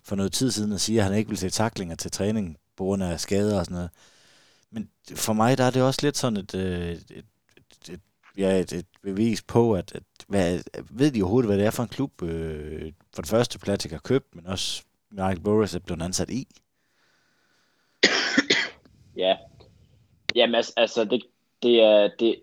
for 0.04 0.16
noget 0.16 0.34
tid 0.34 0.52
siden 0.52 0.72
og 0.72 0.80
siger, 0.80 1.02
at 1.02 1.10
han 1.10 1.18
ikke 1.18 1.30
vil 1.30 1.38
se 1.38 1.50
taklinger 1.50 1.96
til 1.96 2.12
træning 2.12 2.58
på 2.78 2.84
grund 2.84 3.04
af 3.04 3.20
skader 3.20 3.60
og 3.60 3.66
sådan 3.66 3.76
noget. 3.76 3.90
Men 4.72 4.90
for 5.16 5.34
mig 5.34 5.58
der 5.58 5.64
er 5.64 5.72
det 5.72 5.84
også 5.84 6.00
lidt 6.04 6.18
sådan 6.18 6.38
et, 6.38 6.56
øh, 6.56 6.90
et, 6.90 7.12
et, 7.12 7.26
et, 7.90 8.00
ja, 8.38 8.60
et, 8.60 8.74
et 8.74 8.86
bevis 9.04 9.42
på, 9.42 9.74
at, 9.74 9.96
at 9.96 10.04
hvad, 10.28 10.60
ved 10.90 11.12
de 11.12 11.22
overhovedet, 11.22 11.50
hvad 11.50 11.58
det 11.58 11.66
er 11.66 11.72
for 11.72 11.84
en 11.84 11.90
klub, 11.90 12.22
øh, 12.22 12.92
for 13.14 13.22
det 13.22 13.30
første 13.30 13.60
Platik 13.60 13.92
har 13.92 14.00
købt, 14.00 14.36
men 14.36 14.48
også 14.48 14.84
Michael 15.12 15.40
Boris 15.40 15.76
er 15.76 15.80
blevet 15.80 16.02
ansat 16.02 16.30
i. 16.30 16.48
Ja. 19.18 19.36
Jamen 20.36 20.56
altså, 20.56 20.74
altså 20.78 21.06
det, 21.06 21.22
det 21.64 21.82
er, 21.82 22.10
det, 22.20 22.36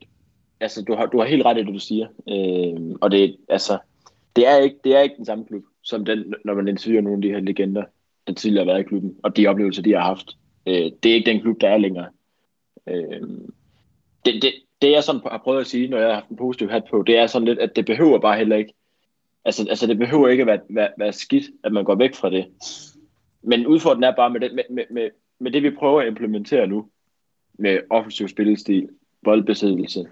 altså 0.62 0.82
du 0.82 0.94
har, 0.94 1.06
du 1.06 1.18
har 1.18 1.26
helt 1.26 1.44
ret 1.44 1.58
i 1.58 1.60
det, 1.60 1.74
du 1.74 1.78
siger. 1.78 2.06
Øh, 2.28 2.96
og 3.00 3.10
det, 3.10 3.36
altså, 3.48 3.78
det 4.36 4.48
er, 4.48 4.56
ikke, 4.56 4.76
det 4.84 4.96
er 4.96 5.00
ikke 5.00 5.16
den 5.16 5.24
samme 5.24 5.44
klub, 5.44 5.62
som 5.82 6.04
den, 6.04 6.34
når 6.44 6.54
man 6.54 6.68
interviewer 6.68 7.02
nogle 7.02 7.18
af 7.18 7.22
de 7.22 7.28
her 7.28 7.40
legender, 7.40 7.84
der 8.26 8.32
tidligere 8.32 8.64
har 8.64 8.72
været 8.72 8.84
i 8.84 8.88
klubben, 8.88 9.16
og 9.22 9.36
de 9.36 9.46
oplevelser, 9.46 9.82
de 9.82 9.92
har 9.92 10.00
haft. 10.00 10.26
Øh, 10.66 10.90
det 11.02 11.06
er 11.10 11.14
ikke 11.14 11.30
den 11.30 11.40
klub, 11.40 11.60
der 11.60 11.68
er 11.68 11.78
længere. 11.78 12.06
Øh, 12.86 13.20
det, 14.24 14.42
det, 14.42 14.52
det 14.82 14.90
jeg 14.90 15.04
sådan 15.04 15.20
har 15.30 15.40
prøvet 15.44 15.60
at 15.60 15.66
sige, 15.66 15.88
når 15.88 15.98
jeg 15.98 16.06
har 16.06 16.14
haft 16.14 16.28
en 16.28 16.36
positiv 16.36 16.68
hat 16.70 16.84
på, 16.90 17.02
det 17.02 17.18
er 17.18 17.26
sådan 17.26 17.48
lidt, 17.48 17.58
at 17.58 17.76
det 17.76 17.86
behøver 17.86 18.18
bare 18.18 18.38
heller 18.38 18.56
ikke, 18.56 18.74
altså, 19.44 19.66
altså 19.68 19.86
det 19.86 19.98
behøver 19.98 20.28
ikke 20.28 20.40
at 20.40 20.46
være, 20.46 20.60
være, 20.68 20.90
være 20.98 21.12
skidt, 21.12 21.44
at 21.64 21.72
man 21.72 21.84
går 21.84 21.94
væk 21.94 22.14
fra 22.14 22.30
det. 22.30 22.46
Men 23.42 23.66
udfordringen 23.66 24.10
er 24.10 24.16
bare 24.16 24.30
med 24.30 24.40
det, 24.40 24.54
med, 24.54 24.64
med, 24.70 24.84
med, 24.90 25.10
med 25.38 25.50
det 25.50 25.62
vi 25.62 25.70
prøver 25.70 26.00
at 26.00 26.08
implementere 26.08 26.66
nu, 26.66 26.88
med 27.58 27.78
offensiv 27.90 28.28
spillestil, 28.28 28.88
boldbesiddelse, 29.24 30.06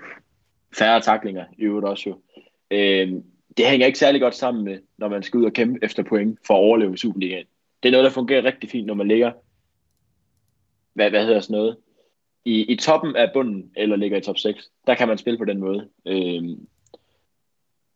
færre 0.74 1.00
taklinger 1.00 1.44
i 1.58 1.62
øvrigt 1.62 1.86
også 1.86 2.10
jo. 2.10 2.20
Øh, 2.70 3.12
det 3.56 3.66
hænger 3.66 3.86
ikke 3.86 3.98
særlig 3.98 4.20
godt 4.20 4.34
sammen 4.34 4.64
med, 4.64 4.78
når 4.98 5.08
man 5.08 5.22
skal 5.22 5.38
ud 5.38 5.44
og 5.44 5.52
kæmpe 5.52 5.78
efter 5.82 6.02
point 6.02 6.38
for 6.46 6.54
at 6.54 6.58
overleve 6.58 6.94
i 6.94 6.96
Superligaen. 6.96 7.46
Det 7.82 7.88
er 7.88 7.92
noget, 7.92 8.04
der 8.04 8.10
fungerer 8.10 8.44
rigtig 8.44 8.70
fint, 8.70 8.86
når 8.86 8.94
man 8.94 9.08
ligger, 9.08 9.32
hvad, 10.94 11.10
hvad 11.10 11.26
hedder 11.26 11.40
sådan 11.40 11.56
noget, 11.56 11.76
i, 12.44 12.72
i 12.72 12.76
toppen 12.76 13.16
af 13.16 13.30
bunden, 13.34 13.70
eller 13.76 13.96
ligger 13.96 14.18
i 14.18 14.20
top 14.20 14.38
6. 14.38 14.70
Der 14.86 14.94
kan 14.94 15.08
man 15.08 15.18
spille 15.18 15.38
på 15.38 15.44
den 15.44 15.58
måde. 15.58 15.88
Øh, 16.06 16.42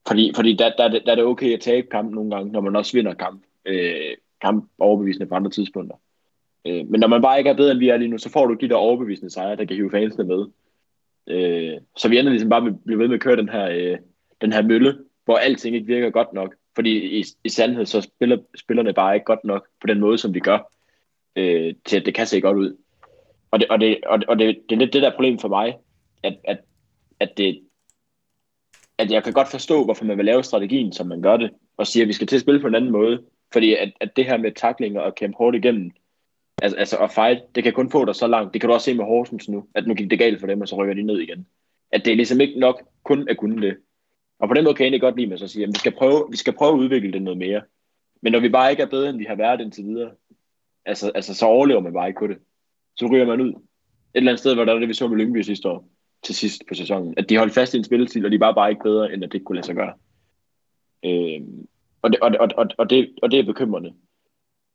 fordi 0.07 0.33
fordi 0.37 0.55
der, 0.55 0.71
der, 0.79 0.89
der 0.89 1.13
er 1.13 1.15
det 1.15 1.25
okay 1.25 1.53
at 1.53 1.61
tabe 1.61 1.87
kamp 1.91 2.15
nogle 2.15 2.31
gange, 2.37 2.53
når 2.53 2.61
man 2.61 2.77
også 2.77 2.93
vinder 2.93 3.15
kamp, 3.15 3.43
øh, 3.65 4.17
kamp 4.41 4.71
overbevisende 4.79 5.27
på 5.27 5.35
andre 5.35 5.51
tidspunkter. 5.51 5.97
Øh, 6.65 6.87
men 6.89 7.01
når 7.01 7.09
man 7.09 7.23
bare 7.23 7.39
ikke 7.39 7.51
er 7.51 7.55
bedre, 7.55 7.71
end 7.71 7.79
vi 7.79 7.89
er 7.89 7.97
lige 7.97 8.09
nu, 8.09 8.19
så 8.19 8.31
får 8.31 8.47
du 8.47 8.55
de 8.55 8.69
der 8.69 8.75
overbevisende 8.75 9.31
sejre, 9.31 9.57
der 9.57 9.65
kan 9.65 9.77
hive 9.77 9.91
fansene 9.91 10.25
med. 10.25 10.47
Øh, 11.27 11.81
så 11.97 12.09
vi 12.09 12.19
ender 12.19 12.31
ligesom 12.31 12.51
bare 12.51 12.61
med 12.61 12.73
at 12.73 12.85
blive 12.85 12.99
ved 12.99 13.09
med 13.09 13.15
at 13.15 13.21
køre 13.21 13.37
den 13.37 13.49
her, 13.49 13.69
øh, 13.71 13.99
den 14.41 14.53
her 14.53 14.63
mølle, 14.63 14.99
hvor 15.25 15.37
alting 15.37 15.77
ikke 15.77 15.87
virker 15.87 16.11
godt 16.11 16.33
nok. 16.33 16.55
Fordi 16.75 17.19
i, 17.21 17.25
i 17.45 17.49
sandhed, 17.49 17.87
så 17.87 18.01
spiller 18.01 18.39
spillerne 18.57 18.93
bare 18.93 19.15
ikke 19.15 19.25
godt 19.25 19.45
nok 19.45 19.67
på 19.81 19.87
den 19.87 20.01
måde, 20.01 20.19
som 20.19 20.33
de 20.33 20.41
gør, 20.41 20.73
øh, 21.37 21.75
til 21.85 21.97
at 21.97 22.07
det 22.07 22.15
kan 22.15 22.27
se 22.27 22.41
godt 22.41 22.57
ud. 22.57 22.77
Og 23.51 23.61
det, 23.61 23.69
og 23.69 23.81
det, 23.81 24.05
og 24.07 24.19
det, 24.19 24.29
og 24.29 24.39
det, 24.39 24.59
det 24.69 24.75
er 24.75 24.79
lidt 24.79 24.93
det 24.93 25.03
der 25.03 25.11
problem 25.11 25.39
for 25.39 25.49
mig, 25.49 25.77
at, 26.23 26.37
at, 26.45 26.59
at, 27.21 27.31
det, 27.37 27.61
at 28.99 29.11
jeg 29.11 29.25
kan 29.25 29.33
godt 29.33 29.49
forstå, 29.49 29.85
hvorfor 29.85 30.05
man 30.05 30.17
vil 30.17 30.27
lave 30.27 30.45
strategien, 30.45 30.93
som 30.93 31.07
man 31.07 31.23
gør 31.23 31.37
det, 31.37 31.51
og 31.77 31.87
siger, 31.87 32.05
at 32.05 32.09
vi 32.09 32.13
skal 32.13 32.27
til 32.27 32.37
at 32.37 32.43
spille 32.43 32.61
på 32.61 32.67
en 32.67 32.75
anden 32.75 32.91
måde. 32.93 33.23
Fordi 33.53 33.75
at, 33.75 33.93
at 34.01 34.17
det 34.17 34.25
her 34.25 34.37
med 34.37 34.53
taklinger 34.53 35.01
og 35.01 35.15
kæmpe 35.15 35.37
hårdt 35.37 35.57
igennem, 35.57 35.91
altså, 36.63 36.79
altså 36.79 36.97
at 36.97 37.11
fight, 37.11 37.55
det 37.55 37.63
kan 37.63 37.73
kun 37.73 37.91
få 37.91 38.05
dig 38.05 38.15
så 38.15 38.27
langt. 38.27 38.53
Det 38.53 38.61
kan 38.61 38.69
du 38.69 38.75
også 38.75 38.85
se 38.85 38.95
med 38.95 39.05
Horsens 39.05 39.49
nu, 39.49 39.69
at 39.75 39.87
nu 39.87 39.95
gik 39.95 40.11
det 40.11 40.19
galt 40.19 40.41
for 40.41 40.47
dem, 40.47 40.61
og 40.61 40.69
så 40.69 40.77
rykker 40.77 40.95
de 40.95 41.03
ned 41.03 41.19
igen. 41.19 41.47
At 41.93 42.05
det 42.05 42.11
er 42.11 42.17
ligesom 42.17 42.41
ikke 42.41 42.61
nok 42.61 42.83
kun 43.05 43.29
at 43.29 43.37
kunne 43.37 43.67
det. 43.67 43.77
Og 44.39 44.49
på 44.49 44.55
den 44.55 44.65
måde 44.65 44.75
kan 44.75 44.85
jeg 44.85 44.87
egentlig 44.87 45.01
godt 45.01 45.17
lide, 45.17 45.33
at 45.33 45.39
så 45.39 45.49
sige, 45.49 45.63
at 45.63 45.69
vi 45.69 45.79
skal, 45.79 45.93
prøve, 45.93 46.27
vi 46.31 46.37
skal 46.37 46.53
prøve 46.53 46.73
at 46.73 46.79
udvikle 46.79 47.13
det 47.13 47.23
noget 47.23 47.39
mere. 47.39 47.63
Men 48.23 48.33
når 48.33 48.41
vi 48.41 48.49
bare 48.49 48.71
ikke 48.71 48.83
er 48.83 48.87
bedre, 48.87 49.11
end 49.11 49.19
vi 49.19 49.25
har 49.25 49.35
været 49.35 49.61
indtil 49.61 49.85
videre, 49.85 50.11
altså, 50.87 51.11
altså 51.15 51.35
så 51.35 51.47
overlever 51.47 51.81
man 51.81 51.93
bare 51.93 52.09
ikke 52.09 52.19
på 52.19 52.27
det. 52.27 52.39
Så 52.97 53.07
ryger 53.07 53.27
man 53.27 53.41
ud. 53.41 53.49
Et 53.49 53.57
eller 54.15 54.31
andet 54.31 54.41
sted, 54.41 54.55
hvor 54.55 54.65
der 54.65 54.75
er 54.75 54.79
det, 54.79 54.89
vi 54.89 54.95
så 54.95 55.09
med 55.09 55.17
Lyngby 55.17 55.43
sidste 55.43 55.69
år, 55.69 55.89
til 56.23 56.35
sidst 56.35 56.63
på 56.69 56.75
sæsonen. 56.75 57.15
At 57.17 57.29
de 57.29 57.37
holdt 57.37 57.55
fast 57.55 57.75
i 57.75 57.77
en 57.77 57.85
spillestil, 57.85 58.25
og 58.25 58.33
de 58.33 58.41
var 58.41 58.53
bare 58.53 58.71
ikke 58.71 58.83
bedre, 58.83 59.13
end 59.13 59.25
at 59.25 59.33
det 59.33 59.45
kunne 59.45 59.57
lade 59.57 59.67
sig 59.67 59.75
gøre. 59.75 59.93
Øh, 61.05 61.41
og, 62.03 62.13
det, 62.13 62.21
og, 62.21 62.31
og, 62.41 62.49
og, 62.57 62.67
og, 62.79 62.91
det, 62.91 63.15
og 63.23 63.31
det 63.31 63.39
er 63.39 63.45
bekymrende. 63.45 63.93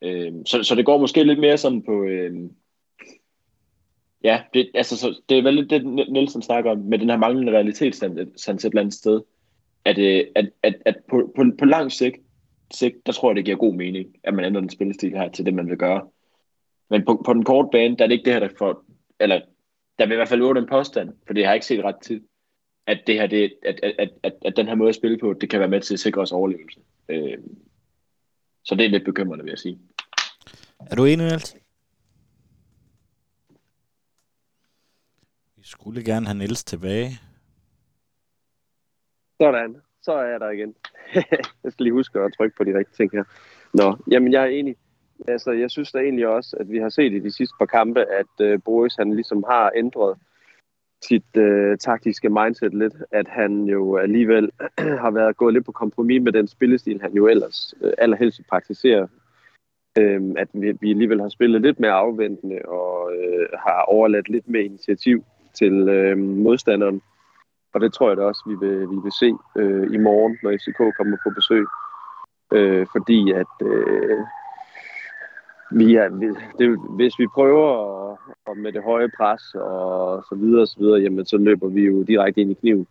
Øh, 0.01 0.33
så, 0.45 0.63
så 0.63 0.75
det 0.75 0.85
går 0.85 0.97
måske 0.97 1.23
lidt 1.23 1.39
mere 1.39 1.57
sådan 1.57 1.81
på... 1.81 2.03
Øh, 2.03 2.33
ja, 4.23 4.41
det, 4.53 4.71
altså, 4.73 4.97
så, 4.97 5.21
det 5.29 5.37
er 5.37 5.43
vel 5.43 5.53
lidt 5.53 5.69
det, 5.69 5.85
Nielsen 5.85 6.41
snakker 6.41 6.71
om, 6.71 6.77
med 6.77 6.99
den 6.99 7.09
her 7.09 7.17
manglende 7.17 7.51
realitetssans 7.51 8.65
et 8.65 8.65
eller 8.65 8.81
andet 8.81 8.93
sted. 8.93 9.21
At, 9.85 9.97
øh, 9.97 10.25
at, 10.35 10.49
at, 10.63 10.75
at 10.85 10.95
på, 11.09 11.33
på, 11.35 11.43
på 11.59 11.65
lang 11.65 11.91
sigt, 11.91 12.17
sigt, 12.73 13.05
der 13.05 13.11
tror 13.11 13.29
jeg, 13.29 13.35
det 13.35 13.45
giver 13.45 13.57
god 13.57 13.73
mening, 13.73 14.15
at 14.23 14.33
man 14.33 14.45
ændrer 14.45 14.61
den 14.61 14.69
spillestil 14.69 15.11
her 15.11 15.29
til 15.29 15.45
det, 15.45 15.53
man 15.53 15.69
vil 15.69 15.77
gøre. 15.77 16.07
Men 16.89 17.05
på, 17.05 17.21
på 17.25 17.33
den 17.33 17.43
korte 17.43 17.69
bane, 17.71 17.95
der 17.95 18.03
er 18.03 18.07
det 18.07 18.13
ikke 18.13 18.25
det 18.25 18.33
her, 18.33 18.39
der 18.39 18.49
får, 18.57 18.83
eller 19.19 19.41
der 19.99 20.05
vil 20.05 20.13
i 20.13 20.15
hvert 20.15 20.27
fald 20.27 20.41
være 20.41 20.53
den 20.53 20.69
påstand, 20.69 21.09
for 21.27 21.33
det 21.33 21.43
har 21.43 21.51
jeg 21.51 21.55
ikke 21.55 21.65
set 21.65 21.83
ret 21.83 22.01
tid, 22.01 22.21
at 22.87 22.99
det 23.07 23.15
her, 23.15 23.27
det, 23.27 23.53
at, 23.65 23.79
at, 23.83 23.93
at, 23.99 24.09
at, 24.23 24.33
at 24.45 24.57
den 24.57 24.67
her 24.67 24.75
måde 24.75 24.89
at 24.89 24.95
spille 24.95 25.17
på, 25.17 25.33
det 25.33 25.49
kan 25.49 25.59
være 25.59 25.69
med 25.69 25.81
til 25.81 25.93
at 25.93 25.99
sikre 25.99 26.21
os 26.21 26.31
overlevelse. 26.31 26.79
Øh, 27.09 27.37
så 28.69 28.75
det 28.75 28.85
er 28.85 28.89
lidt 28.89 29.05
bekymrende, 29.05 29.43
vil 29.43 29.51
jeg 29.51 29.59
sige. 29.59 29.79
Er 30.91 30.95
du 30.95 31.05
enig, 31.05 31.25
Niels? 31.25 31.55
Vi 35.57 35.63
skulle 35.63 36.03
gerne 36.03 36.25
have 36.25 36.37
Niels 36.37 36.63
tilbage. 36.63 37.09
Sådan, 39.41 39.81
så 40.01 40.11
er 40.11 40.23
jeg 40.23 40.39
der 40.39 40.49
igen. 40.49 40.75
jeg 41.63 41.71
skal 41.71 41.83
lige 41.83 41.93
huske 41.93 42.19
at 42.19 42.33
trykke 42.37 42.57
på 42.57 42.63
de 42.63 42.77
rigtige 42.77 42.95
ting 42.95 43.11
her. 43.11 43.23
Nå, 43.73 43.97
jamen 44.11 44.33
jeg 44.33 44.41
er 44.43 44.47
enig. 44.59 44.75
Altså, 45.27 45.51
jeg 45.51 45.71
synes 45.71 45.91
da 45.91 45.99
egentlig 45.99 46.27
også, 46.27 46.57
at 46.59 46.69
vi 46.69 46.77
har 46.77 46.89
set 46.89 47.13
i 47.13 47.19
de 47.19 47.31
sidste 47.31 47.55
par 47.59 47.65
kampe, 47.65 48.05
at 48.05 48.53
uh, 48.53 48.63
Boris 48.65 48.95
han 48.95 49.13
ligesom 49.13 49.43
har 49.47 49.71
ændret 49.75 50.17
sit 51.01 51.37
øh, 51.37 51.77
taktiske 51.77 52.29
mindset 52.29 52.73
lidt, 52.73 52.93
at 53.11 53.27
han 53.27 53.63
jo 53.63 53.97
alligevel 53.97 54.51
har 55.03 55.11
været 55.11 55.37
gået 55.37 55.53
lidt 55.53 55.65
på 55.65 55.71
kompromis 55.71 56.21
med 56.21 56.31
den 56.31 56.47
spillestil, 56.47 57.01
han 57.01 57.13
jo 57.13 57.27
ellers 57.27 57.73
øh, 57.81 57.93
allerhelst 57.97 58.41
praktiserer. 58.49 59.07
Øhm, 59.97 60.35
at 60.37 60.47
vi, 60.53 60.71
vi 60.81 60.89
alligevel 60.91 61.21
har 61.21 61.29
spillet 61.29 61.61
lidt 61.61 61.79
mere 61.79 61.91
afventende 61.91 62.61
og 62.67 63.11
øh, 63.15 63.47
har 63.53 63.81
overladt 63.81 64.29
lidt 64.29 64.47
mere 64.47 64.63
initiativ 64.63 65.23
til 65.53 65.89
øh, 65.89 66.17
modstanderen. 66.17 67.01
Og 67.73 67.81
det 67.81 67.93
tror 67.93 68.07
jeg 68.07 68.17
da 68.17 68.23
også, 68.23 68.43
vi 68.47 68.67
vil, 68.67 68.79
vi 68.81 68.97
vil 69.03 69.11
se 69.19 69.33
øh, 69.57 69.93
i 69.93 69.97
morgen, 69.97 70.37
når 70.43 70.51
FCK 70.51 70.97
kommer 70.97 71.17
på 71.23 71.29
besøg. 71.29 71.65
Øh, 72.53 72.87
fordi 72.91 73.31
at 73.31 73.55
uh, 73.61 74.19
vi 75.71 75.95
er, 75.95 76.09
det, 76.59 76.79
hvis 76.89 77.19
vi 77.19 77.27
prøver 77.27 77.67
at, 78.11 78.17
og 78.45 78.57
med 78.57 78.71
det 78.71 78.83
høje 78.83 79.09
pres 79.17 79.41
og 79.55 80.23
så 80.29 80.35
videre, 80.35 80.61
og 80.61 80.67
så 80.67 80.79
videre, 80.79 80.99
jamen 80.99 81.25
så 81.25 81.37
løber 81.37 81.67
vi 81.67 81.81
jo 81.81 82.03
direkte 82.03 82.41
ind 82.41 82.51
i 82.51 82.53
kniven 82.53 82.87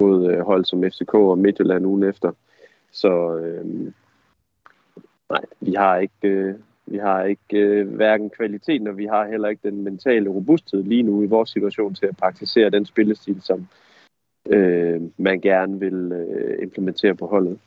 mod 0.00 0.32
øh, 0.32 0.40
hold 0.40 0.64
som 0.64 0.82
FCK 0.82 1.14
og 1.14 1.38
Midtjylland 1.38 1.86
ugen 1.86 2.02
efter. 2.02 2.32
Så 2.92 3.36
øh, 3.36 3.66
nej, 5.30 5.44
vi 5.60 5.72
har 5.72 5.96
ikke, 5.96 6.28
øh, 6.28 6.54
vi 6.86 6.98
har 6.98 7.24
ikke 7.24 7.58
øh, 7.58 7.94
hverken 7.94 8.30
kvaliteten, 8.30 8.86
og 8.86 8.96
vi 8.96 9.06
har 9.06 9.26
heller 9.26 9.48
ikke 9.48 9.68
den 9.68 9.84
mentale 9.84 10.30
robusthed 10.30 10.82
lige 10.82 11.02
nu 11.02 11.22
i 11.22 11.26
vores 11.26 11.50
situation 11.50 11.94
til 11.94 12.06
at 12.06 12.16
praktisere 12.16 12.70
den 12.70 12.86
spillestil, 12.86 13.42
som 13.42 13.66
øh, 14.48 15.00
man 15.16 15.40
gerne 15.40 15.80
vil 15.80 16.12
øh, 16.12 16.62
implementere 16.62 17.14
på 17.14 17.26
holdet 17.26 17.58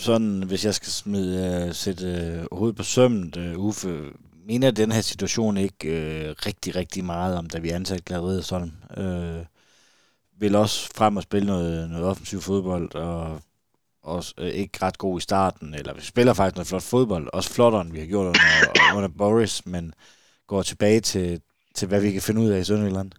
sådan, 0.00 0.42
hvis 0.42 0.64
jeg 0.64 0.74
skal 0.74 0.88
smide, 0.88 1.64
øh, 1.68 1.74
sætte 1.74 2.06
øh, 2.06 2.46
hovedet 2.52 2.76
på 2.76 2.82
sømmet, 2.82 3.36
øh, 3.36 3.58
Uffe, 3.58 4.12
mener 4.46 4.70
den 4.70 4.92
her 4.92 5.00
situation 5.00 5.56
ikke 5.56 5.88
øh, 5.88 6.34
rigtig, 6.46 6.76
rigtig 6.76 7.04
meget 7.04 7.36
om, 7.36 7.48
da 7.48 7.58
vi 7.58 7.70
ansatte 7.70 8.04
Gladeriet 8.04 8.44
sådan. 8.44 8.72
Øh, 8.96 9.44
vil 10.38 10.54
også 10.54 10.90
frem 10.94 11.16
og 11.16 11.22
spille 11.22 11.46
noget, 11.46 11.90
noget 11.90 12.06
offensiv 12.06 12.40
fodbold, 12.40 12.94
og 12.94 13.40
også 14.02 14.34
øh, 14.38 14.48
ikke 14.48 14.78
ret 14.82 14.98
god 14.98 15.18
i 15.18 15.22
starten, 15.22 15.74
eller 15.74 15.94
vi 15.94 16.00
spiller 16.00 16.34
faktisk 16.34 16.56
noget 16.56 16.66
flot 16.66 16.82
fodbold, 16.82 17.28
også 17.32 17.50
flottere, 17.50 17.80
end 17.80 17.92
vi 17.92 17.98
har 17.98 18.06
gjort 18.06 18.26
under, 18.26 18.96
under 18.96 19.08
Boris, 19.08 19.66
men 19.66 19.94
går 20.46 20.62
tilbage 20.62 21.00
til, 21.00 21.40
til, 21.74 21.88
hvad 21.88 22.00
vi 22.00 22.12
kan 22.12 22.22
finde 22.22 22.40
ud 22.40 22.48
af 22.48 22.60
i 22.60 22.64
Sønderjylland. 22.64 23.12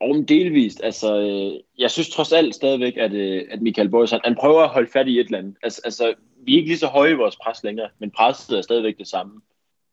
Om 0.00 0.26
delvist. 0.26 0.80
Altså, 0.84 1.20
øh, 1.20 1.60
jeg 1.78 1.90
synes 1.90 2.10
trods 2.10 2.32
alt 2.32 2.54
stadigvæk, 2.54 2.96
at, 2.96 3.12
øh, 3.12 3.42
at 3.50 3.62
Michael 3.62 3.88
Boys, 3.88 4.10
han, 4.10 4.20
han 4.24 4.34
prøver 4.34 4.62
at 4.62 4.68
holde 4.68 4.90
fat 4.92 5.08
i 5.08 5.20
et 5.20 5.26
eller 5.26 5.38
andet. 5.38 5.56
Altså, 5.62 5.80
altså, 5.84 6.14
vi 6.44 6.52
er 6.52 6.56
ikke 6.56 6.68
lige 6.68 6.78
så 6.78 6.86
høje 6.86 7.10
i 7.10 7.14
vores 7.14 7.36
pres 7.36 7.64
længere, 7.64 7.88
men 7.98 8.10
presset 8.10 8.58
er 8.58 8.62
stadigvæk 8.62 8.98
det 8.98 9.08
samme. 9.08 9.40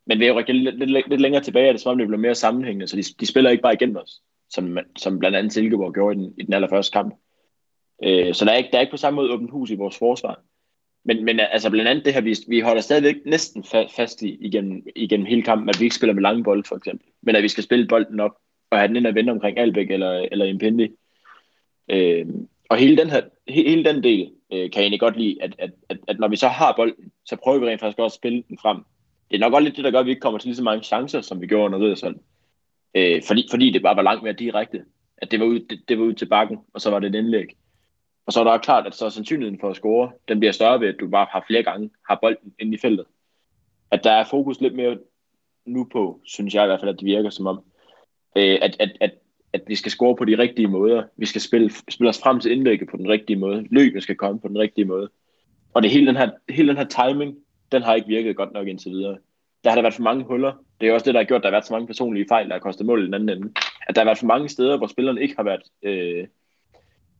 Men 0.06 0.20
vi 0.20 0.26
er 0.26 0.34
jo 0.34 0.44
lidt, 0.48 0.80
lidt, 0.80 1.10
lidt 1.10 1.22
længere 1.22 1.44
tilbage, 1.44 1.68
er 1.68 1.72
det 1.72 1.82
som 1.82 1.92
om 1.92 1.98
det 1.98 2.08
bliver 2.08 2.20
mere 2.20 2.36
sammenhængende, 2.36 2.88
så 2.88 2.96
de, 2.98 3.04
de 3.20 3.26
spiller 3.26 3.50
ikke 3.50 3.62
bare 3.62 3.74
igennem 3.74 3.98
os, 3.98 4.22
som, 4.50 4.78
som 4.98 5.20
blandt 5.20 5.38
andet 5.38 5.54
Silkeborg 5.54 5.94
gjorde 5.94 6.16
i 6.16 6.20
den, 6.20 6.34
i 6.38 6.44
den 6.44 6.54
allerførste 6.54 6.94
kamp. 6.94 7.16
Øh, 8.04 8.34
så 8.34 8.46
der 8.46 8.52
er, 8.52 8.58
ikke, 8.58 8.70
der 8.72 8.78
er 8.78 8.82
ikke 8.82 8.92
på 8.92 8.98
samme 8.98 9.16
måde 9.16 9.34
åbent 9.34 9.52
hus 9.52 9.70
i 9.70 9.76
vores 9.76 9.98
forsvar. 9.98 10.42
Men, 11.06 11.26
men 11.26 11.40
altså 11.40 11.70
blandt 11.70 11.90
andet 11.90 12.06
det 12.06 12.14
her, 12.14 12.22
vi, 12.22 12.36
vi 12.48 12.60
holder 12.60 12.82
stadigvæk 12.82 13.16
næsten 13.26 13.64
fast 13.96 14.22
i 14.22 14.38
igennem, 14.42 14.88
igennem 14.96 15.26
hele 15.26 15.44
kampen, 15.44 15.70
at 15.70 15.80
vi 15.80 15.84
ikke 15.84 15.96
spiller 15.96 16.14
med 16.14 16.22
lange 16.22 16.44
bolde 16.44 16.64
for 16.64 16.76
eksempel, 16.76 17.08
men 17.22 17.36
at 17.36 17.44
vi 17.44 17.48
skal 17.48 17.64
spille 17.64 17.88
bolden 17.88 18.20
op 18.20 18.32
og 18.72 18.78
have 18.78 18.88
den 18.88 18.96
ind 18.96 19.08
og 19.08 19.16
vende 19.16 19.32
omkring 19.32 19.58
Albæk 19.58 19.92
eller, 19.92 20.28
eller 20.32 20.46
Impendi. 20.46 20.88
Øh, 21.90 22.26
og 22.70 22.78
hele 22.78 22.98
den, 22.98 23.10
her, 23.10 23.22
hele 23.48 23.84
den 23.84 24.04
del 24.04 24.32
øh, 24.54 24.72
kan 24.72 24.76
jeg 24.76 24.82
egentlig 24.82 25.00
godt 25.00 25.18
lide, 25.18 25.44
at, 25.44 25.56
at, 25.58 25.72
at, 25.90 25.98
at 26.08 26.20
når 26.20 26.28
vi 26.28 26.36
så 26.36 26.48
har 26.48 26.74
bolden, 26.76 27.12
så 27.26 27.36
prøver 27.44 27.60
vi 27.60 27.66
rent 27.66 27.82
faktisk 27.82 28.00
også 28.00 28.16
at 28.16 28.20
spille 28.20 28.44
den 28.50 28.58
frem. 28.62 28.78
Det 29.32 29.36
er 29.36 29.40
nok 29.40 29.54
også 29.54 29.64
lidt 29.64 29.76
det, 29.76 29.84
der 29.84 29.92
gør, 29.92 30.00
at 30.00 30.06
vi 30.06 30.12
ikke 30.12 30.22
kommer 30.22 30.40
til 30.40 30.48
lige 30.48 30.56
så 30.56 30.64
mange 30.64 30.84
chancer, 30.84 31.22
som 31.22 31.42
vi 31.42 31.48
gjorde 31.48 31.66
under 31.66 31.80
Riddersholm. 31.80 32.20
Øh, 32.96 33.22
fordi, 33.28 33.48
fordi 33.52 33.72
det 33.72 33.82
bare 33.82 33.96
var 33.96 34.02
langt 34.02 34.24
mere 34.24 34.34
direkte. 34.34 34.84
At 35.18 35.32
det 35.32 35.40
var, 35.40 35.46
ud, 35.46 35.60
det, 35.60 35.80
det 35.88 36.00
var 36.00 36.06
ud 36.06 36.14
til 36.14 36.26
bakken, 36.26 36.58
og 36.74 36.82
så 36.82 36.90
var 36.90 37.00
det 37.00 37.08
et 37.08 37.16
indlæg. 37.16 37.48
Og 38.26 38.34
så 38.34 38.40
er 38.40 38.44
der 38.44 38.58
klart, 38.58 38.88
at 38.88 38.96
så 38.96 39.06
er 39.06 39.10
sandsynligheden 39.10 39.60
for 39.60 39.70
at 39.70 39.76
score, 39.76 40.12
den 40.28 40.40
bliver 40.40 40.52
større 40.52 40.80
ved, 40.80 40.88
at 40.88 41.00
du 41.00 41.08
bare 41.08 41.28
har 41.32 41.44
flere 41.48 41.64
gange 41.64 41.90
har 42.10 42.20
bolden 42.22 42.54
inde 42.60 42.74
i 42.74 42.78
feltet. 42.78 43.06
At 43.92 44.04
der 44.04 44.12
er 44.12 44.26
fokus 44.30 44.62
lidt 44.62 44.76
mere 44.76 44.98
nu 45.66 45.88
på, 45.92 46.22
synes 46.26 46.54
jeg 46.54 46.64
i 46.64 46.68
hvert 46.68 46.80
fald, 46.80 46.90
at 46.90 47.00
det 47.00 47.06
virker 47.06 47.30
som 47.30 47.48
om, 47.48 47.64
øh, 48.36 48.58
at, 48.62 48.76
at, 48.80 48.92
at, 49.02 49.12
at 49.54 49.62
vi 49.68 49.76
skal 49.76 49.92
score 49.92 50.16
på 50.16 50.26
de 50.26 50.38
rigtige 50.38 50.68
måder. 50.68 51.04
Vi 51.18 51.26
skal 51.26 51.42
spille, 51.42 51.72
spille 51.90 52.10
os 52.10 52.22
frem 52.22 52.40
til 52.40 52.52
indlægget 52.52 52.90
på 52.90 52.98
den 52.98 53.10
rigtige 53.10 53.40
måde. 53.40 53.66
Løbet 53.72 54.04
skal 54.04 54.16
komme 54.16 54.40
på 54.40 54.48
den 54.48 54.60
rigtige 54.60 54.86
måde. 54.86 55.10
Og 55.74 55.84
det 55.84 55.92
hele 55.92 56.08
den, 56.08 56.16
her, 56.16 56.30
hele 56.50 56.68
den 56.68 56.78
her 56.78 56.86
timing, 56.86 57.38
den 57.72 57.82
har 57.82 57.96
ikke 57.96 58.08
virket 58.08 58.36
godt 58.36 58.54
nok 58.54 58.68
indtil 58.68 58.92
videre. 58.92 59.18
Der 59.64 59.70
har 59.70 59.76
der 59.76 59.82
været 59.82 59.94
for 59.94 60.04
mange 60.04 60.24
huller. 60.24 60.54
Det 60.82 60.90
er 60.90 60.94
også 60.94 61.06
det, 61.06 61.14
der 61.14 61.20
har 61.20 61.26
gjort, 61.26 61.40
at 61.40 61.44
der 61.44 61.50
har 61.50 61.56
været 61.56 61.66
så 61.66 61.74
mange 61.74 61.88
personlige 61.88 62.26
fejl, 62.30 62.48
der 62.48 62.54
har 62.54 62.60
kostet 62.60 62.86
mål 62.86 63.02
i 63.02 63.06
den 63.06 63.14
anden 63.14 63.30
ende. 63.30 63.52
At 63.88 63.96
der 63.96 64.02
har 64.02 64.06
været 64.06 64.18
for 64.18 64.26
mange 64.26 64.50
steder, 64.50 64.78
hvor 64.78 64.88
spillerne 64.88 65.22
ikke 65.22 65.36
har 65.36 65.44
været, 65.44 65.62
øh, 65.84 66.28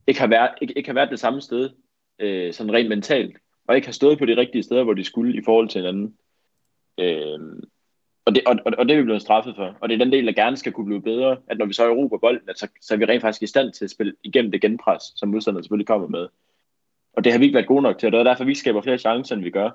ikke 0.06 0.20
har 0.20 0.26
været, 0.26 0.50
ikke, 0.62 0.74
ikke 0.76 0.88
har 0.88 0.94
været 0.94 1.10
det 1.10 1.20
samme 1.20 1.40
sted, 1.40 1.70
øh, 2.18 2.52
sådan 2.52 2.72
rent 2.72 2.88
mentalt, 2.88 3.36
og 3.68 3.76
ikke 3.76 3.88
har 3.88 3.92
stået 3.92 4.18
på 4.18 4.26
de 4.26 4.36
rigtige 4.36 4.62
steder, 4.62 4.84
hvor 4.84 4.94
de 4.94 5.04
skulle 5.04 5.36
i 5.36 5.42
forhold 5.44 5.68
til 5.68 5.80
hinanden. 5.80 6.14
Øh, 7.00 7.38
og 8.24 8.34
det, 8.34 8.42
og, 8.46 8.56
og, 8.64 8.72
og 8.78 8.88
det 8.88 8.94
er 8.94 8.98
vi 8.98 9.04
blevet 9.04 9.22
straffet 9.22 9.56
for. 9.56 9.76
Og 9.80 9.88
det 9.88 9.94
er 9.94 10.04
den 10.04 10.12
del, 10.12 10.26
der 10.26 10.32
gerne 10.32 10.56
skal 10.56 10.72
kunne 10.72 10.86
blive 10.86 11.02
bedre, 11.02 11.36
at 11.46 11.58
når 11.58 11.66
vi 11.66 11.72
så 11.72 11.84
erobrer 11.84 12.18
bolden, 12.18 12.48
at 12.48 12.58
så, 12.58 12.68
så 12.80 12.94
er 12.94 12.98
vi 12.98 13.04
rent 13.04 13.20
faktisk 13.20 13.42
i 13.42 13.46
stand 13.46 13.72
til 13.72 13.84
at 13.84 13.90
spille 13.90 14.14
igennem 14.24 14.50
det 14.50 14.60
genpres, 14.60 15.02
som 15.16 15.28
modstanderen 15.28 15.64
selvfølgelig 15.64 15.86
kommer 15.86 16.08
med. 16.08 16.28
Og 17.12 17.24
det 17.24 17.32
har 17.32 17.38
vi 17.38 17.44
ikke 17.44 17.54
været 17.54 17.66
gode 17.66 17.82
nok 17.82 17.98
til, 17.98 18.06
og 18.06 18.12
det 18.12 18.18
er 18.18 18.24
derfor, 18.24 18.44
vi 18.44 18.54
skaber 18.54 18.82
flere 18.82 18.98
chancer, 18.98 19.34
end 19.34 19.44
vi 19.44 19.50
gør. 19.50 19.70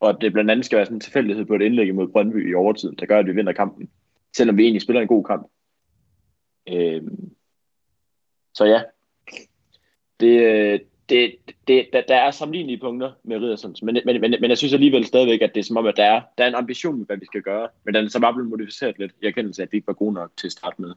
Og 0.00 0.08
at 0.08 0.16
det 0.20 0.32
blandt 0.32 0.50
andet 0.50 0.66
skal 0.66 0.76
være 0.76 0.86
sådan 0.86 0.96
en 0.96 1.00
tilfældighed 1.00 1.44
på 1.44 1.54
et 1.54 1.62
indlæg 1.62 1.94
mod 1.94 2.08
Brøndby 2.08 2.50
i 2.50 2.54
overtiden, 2.54 2.96
der 2.96 3.06
gør, 3.06 3.18
at 3.18 3.26
vi 3.26 3.32
vinder 3.32 3.52
kampen. 3.52 3.90
Selvom 4.36 4.56
vi 4.56 4.62
egentlig 4.62 4.82
spiller 4.82 5.00
en 5.00 5.08
god 5.08 5.24
kamp. 5.24 5.50
Øhm, 6.68 7.30
så 8.54 8.64
ja, 8.64 8.82
det, 10.20 10.42
øh, 10.42 10.80
det, 11.12 11.34
det, 11.68 11.86
der, 11.92 12.02
der 12.08 12.16
er 12.16 12.30
sammenlignelige 12.30 12.80
punkter 12.80 13.10
med 13.24 13.36
Riddersons, 13.36 13.82
men, 13.82 13.98
men, 14.06 14.20
men, 14.20 14.34
men 14.40 14.50
jeg 14.50 14.58
synes 14.58 14.72
alligevel 14.72 15.06
stadigvæk, 15.06 15.42
at 15.42 15.50
det 15.54 15.60
er 15.60 15.64
som 15.64 15.76
om, 15.76 15.86
at 15.86 15.94
der 15.96 16.04
er, 16.04 16.20
der 16.38 16.44
er 16.44 16.48
en 16.48 16.54
ambition 16.54 16.98
med, 16.98 17.06
hvad 17.06 17.16
vi 17.16 17.26
skal 17.26 17.42
gøre, 17.42 17.68
men 17.84 17.94
den 17.94 18.04
er 18.04 18.08
så 18.08 18.20
bare 18.20 18.34
blevet 18.34 18.50
modificeret 18.50 18.98
lidt 18.98 19.12
i 19.22 19.26
erkendelse 19.26 19.62
af, 19.62 19.66
at 19.66 19.72
vi 19.72 19.76
ikke 19.76 19.86
var 19.86 19.92
gode 19.92 20.14
nok 20.14 20.30
til 20.36 20.46
at 20.46 20.52
starte 20.52 20.82
med. 20.82 20.94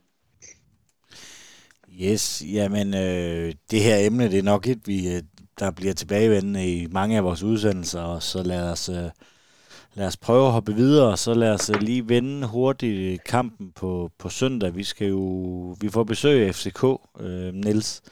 Yes, 2.01 2.43
jamen 2.53 2.93
øh, 2.93 3.53
det 3.71 3.83
her 3.83 3.97
emne, 4.07 4.31
det 4.31 4.39
er 4.39 4.43
nok 4.43 4.67
et, 4.67 4.81
vi, 4.85 5.15
øh, 5.15 5.21
der 5.59 5.71
bliver 5.71 5.93
tilbagevendende 5.93 6.73
i 6.73 6.87
mange 6.91 7.17
af 7.17 7.23
vores 7.23 7.43
udsendelser, 7.43 8.01
og 8.01 8.23
så 8.23 8.43
lad 8.43 8.71
os, 8.71 8.89
øh, 8.89 9.09
lad 9.93 10.07
os 10.07 10.17
prøve 10.17 10.45
at 10.45 10.51
hoppe 10.51 10.75
videre, 10.75 11.11
og 11.11 11.19
så 11.19 11.33
lad 11.33 11.51
os 11.51 11.69
øh, 11.69 11.81
lige 11.81 12.09
vende 12.09 12.47
hurtigt 12.47 13.13
øh, 13.13 13.17
kampen 13.25 13.71
på, 13.71 14.11
på 14.17 14.29
søndag. 14.29 14.75
Vi 14.75 14.83
skal 14.83 15.07
jo, 15.07 15.75
vi 15.81 15.89
får 15.89 16.03
besøg 16.03 16.47
af 16.47 16.55
FCK, 16.55 16.83
øh, 17.19 17.53
Niels 17.53 18.01
øh, 18.05 18.11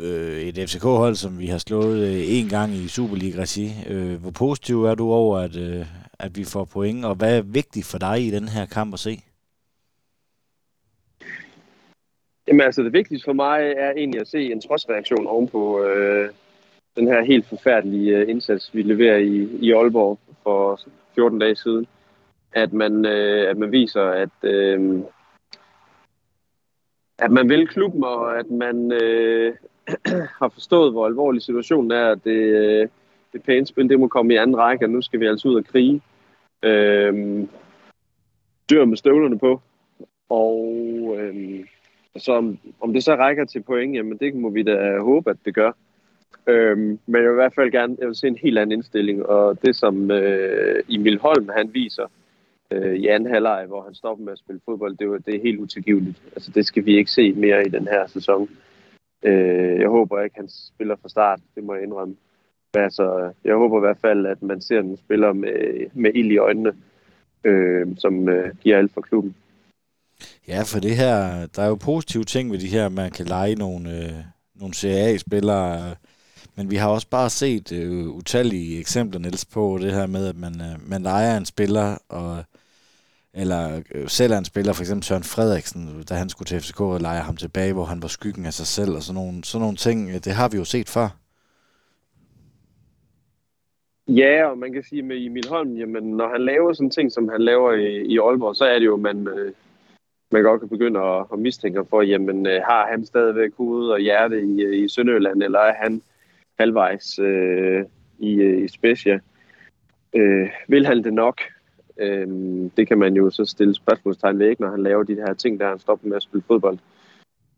øh, 0.00 0.40
et 0.40 0.68
FCK-hold, 0.68 1.14
som 1.14 1.38
vi 1.38 1.46
har 1.46 1.58
slået 1.58 1.98
øh, 2.08 2.38
en 2.38 2.48
gang 2.48 2.72
i 2.72 2.88
Superliga-regi. 2.88 3.68
Øh, 3.88 4.20
hvor 4.20 4.30
positiv 4.30 4.84
er 4.84 4.94
du 4.94 5.12
over, 5.12 5.38
at, 5.38 5.56
øh, 5.56 5.86
at 6.18 6.36
vi 6.36 6.44
får 6.44 6.64
point, 6.64 7.04
og 7.04 7.14
hvad 7.14 7.38
er 7.38 7.42
vigtigt 7.42 7.86
for 7.86 7.98
dig 7.98 8.26
i 8.26 8.30
den 8.30 8.48
her 8.48 8.66
kamp 8.66 8.94
at 8.94 9.00
se? 9.00 9.22
Jamen 12.48 12.60
altså, 12.60 12.82
det 12.82 12.92
vigtigste 12.92 13.24
for 13.24 13.32
mig 13.32 13.74
er 13.76 13.90
egentlig 13.90 14.20
at 14.20 14.28
se 14.28 14.52
en 14.52 14.60
trodsreaktion 14.60 15.26
ovenpå 15.26 15.84
øh, 15.84 16.30
den 16.96 17.06
her 17.08 17.24
helt 17.24 17.46
forfærdelige 17.46 18.16
øh, 18.16 18.28
indsats, 18.28 18.74
vi 18.74 18.82
leverer 18.82 19.16
i, 19.16 19.48
i 19.60 19.72
Aalborg 19.72 20.18
for 20.42 20.80
14 21.14 21.38
dage 21.38 21.56
siden. 21.56 21.86
At 22.52 22.72
man, 22.72 23.06
øh, 23.06 23.50
at 23.50 23.56
man 23.56 23.72
viser, 23.72 24.02
at, 24.02 24.30
øh, 24.42 25.02
at 27.18 27.30
man 27.30 27.48
vil 27.48 27.68
klubben, 27.68 28.04
og 28.04 28.38
at 28.38 28.50
man, 28.50 28.92
øh, 28.92 29.54
har 30.40 30.48
forstået, 30.48 30.92
hvor 30.92 31.06
alvorlig 31.06 31.42
situationen 31.42 31.90
er, 31.90 32.06
at 32.10 32.24
det, 32.24 32.30
øh, 32.30 32.88
det 33.32 33.42
pæne 33.42 33.66
spil, 33.66 33.88
det 33.88 34.00
må 34.00 34.08
komme 34.08 34.34
i 34.34 34.36
anden 34.36 34.56
række, 34.56 34.84
og 34.84 34.90
nu 34.90 35.02
skal 35.02 35.20
vi 35.20 35.26
altså 35.26 35.48
ud 35.48 35.54
og 35.54 35.64
krige. 35.64 36.02
Øhm, 36.62 37.48
dør 38.70 38.84
med 38.84 38.96
støvlerne 38.96 39.38
på. 39.38 39.60
Og 40.28 41.16
øhm, 41.18 41.64
så 42.16 42.32
om, 42.32 42.58
om 42.80 42.92
det 42.92 43.04
så 43.04 43.14
rækker 43.14 43.44
til 43.44 43.62
point, 43.62 43.96
jamen 43.96 44.18
det 44.18 44.34
må 44.34 44.50
vi 44.50 44.62
da 44.62 44.98
håbe, 44.98 45.30
at 45.30 45.36
det 45.44 45.54
gør. 45.54 45.72
Øhm, 46.46 46.98
men 47.06 47.22
jeg 47.22 47.22
vil 47.22 47.34
i 47.34 47.42
hvert 47.42 47.54
fald 47.54 47.70
gerne 47.70 47.96
jeg 47.98 48.06
vil 48.06 48.16
se 48.16 48.26
en 48.26 48.38
helt 48.42 48.58
anden 48.58 48.72
indstilling, 48.72 49.26
og 49.26 49.62
det 49.62 49.76
som 49.76 50.10
øh, 50.10 50.82
Emil 50.88 51.18
Holm 51.18 51.48
han 51.56 51.74
viser 51.74 52.06
øh, 52.70 52.94
i 52.94 53.06
anden 53.06 53.32
halvleg, 53.32 53.64
hvor 53.66 53.82
han 53.82 53.94
stopper 53.94 54.24
med 54.24 54.32
at 54.32 54.38
spille 54.38 54.60
fodbold, 54.64 54.96
det, 54.96 55.06
er, 55.06 55.18
det 55.18 55.34
er 55.34 55.42
helt 55.42 55.60
utilgiveligt. 55.60 56.22
Altså 56.36 56.50
det 56.50 56.66
skal 56.66 56.86
vi 56.86 56.96
ikke 56.96 57.10
se 57.10 57.32
mere 57.32 57.66
i 57.66 57.68
den 57.68 57.88
her 57.88 58.06
sæson. 58.06 58.48
Øh, 59.22 59.80
jeg 59.80 59.88
håber 59.88 60.22
ikke, 60.22 60.36
han 60.36 60.48
spiller 60.48 60.96
fra 61.02 61.08
start, 61.08 61.40
det 61.54 61.64
må 61.64 61.74
jeg 61.74 61.82
indrømme. 61.82 62.16
Men 62.74 62.82
altså, 62.82 63.32
jeg 63.44 63.54
håber 63.54 63.78
i 63.78 63.80
hvert 63.86 63.98
fald, 64.00 64.26
at 64.26 64.42
man 64.42 64.60
ser 64.60 64.80
en 64.80 64.96
spiller 64.96 65.32
med, 65.32 65.86
med 65.92 66.10
ild 66.14 66.32
i 66.32 66.38
øjnene, 66.38 66.72
øh, 67.44 67.86
som 67.96 68.28
øh, 68.28 68.56
giver 68.60 68.78
alt 68.78 68.92
for 68.92 69.00
klubben. 69.00 69.34
Ja, 70.48 70.62
for 70.62 70.80
det 70.80 70.96
her, 70.96 71.46
der 71.46 71.62
er 71.62 71.68
jo 71.68 71.74
positive 71.74 72.24
ting 72.24 72.52
ved 72.52 72.58
de 72.58 72.68
her, 72.68 72.88
man 72.88 73.10
kan 73.10 73.26
lege 73.26 73.54
nogle, 73.54 73.90
øh, 73.90 74.12
nogle 74.54 74.74
CA-spillere, 74.74 75.94
men 76.56 76.70
vi 76.70 76.76
har 76.76 76.88
også 76.88 77.08
bare 77.10 77.30
set 77.30 77.72
øh, 77.72 78.08
utallige 78.08 78.80
eksempler, 78.80 79.20
Niels, 79.20 79.44
på 79.44 79.78
det 79.80 79.92
her 79.92 80.06
med, 80.06 80.28
at 80.28 80.36
man, 80.36 80.60
øh, 80.60 80.90
man 80.90 81.02
leger 81.02 81.36
en 81.36 81.44
spiller, 81.44 81.98
og, 82.08 82.44
eller 83.34 83.82
øh, 83.94 84.08
sælger 84.08 84.38
en 84.38 84.44
spiller, 84.44 84.72
for 84.72 84.82
eksempel 84.82 85.04
Søren 85.04 85.22
Frederiksen, 85.22 86.02
da 86.08 86.14
han 86.14 86.28
skulle 86.28 86.46
til 86.46 86.60
FCK 86.60 86.80
og 86.80 87.00
lege 87.00 87.20
ham 87.20 87.36
tilbage, 87.36 87.72
hvor 87.72 87.84
han 87.84 88.02
var 88.02 88.08
skyggen 88.08 88.46
af 88.46 88.52
sig 88.52 88.66
selv, 88.66 88.92
og 88.96 89.02
sådan 89.02 89.20
nogle, 89.22 89.44
sådan 89.44 89.62
nogle 89.62 89.76
ting, 89.76 90.08
øh, 90.08 90.14
det 90.14 90.32
har 90.32 90.48
vi 90.48 90.56
jo 90.56 90.64
set 90.64 90.88
før. 90.88 91.08
Ja, 94.08 94.46
og 94.50 94.58
man 94.58 94.72
kan 94.72 94.82
sige 94.82 95.02
med 95.02 95.26
Emil 95.26 95.48
Holm, 95.48 95.76
jamen 95.76 96.04
når 96.04 96.28
han 96.28 96.40
laver 96.40 96.72
sådan 96.72 96.90
ting, 96.90 97.12
som 97.12 97.28
han 97.28 97.40
laver 97.40 97.72
i, 97.72 98.06
i 98.12 98.18
Aalborg, 98.18 98.56
så 98.56 98.64
er 98.64 98.78
det 98.78 98.86
jo, 98.86 98.96
man, 98.96 99.28
øh, 99.28 99.52
man 100.32 100.42
godt 100.42 100.60
kan 100.60 100.68
begynde 100.68 101.00
at, 101.00 101.26
at 101.32 101.38
mistænke 101.38 101.84
for, 101.90 102.02
jamen 102.02 102.46
øh, 102.46 102.62
har 102.68 102.86
han 102.90 103.06
stadigvæk 103.06 103.50
hoved 103.56 103.88
og 103.88 104.00
hjerte 104.00 104.42
i, 104.42 104.62
øh, 104.62 104.84
i 104.84 104.88
Sønderjylland, 104.88 105.42
eller 105.42 105.58
er 105.58 105.74
han 105.82 106.02
halvvejs 106.58 107.18
øh, 107.18 107.84
i, 108.18 108.34
øh, 108.34 108.64
i 108.64 108.68
Specia? 108.68 109.18
Øh, 110.14 110.48
vil 110.68 110.86
han 110.86 111.04
det 111.04 111.14
nok? 111.14 111.40
Øh, 111.98 112.28
det 112.76 112.88
kan 112.88 112.98
man 112.98 113.14
jo 113.14 113.30
så 113.30 113.44
stille 113.44 113.74
spørgsmålstegn 113.74 114.38
ved, 114.38 114.48
ikke, 114.48 114.62
når 114.62 114.70
han 114.70 114.82
laver 114.82 115.02
de 115.02 115.14
her 115.14 115.34
ting, 115.34 115.60
der 115.60 115.68
han 115.68 115.78
stopper 115.78 116.08
med 116.08 116.16
at 116.16 116.22
spille 116.22 116.44
fodbold. 116.46 116.78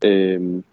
Øh, 0.05 0.63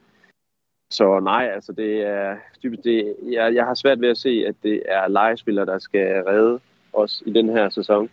så 0.91 1.21
nej, 1.21 1.51
altså 1.55 1.73
det 1.73 2.07
er 2.07 2.37
typisk 2.61 2.85
det, 2.85 3.17
jeg, 3.23 3.55
jeg 3.55 3.65
har 3.65 3.75
svært 3.75 4.01
ved 4.01 4.09
at 4.09 4.19
se, 4.19 4.45
at 4.47 4.55
det 4.63 4.83
er 4.87 5.09
legespillere, 5.09 5.67
der 5.67 5.79
skal 5.79 6.23
redde 6.23 6.61
os 6.93 7.23
i 7.27 7.33
den 7.33 7.49
her 7.49 7.69
sæson. 7.69 8.11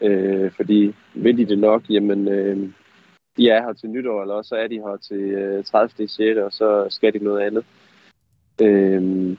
Øh, 0.00 0.50
fordi 0.50 0.94
vil 1.14 1.38
de 1.38 1.46
det 1.46 1.58
nok, 1.58 1.90
jamen 1.90 2.28
øh, 2.28 2.70
de 3.36 3.48
er 3.48 3.62
her 3.62 3.72
til 3.72 3.90
nytår, 3.90 4.22
eller 4.22 4.42
så 4.42 4.54
er 4.56 4.66
de 4.66 4.80
her 4.80 4.96
til 4.96 5.20
øh, 5.20 5.64
30. 5.64 6.08
6. 6.08 6.38
og 6.38 6.52
så 6.52 6.86
skal 6.90 7.12
de 7.12 7.18
noget 7.18 7.40
andet. 7.40 7.64
Øh, 8.62 9.36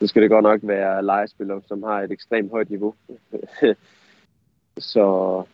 så 0.00 0.06
skal 0.06 0.22
det 0.22 0.30
godt 0.30 0.42
nok 0.42 0.60
være 0.62 1.04
legespillere, 1.04 1.62
som 1.66 1.82
har 1.82 2.00
et 2.00 2.12
ekstremt 2.12 2.50
højt 2.50 2.70
niveau. 2.70 2.94
så 4.78 5.44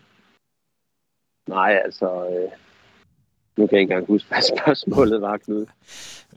nej, 1.49 1.81
altså... 1.85 2.29
Øh, 2.31 2.51
nu 3.59 3.67
kan 3.67 3.77
jeg 3.77 3.81
ikke 3.81 3.93
engang 3.93 4.07
huske, 4.07 4.29
hvad 4.29 4.43
spørgsmålet 4.59 5.21
var, 5.21 5.37
Knud. 5.37 5.67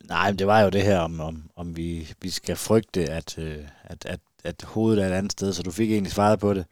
Nej, 0.10 0.32
men 0.32 0.40
det 0.40 0.48
var 0.48 0.62
jo 0.62 0.70
det 0.70 0.82
her, 0.82 1.00
om, 1.00 1.20
om, 1.20 1.44
om 1.56 1.78
vi, 1.78 2.14
vi 2.22 2.30
skal 2.30 2.56
frygte, 2.56 3.02
at, 3.02 3.38
øh, 3.40 3.58
at, 3.84 4.06
at, 4.06 4.20
at 4.44 4.64
hovedet 4.64 5.04
er 5.04 5.08
et 5.08 5.12
andet 5.12 5.32
sted, 5.32 5.54
så 5.54 5.64
du 5.64 5.72
fik 5.72 5.92
egentlig 5.92 6.12
svaret 6.12 6.40
på 6.40 6.54
det. 6.54 6.66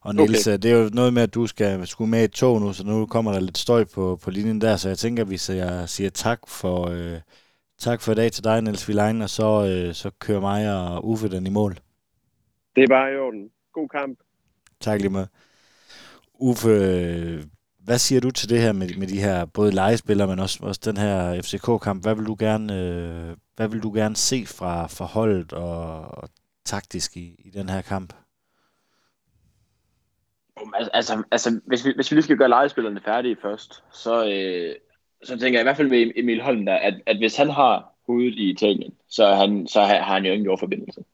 Og 0.00 0.14
Niels, 0.14 0.46
okay. 0.46 0.58
det 0.58 0.70
er 0.72 0.76
jo 0.82 0.90
noget 0.92 1.14
med, 1.14 1.22
at 1.22 1.34
du 1.34 1.46
skal 1.46 1.86
skulle 1.86 2.10
med 2.10 2.20
i 2.20 2.24
et 2.24 2.32
tog 2.32 2.60
nu, 2.60 2.72
så 2.72 2.86
nu 2.86 3.06
kommer 3.06 3.32
der 3.32 3.40
lidt 3.40 3.58
støj 3.58 3.84
på, 3.84 4.18
på 4.24 4.30
linjen 4.30 4.60
der, 4.60 4.76
så 4.76 4.88
jeg 4.88 4.98
tænker, 4.98 5.22
at 5.22 5.30
vi 5.30 5.36
siger, 5.36 5.86
siger 5.86 6.10
tak 6.10 6.40
for, 6.48 6.88
øh, 6.88 7.20
tak 7.78 8.00
for 8.00 8.12
i 8.12 8.14
dag 8.14 8.32
til 8.32 8.44
dig, 8.44 8.62
Niels 8.62 8.88
Vilein, 8.88 9.22
og 9.22 9.30
så, 9.30 9.66
øh, 9.66 9.94
så 9.94 10.10
kører 10.18 10.40
mig 10.40 10.76
og 10.76 11.08
Uffe 11.08 11.28
den 11.28 11.46
i 11.46 11.50
mål. 11.50 11.72
Det 12.76 12.84
er 12.84 12.88
bare 12.88 13.12
i 13.12 13.16
orden. 13.16 13.50
God 13.72 13.88
kamp. 13.88 14.18
Tak 14.82 15.00
lige 15.00 15.10
med. 15.10 15.26
Uffe, 16.34 16.68
hvad 17.84 17.98
siger 17.98 18.20
du 18.20 18.30
til 18.30 18.48
det 18.48 18.60
her 18.60 18.72
med, 18.72 18.96
med 18.98 19.06
de 19.06 19.20
her 19.20 19.44
både 19.44 19.72
legespillere, 19.72 20.28
men 20.28 20.38
også, 20.38 20.58
også 20.62 20.80
den 20.84 20.96
her 20.96 21.42
FCK-kamp? 21.42 22.02
Hvad 22.02 22.14
vil 22.14 22.26
du 22.26 22.36
gerne, 22.38 22.80
øh, 22.80 23.36
hvad 23.56 23.68
vil 23.68 23.82
du 23.82 23.92
gerne 23.94 24.16
se 24.16 24.46
fra, 24.46 24.86
fra 24.86 25.04
holdet 25.04 25.52
og, 25.52 26.00
og 26.00 26.28
taktisk 26.64 27.16
i, 27.16 27.34
i 27.38 27.50
den 27.50 27.68
her 27.68 27.82
kamp? 27.82 28.12
Altså, 30.74 31.22
altså 31.30 31.60
hvis, 31.66 31.84
vi, 31.86 31.92
hvis 31.96 32.10
vi 32.10 32.16
lige 32.16 32.24
skal 32.24 32.36
gøre 32.36 32.48
legespillerne 32.48 33.00
færdige 33.04 33.36
først, 33.42 33.84
så, 33.92 34.26
øh, 34.28 34.74
så 35.22 35.38
tænker 35.38 35.58
jeg 35.58 35.62
i 35.62 35.68
hvert 35.68 35.76
fald 35.76 35.88
med 35.88 36.12
Emil 36.16 36.42
Holm 36.42 36.66
der, 36.66 36.74
at, 36.74 36.94
at 37.06 37.16
hvis 37.16 37.36
han 37.36 37.50
har 37.50 37.94
hovedet 38.06 38.34
i 38.34 38.50
Italien, 38.50 38.92
så, 39.08 39.34
han, 39.34 39.68
så 39.68 39.80
har, 39.80 40.02
har 40.02 40.14
han 40.14 40.24
jo 40.24 40.32
ingen 40.32 40.46
jordforbindelse. 40.46 41.04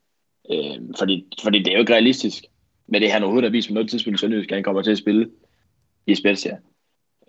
Øh, 0.53 0.81
fordi, 0.99 1.27
fordi 1.43 1.59
det 1.59 1.69
er 1.69 1.73
jo 1.73 1.81
ikke 1.81 1.93
realistisk 1.93 2.45
med 2.89 3.01
det, 3.01 3.11
han 3.11 3.22
overhovedet 3.22 3.51
har 3.51 3.53
vist 3.53 3.68
på 3.68 3.74
noget 3.74 3.91
tidspunkt 3.91 4.18
i 4.18 4.20
Sønderjysk, 4.20 4.51
han 4.51 4.62
kommer 4.62 4.82
til 4.82 4.91
at 4.91 4.99
spille 4.99 5.30
i 6.07 6.14
Spezia. 6.14 6.57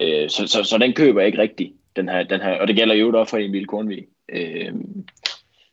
Øh, 0.01 0.29
så, 0.29 0.47
så, 0.47 0.63
så 0.63 0.77
den 0.77 0.93
køber 0.93 1.21
jeg 1.21 1.27
ikke 1.27 1.41
rigtigt, 1.41 1.73
den 1.95 2.09
her, 2.09 2.23
den 2.23 2.41
her, 2.41 2.61
og 2.61 2.67
det 2.67 2.75
gælder 2.75 2.95
jo 2.95 3.19
også 3.19 3.29
for 3.29 3.37
Emil 3.37 3.67
Kornvig. 3.67 4.07
Øh, 4.29 4.73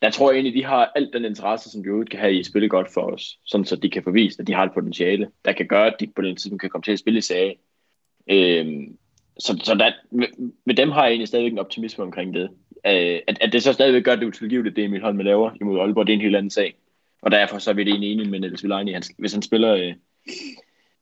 jeg 0.02 0.12
tror 0.12 0.32
egentlig, 0.32 0.54
de 0.54 0.64
har 0.64 0.92
alt 0.94 1.12
den 1.12 1.24
interesse, 1.24 1.70
som 1.70 1.82
de 1.82 1.88
overhovedet 1.88 2.10
kan 2.10 2.20
have 2.20 2.34
i 2.34 2.38
at 2.38 2.46
spille 2.46 2.68
godt 2.68 2.92
for 2.94 3.00
os, 3.00 3.38
sådan 3.44 3.64
så 3.64 3.76
de 3.76 3.90
kan 3.90 4.02
forvise, 4.02 4.40
at 4.40 4.46
de 4.46 4.54
har 4.54 4.64
et 4.64 4.72
potentiale, 4.74 5.28
der 5.44 5.52
kan 5.52 5.66
gøre, 5.66 5.86
at 5.86 5.96
de 6.00 6.06
på 6.06 6.22
den 6.22 6.36
tidspunkt 6.36 6.60
kan 6.60 6.70
komme 6.70 6.82
til 6.82 6.92
at 6.92 6.98
spille 6.98 7.18
i 7.18 7.22
serie. 7.22 7.54
Øh, 8.30 8.66
så 9.38 9.60
så 9.64 9.74
der, 9.74 9.92
med, 10.10 10.26
med 10.64 10.74
dem 10.74 10.90
har 10.90 11.02
jeg 11.02 11.10
egentlig 11.10 11.28
stadigvæk 11.28 11.52
en 11.52 11.58
optimisme 11.58 12.04
omkring 12.04 12.34
det. 12.34 12.50
Øh, 12.86 13.20
at, 13.26 13.38
at 13.40 13.52
det 13.52 13.62
så 13.62 13.72
stadigvæk 13.72 14.04
gør 14.04 14.16
det 14.16 14.26
utilgiveligt, 14.26 14.76
det 14.76 14.84
Emil 14.84 15.02
Holm 15.02 15.18
laver 15.18 15.50
imod 15.60 15.80
Aalborg, 15.80 16.06
det 16.06 16.12
er 16.12 16.16
en 16.16 16.22
helt 16.22 16.36
anden 16.36 16.50
sag. 16.50 16.74
Og 17.26 17.32
derfor 17.32 17.58
så 17.58 17.70
er 17.70 17.74
vi 17.74 17.84
det 17.84 17.90
egentlig 17.90 18.12
enige 18.12 18.30
med 18.30 18.40
Niels 18.40 18.62
han 18.62 19.02
Hvis 19.18 19.32
han 19.32 19.42
spiller, 19.42 19.74
øh, 19.74 19.94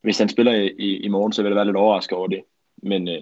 hvis 0.01 0.19
han 0.19 0.29
spiller 0.29 0.53
i, 0.79 0.97
i 0.97 1.09
morgen, 1.09 1.33
så 1.33 1.43
vil 1.43 1.49
jeg 1.49 1.57
være 1.57 1.65
lidt 1.65 1.77
overrasket 1.77 2.19
over 2.19 2.29
det. 2.29 2.43
Men 2.77 3.09
øh, 3.09 3.21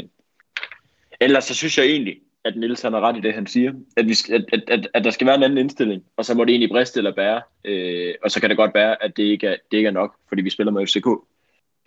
ellers 1.21 1.45
så 1.45 1.55
synes 1.55 1.79
jeg 1.79 1.87
egentlig, 1.87 2.21
at 2.45 2.57
Niels 2.57 2.83
han 2.83 2.93
har 2.93 3.01
ret 3.01 3.17
i 3.17 3.21
det, 3.21 3.35
han 3.35 3.47
siger. 3.47 3.73
At, 3.97 4.07
vi, 4.07 4.15
at, 4.33 4.45
at, 4.53 4.63
at, 4.69 4.89
at 4.95 5.05
der 5.05 5.11
skal 5.11 5.27
være 5.27 5.37
en 5.37 5.43
anden 5.43 5.59
indstilling, 5.59 6.05
og 6.17 6.25
så 6.25 6.35
må 6.35 6.45
det 6.45 6.51
egentlig 6.53 6.71
briste 6.71 6.99
eller 7.01 7.15
bære. 7.15 7.43
Øh, 7.65 8.15
og 8.23 8.31
så 8.31 8.41
kan 8.41 8.51
det 8.51 8.57
godt 8.57 8.75
være, 8.75 9.05
at 9.05 9.17
det 9.17 9.23
ikke, 9.23 9.47
er, 9.47 9.57
det 9.71 9.77
ikke 9.77 9.87
er 9.87 9.93
nok, 9.93 10.17
fordi 10.29 10.43
vi 10.43 10.51
spiller 10.51 10.73
med 10.73 10.87
FCK. 10.87 11.07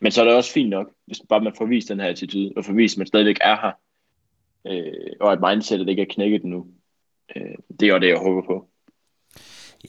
Men 0.01 0.11
så 0.11 0.21
er 0.21 0.25
det 0.25 0.35
også 0.35 0.51
fint 0.51 0.69
nok, 0.69 0.91
hvis 1.05 1.21
bare 1.29 1.41
man 1.41 1.55
får 1.57 1.65
vist 1.65 1.89
den 1.89 1.99
her 1.99 2.09
attitude, 2.09 2.53
og 2.57 2.65
får 2.65 2.73
vist, 2.73 2.95
at 2.95 2.97
man 2.97 3.07
stadigvæk 3.07 3.37
er 3.41 3.55
her. 3.61 3.71
Øh, 4.67 5.11
og 5.19 5.31
at 5.31 5.39
mindsetet 5.41 5.89
ikke 5.89 6.01
er 6.01 6.09
knækket 6.09 6.43
nu. 6.43 6.67
Øh, 7.35 7.55
det 7.79 7.89
er 7.89 7.93
jo 7.93 7.99
det, 7.99 8.07
jeg 8.07 8.17
håber 8.17 8.41
på. 8.41 8.69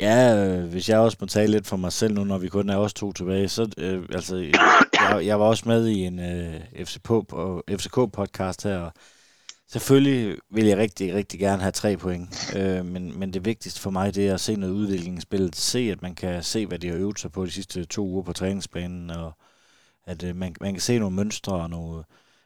Ja, 0.01 0.47
øh, 0.47 0.65
hvis 0.69 0.89
jeg 0.89 0.99
også 0.99 1.17
må 1.21 1.27
tale 1.27 1.53
lidt 1.53 1.67
for 1.67 1.77
mig 1.77 1.93
selv 1.93 2.15
nu, 2.15 2.25
når 2.25 2.39
vi 2.39 2.49
kun 2.49 2.71
er 2.71 2.77
os 2.77 2.95
to 2.95 3.13
tilbage, 3.13 3.49
så 3.49 3.71
øh, 3.79 4.05
altså, 4.15 4.37
jeg, 4.37 5.27
jeg 5.27 5.41
var 5.41 5.47
også 5.47 5.63
med 5.67 5.87
i 5.87 6.05
en 6.05 6.19
øh, 6.19 6.61
FCK-podcast 7.71 8.69
her, 8.69 8.79
og 8.79 8.93
selvfølgelig 9.69 10.39
vil 10.51 10.65
jeg 10.67 10.79
rigtig, 10.79 11.15
rigtig 11.15 11.41
gerne 11.41 11.63
have 11.63 11.73
tre 11.73 11.97
point, 11.97 12.57
øh, 12.57 12.85
men, 12.85 13.19
men 13.19 13.33
det 13.33 13.45
vigtigste 13.45 13.81
for 13.81 13.91
mig, 13.91 14.15
det 14.15 14.29
er 14.29 14.35
at 14.35 14.41
se 14.41 14.57
noget 14.57 14.75
udvikling 14.75 15.19
i 15.19 15.21
spillet, 15.21 15.57
se 15.57 15.79
at 15.79 16.03
man 16.03 16.15
kan 16.15 16.43
se, 16.43 16.67
hvad 16.67 16.79
de 16.79 16.89
har 16.89 16.97
øvet 16.97 17.19
sig 17.19 17.33
på 17.33 17.47
de 17.47 17.51
sidste 17.51 17.85
to 17.85 18.07
uger 18.07 18.23
på 18.23 18.33
træningsbanen, 18.33 19.11
og 19.11 19.33
at 20.07 20.23
øh, 20.25 20.37
man, 20.37 20.55
man 20.61 20.75
kan 20.75 20.81
se 20.81 20.99
nogle 20.99 21.17
mønstre 21.17 21.55
og 21.55 21.71
nogle, 21.71 22.05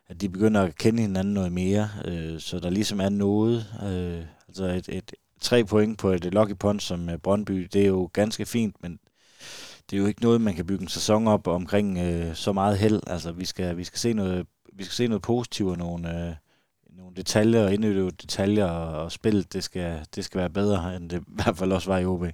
at 0.09 0.21
de 0.21 0.29
begynder 0.29 0.63
at 0.63 0.77
kende 0.77 1.03
hinanden 1.03 1.35
noget 1.35 1.53
mere, 1.53 1.89
øh, 2.05 2.41
så 2.41 2.59
der 2.59 2.71
ligesom 2.71 3.01
er 3.01 3.09
noget, 3.09 3.67
øh, 3.83 4.25
altså 4.49 4.65
et, 4.65 4.89
et, 4.89 5.13
tre 5.41 5.65
point 5.65 5.99
på 5.99 6.09
et 6.09 6.35
lucky 6.35 6.57
punch 6.59 6.87
som 6.87 7.09
øh, 7.09 7.19
Brøndby, 7.19 7.69
det 7.73 7.83
er 7.83 7.87
jo 7.87 8.11
ganske 8.13 8.47
fint, 8.47 8.83
men 8.83 9.01
det 9.91 9.97
er 9.97 10.01
jo 10.01 10.07
ikke 10.07 10.23
noget, 10.23 10.41
man 10.41 10.55
kan 10.55 10.67
bygge 10.67 10.83
en 10.83 10.89
sæson 10.89 11.29
op 11.29 11.47
omkring 11.47 11.99
øh, 11.99 12.35
så 12.35 12.53
meget 12.53 12.79
held. 12.79 13.01
Altså, 13.07 13.33
vi 13.33 13.45
skal, 13.45 13.77
vi 13.77 13.85
skal 13.85 13.99
se 13.99 14.13
noget, 14.13 14.47
vi 14.73 14.85
skal 14.85 14.95
se 14.95 15.07
noget 15.07 15.23
positivt 15.23 15.71
og 15.71 15.79
nogle, 15.79 16.29
øh, 16.29 16.35
nogle 16.97 17.17
detaljer 17.17 17.65
og 17.65 17.75
indøve 17.75 18.11
detaljer 18.11 18.67
og, 18.67 19.05
og 19.05 19.13
spillet, 19.13 19.53
det 19.53 19.65
skal, 19.65 20.07
det 20.15 20.25
skal 20.25 20.39
være 20.39 20.51
bedre, 20.51 20.97
end 20.97 21.11
det 21.11 21.21
i 21.29 21.43
hvert 21.45 21.57
fald 21.57 21.73
også 21.73 21.91
var 21.91 21.99
i 21.99 22.05
OB. 22.05 22.25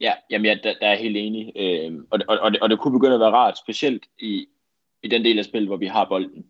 Ja, 0.00 0.12
jamen 0.30 0.46
jeg 0.46 0.60
der, 0.62 0.74
der 0.80 0.86
er 0.88 0.96
helt 0.96 1.16
enig. 1.16 1.52
Øh, 1.56 2.02
og, 2.10 2.20
og, 2.28 2.38
og, 2.38 2.52
det, 2.52 2.60
og 2.60 2.70
det 2.70 2.78
kunne 2.78 2.98
begynde 2.98 3.14
at 3.14 3.20
være 3.20 3.30
rart, 3.30 3.58
specielt 3.58 4.06
i, 4.18 4.46
i 5.02 5.08
den 5.08 5.24
del 5.24 5.38
af 5.38 5.44
spillet, 5.44 5.68
hvor 5.68 5.76
vi 5.76 5.86
har 5.86 6.04
bolden 6.08 6.44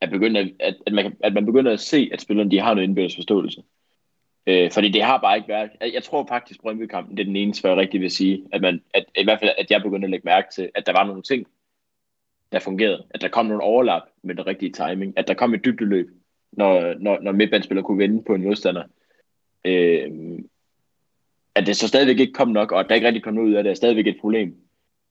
at, 0.00 0.10
begynde, 0.10 0.52
at, 0.60 0.76
at, 0.86 0.92
man, 0.92 1.16
at 1.20 1.32
man 1.32 1.46
begynder 1.46 1.72
at 1.72 1.80
se, 1.80 2.10
at 2.12 2.20
spillerne 2.20 2.50
de 2.50 2.60
har 2.60 2.74
noget 2.74 2.88
indbyrdes 2.88 3.14
forståelse. 3.14 3.62
Øh, 4.46 4.70
fordi 4.70 4.88
det 4.88 5.02
har 5.02 5.18
bare 5.18 5.36
ikke 5.36 5.48
været... 5.48 5.70
Jeg, 5.80 5.94
jeg 5.94 6.02
tror 6.02 6.26
faktisk, 6.26 6.60
Brøndby-kampen, 6.60 7.16
det 7.16 7.22
er 7.22 7.26
den 7.26 7.36
eneste, 7.36 7.68
jeg 7.68 7.76
rigtig 7.76 8.00
vil 8.00 8.10
sige, 8.10 8.44
at, 8.52 8.60
man, 8.60 8.82
at 8.94 9.04
i 9.18 9.24
hvert 9.24 9.38
fald, 9.40 9.50
at 9.58 9.70
jeg 9.70 9.82
begyndte 9.82 10.06
at 10.06 10.10
lægge 10.10 10.24
mærke 10.24 10.48
til, 10.54 10.70
at 10.74 10.86
der 10.86 10.92
var 10.92 11.06
nogle 11.06 11.22
ting, 11.22 11.46
der 12.52 12.58
fungerede. 12.58 13.06
At 13.10 13.20
der 13.20 13.28
kom 13.28 13.46
nogle 13.46 13.62
overlap 13.62 14.02
med 14.22 14.34
den 14.34 14.46
rigtige 14.46 14.72
timing. 14.72 15.18
At 15.18 15.28
der 15.28 15.34
kom 15.34 15.54
et 15.54 15.64
dybdeløb, 15.64 16.10
når, 16.52 16.94
når, 16.98 17.20
når 17.20 17.32
midtbandspiller 17.32 17.82
kunne 17.82 17.98
vende 17.98 18.22
på 18.24 18.34
en 18.34 18.42
modstander. 18.42 18.84
Øh, 19.64 20.10
at 21.54 21.66
det 21.66 21.76
så 21.76 21.88
stadigvæk 21.88 22.18
ikke 22.18 22.32
kom 22.32 22.48
nok, 22.48 22.72
og 22.72 22.80
at 22.80 22.88
der 22.88 22.94
ikke 22.94 23.06
rigtig 23.06 23.22
kom 23.22 23.38
ud 23.38 23.52
af 23.52 23.64
det, 23.64 23.70
er 23.70 23.74
stadigvæk 23.74 24.06
et 24.06 24.20
problem. 24.20 24.56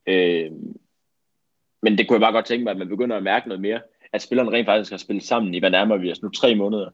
Øh, 0.07 0.51
men 1.81 1.97
det 1.97 2.07
kunne 2.07 2.15
jeg 2.15 2.21
bare 2.21 2.31
godt 2.31 2.45
tænke 2.45 2.63
mig, 2.63 2.71
at 2.71 2.77
man 2.77 2.89
begynder 2.89 3.17
at 3.17 3.23
mærke 3.23 3.47
noget 3.47 3.61
mere 3.61 3.81
at 4.13 4.21
spillerne 4.21 4.51
rent 4.51 4.65
faktisk 4.65 4.91
har 4.91 4.97
spillet 4.97 5.23
sammen 5.23 5.53
i, 5.53 5.59
hvad 5.59 5.69
nærmer 5.69 5.97
vi 5.97 6.11
os 6.11 6.21
nu, 6.21 6.29
tre 6.29 6.55
måneder. 6.55 6.89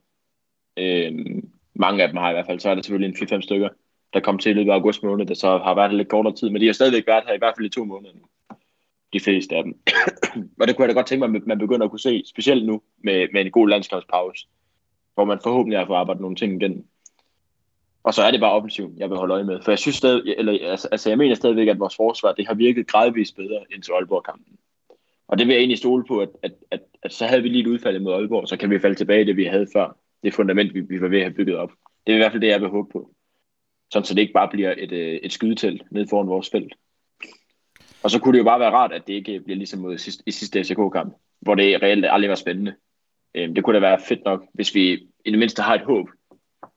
Øh, 0.77 1.13
mange 1.73 2.03
af 2.03 2.09
dem 2.09 2.17
har 2.17 2.29
i 2.29 2.33
hvert 2.33 2.45
fald, 2.45 2.59
så 2.59 2.69
er 2.69 2.75
der 2.75 2.81
selvfølgelig 2.81 3.21
en 3.21 3.27
4-5 3.27 3.41
stykker, 3.41 3.69
der 4.13 4.19
kom 4.19 4.37
til 4.37 4.49
i 4.49 4.53
løbet 4.53 4.71
af 4.71 4.75
august 4.75 5.03
måned, 5.03 5.25
der 5.25 5.33
så 5.33 5.57
har 5.57 5.75
været 5.75 5.93
lidt 5.93 6.09
kortere 6.09 6.35
tid, 6.35 6.49
men 6.49 6.61
de 6.61 6.65
har 6.65 6.73
stadigvæk 6.73 7.07
været 7.07 7.23
her 7.27 7.33
i 7.33 7.37
hvert 7.37 7.53
fald 7.57 7.65
i 7.65 7.69
to 7.69 7.83
måneder 7.85 8.13
nu. 8.13 8.21
De 9.13 9.19
fleste 9.19 9.55
af 9.55 9.63
dem. 9.63 9.79
og 10.59 10.67
det 10.67 10.75
kunne 10.75 10.83
jeg 10.83 10.89
da 10.89 10.99
godt 10.99 11.07
tænke 11.07 11.27
mig, 11.27 11.35
at 11.35 11.47
man 11.47 11.59
begynder 11.59 11.85
at 11.85 11.89
kunne 11.89 11.99
se, 11.99 12.23
specielt 12.25 12.65
nu 12.65 12.81
med, 13.03 13.27
med 13.33 13.41
en 13.41 13.51
god 13.51 13.69
landskabspause, 13.69 14.47
hvor 15.13 15.25
man 15.25 15.39
forhåbentlig 15.43 15.79
har 15.79 15.85
fået 15.85 15.97
arbejdet 15.97 16.21
nogle 16.21 16.35
ting 16.35 16.61
igen. 16.61 16.85
Og 18.03 18.13
så 18.13 18.21
er 18.23 18.31
det 18.31 18.39
bare 18.39 18.51
offensiven, 18.51 18.97
jeg 18.97 19.09
vil 19.09 19.17
holde 19.17 19.33
øje 19.33 19.43
med. 19.43 19.61
For 19.61 19.71
jeg 19.71 19.79
synes 19.79 19.95
stadig, 19.95 20.35
eller, 20.37 20.69
altså, 20.69 20.87
altså 20.91 21.09
jeg 21.09 21.17
mener 21.17 21.35
stadigvæk, 21.35 21.67
at 21.67 21.79
vores 21.79 21.95
forsvar, 21.95 22.31
det 22.31 22.47
har 22.47 22.53
virket 22.53 22.87
gradvist 22.87 23.35
bedre 23.35 23.65
end 23.73 23.83
til 23.83 23.91
Aalborg-kampen. 23.91 24.57
Og 25.27 25.37
det 25.37 25.47
vil 25.47 25.53
jeg 25.53 25.59
egentlig 25.59 25.77
stole 25.77 26.05
på, 26.07 26.19
at, 26.19 26.29
at, 26.43 26.51
at, 26.71 26.81
at 27.05 27.13
så 27.13 27.25
havde 27.25 27.41
vi 27.41 27.49
lige 27.49 27.61
et 27.61 27.67
udfald 27.67 27.99
mod 27.99 28.13
Aalborg, 28.13 28.47
så 28.47 28.57
kan 28.57 28.69
vi 28.69 28.79
falde 28.79 28.95
tilbage 28.95 29.21
i 29.21 29.25
det, 29.25 29.37
vi 29.37 29.45
havde 29.45 29.67
før. 29.73 29.97
Det 30.23 30.33
fundament, 30.33 30.73
vi, 30.73 30.79
vi 30.79 31.01
var 31.01 31.07
ved 31.07 31.17
at 31.17 31.23
have 31.23 31.33
bygget 31.33 31.57
op. 31.57 31.71
Det 32.07 32.13
er 32.13 32.15
i 32.15 32.19
hvert 32.19 32.31
fald 32.31 32.41
det, 32.41 32.47
jeg 32.47 32.61
vil 32.61 32.69
håbe 32.69 32.89
på. 32.91 33.15
Sådan 33.91 34.05
så 34.05 34.13
det 34.13 34.21
ikke 34.21 34.33
bare 34.33 34.49
bliver 34.49 34.73
et, 34.77 34.91
øh, 34.91 35.19
et 35.23 35.31
skydetelt 35.31 35.91
ned 35.91 36.07
foran 36.09 36.27
vores 36.27 36.49
felt. 36.49 36.73
Og 38.03 38.11
så 38.11 38.19
kunne 38.19 38.33
det 38.33 38.39
jo 38.39 38.43
bare 38.43 38.59
være 38.59 38.71
rart, 38.71 38.93
at 38.93 39.07
det 39.07 39.13
ikke 39.13 39.39
bliver 39.39 39.57
ligesom 39.57 39.79
mod 39.79 39.97
sidste, 39.97 40.23
i 40.27 40.31
sidste 40.31 40.63
FCK-kamp, 40.63 41.15
hvor 41.39 41.55
det 41.55 41.81
reelt 41.81 42.05
aldrig 42.05 42.29
var 42.29 42.35
spændende. 42.35 42.75
Øhm, 43.35 43.55
det 43.55 43.63
kunne 43.63 43.73
da 43.73 43.79
være 43.79 44.01
fedt 44.07 44.25
nok, 44.25 44.45
hvis 44.53 44.75
vi 44.75 45.07
i 45.25 45.31
det 45.31 45.39
mindste 45.39 45.61
har 45.61 45.75
et 45.75 45.81
håb. 45.81 46.07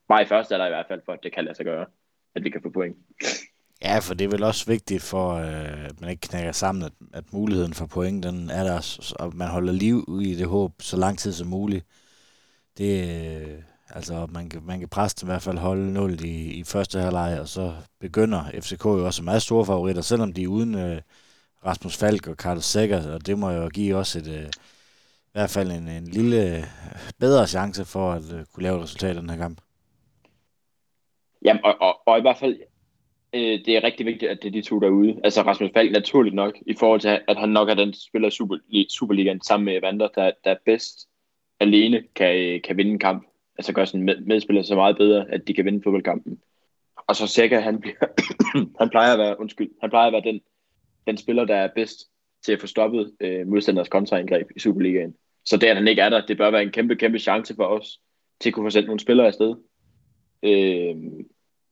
Bare 0.08 0.22
i 0.22 0.26
første 0.26 0.54
er 0.54 0.58
der 0.58 0.66
i 0.66 0.70
hvert 0.70 0.86
fald, 0.88 1.00
for 1.04 1.12
at 1.12 1.18
det 1.22 1.32
kan 1.32 1.44
lade 1.44 1.56
sig 1.56 1.64
gøre, 1.64 1.86
at 2.34 2.44
vi 2.44 2.50
kan 2.50 2.62
få 2.62 2.70
point. 2.70 2.96
Ja, 3.82 3.98
for 3.98 4.14
det 4.14 4.24
er 4.24 4.28
vel 4.28 4.42
også 4.42 4.66
vigtigt 4.66 5.02
for, 5.02 5.34
øh, 5.34 5.84
at 5.84 6.00
man 6.00 6.10
ikke 6.10 6.28
knækker 6.28 6.52
sammen, 6.52 6.84
at, 6.84 6.92
at 7.12 7.32
muligheden 7.32 7.74
for 7.74 7.86
point, 7.86 8.24
den 8.24 8.50
er 8.50 8.64
der, 8.64 8.98
og 9.18 9.36
man 9.36 9.48
holder 9.48 9.72
liv 9.72 10.18
i 10.22 10.34
det 10.34 10.46
håb 10.46 10.82
så 10.82 10.96
lang 10.96 11.18
tid 11.18 11.32
som 11.32 11.46
muligt. 11.48 11.86
Det, 12.78 13.08
øh, 13.40 13.62
altså, 13.90 14.26
man 14.30 14.48
kan, 14.48 14.62
man 14.62 14.78
kan 14.78 14.88
presse 14.88 15.16
i 15.22 15.26
hvert 15.26 15.42
fald 15.42 15.58
holde 15.58 15.92
0 15.92 16.24
i, 16.24 16.52
i 16.52 16.64
første 16.64 17.00
halvleg, 17.00 17.40
og 17.40 17.48
så 17.48 17.74
begynder 18.00 18.44
FCK 18.60 18.84
jo 18.84 19.06
også 19.06 19.22
meget 19.22 19.42
store 19.42 19.66
favoritter, 19.66 20.02
selvom 20.02 20.32
de 20.32 20.42
er 20.42 20.48
uden 20.48 20.74
øh, 20.74 21.00
Rasmus 21.66 21.96
Falk 21.96 22.26
og 22.26 22.34
Carlos 22.34 22.64
Sækker, 22.64 23.14
og 23.14 23.26
det 23.26 23.38
må 23.38 23.50
jo 23.50 23.68
give 23.68 23.96
også 23.96 24.18
et, 24.18 24.28
øh, 24.28 24.46
i 25.26 25.32
hvert 25.32 25.50
fald 25.50 25.70
en, 25.70 25.88
en 25.88 26.04
lille 26.04 26.56
øh, 26.56 26.64
bedre 27.18 27.46
chance 27.46 27.84
for 27.84 28.12
at 28.12 28.32
øh, 28.32 28.44
kunne 28.44 28.62
lave 28.62 28.76
et 28.76 28.82
resultat 28.82 29.16
i 29.16 29.18
den 29.18 29.30
her 29.30 29.36
kamp. 29.36 29.60
Jamen, 31.44 31.64
og, 31.64 31.74
og, 31.80 31.96
og 32.06 32.18
i 32.18 32.20
hvert 32.20 32.38
fald, 32.38 32.56
øh, 33.34 33.64
det 33.64 33.68
er 33.68 33.84
rigtig 33.84 34.06
vigtigt, 34.06 34.30
at 34.30 34.42
det 34.42 34.48
er 34.48 34.52
de 34.52 34.62
to 34.62 34.80
derude. 34.80 35.20
Altså 35.24 35.42
Rasmus 35.42 35.70
Falk 35.74 35.92
naturligt 35.92 36.34
nok, 36.34 36.58
i 36.66 36.74
forhold 36.74 37.00
til, 37.00 37.20
at 37.28 37.36
han 37.36 37.48
nok 37.48 37.68
er 37.68 37.74
den 37.74 37.94
spiller 37.94 38.30
Super, 38.30 38.56
Superligaen 38.90 39.40
sammen 39.40 39.64
med 39.64 39.76
Evander, 39.76 40.08
der, 40.08 40.30
der 40.44 40.54
bedst 40.64 41.08
alene 41.60 42.04
kan, 42.14 42.60
kan 42.64 42.76
vinde 42.76 42.90
en 42.90 42.98
kamp. 42.98 43.26
Altså 43.58 43.72
gør 43.72 43.84
sådan 43.84 44.02
med, 44.02 44.20
medspiller 44.20 44.62
så 44.62 44.74
meget 44.74 44.96
bedre, 44.96 45.30
at 45.30 45.48
de 45.48 45.54
kan 45.54 45.64
vinde 45.64 45.82
fodboldkampen. 45.82 46.38
Og 46.96 47.16
så 47.16 47.26
Sækker, 47.26 47.60
han, 47.60 47.80
bliver, 47.80 47.96
han 48.80 48.90
plejer 48.90 49.12
at 49.12 49.18
være, 49.18 49.40
undskyld, 49.40 49.70
han 49.80 49.90
plejer 49.90 50.06
at 50.06 50.12
være 50.12 50.32
den, 50.32 50.40
den 51.06 51.16
spiller, 51.16 51.44
der 51.44 51.56
er 51.56 51.68
bedst 51.74 51.98
til 52.44 52.52
at 52.52 52.60
få 52.60 52.66
stoppet 52.66 53.12
øh, 53.20 53.46
modstanders 53.46 53.88
kontraindgreb 53.88 54.46
i 54.56 54.60
Superligaen. 54.60 55.14
Så 55.44 55.56
det, 55.56 55.66
at 55.66 55.76
han 55.76 55.88
ikke 55.88 56.02
er 56.02 56.08
der, 56.08 56.26
det 56.26 56.36
bør 56.36 56.50
være 56.50 56.62
en 56.62 56.72
kæmpe, 56.72 56.96
kæmpe 56.96 57.18
chance 57.18 57.54
for 57.54 57.64
os 57.64 58.00
til 58.40 58.50
at 58.50 58.54
kunne 58.54 58.66
få 58.66 58.70
sendt 58.70 58.86
nogle 58.86 59.00
spillere 59.00 59.26
afsted. 59.26 59.54
Øh, 60.42 60.96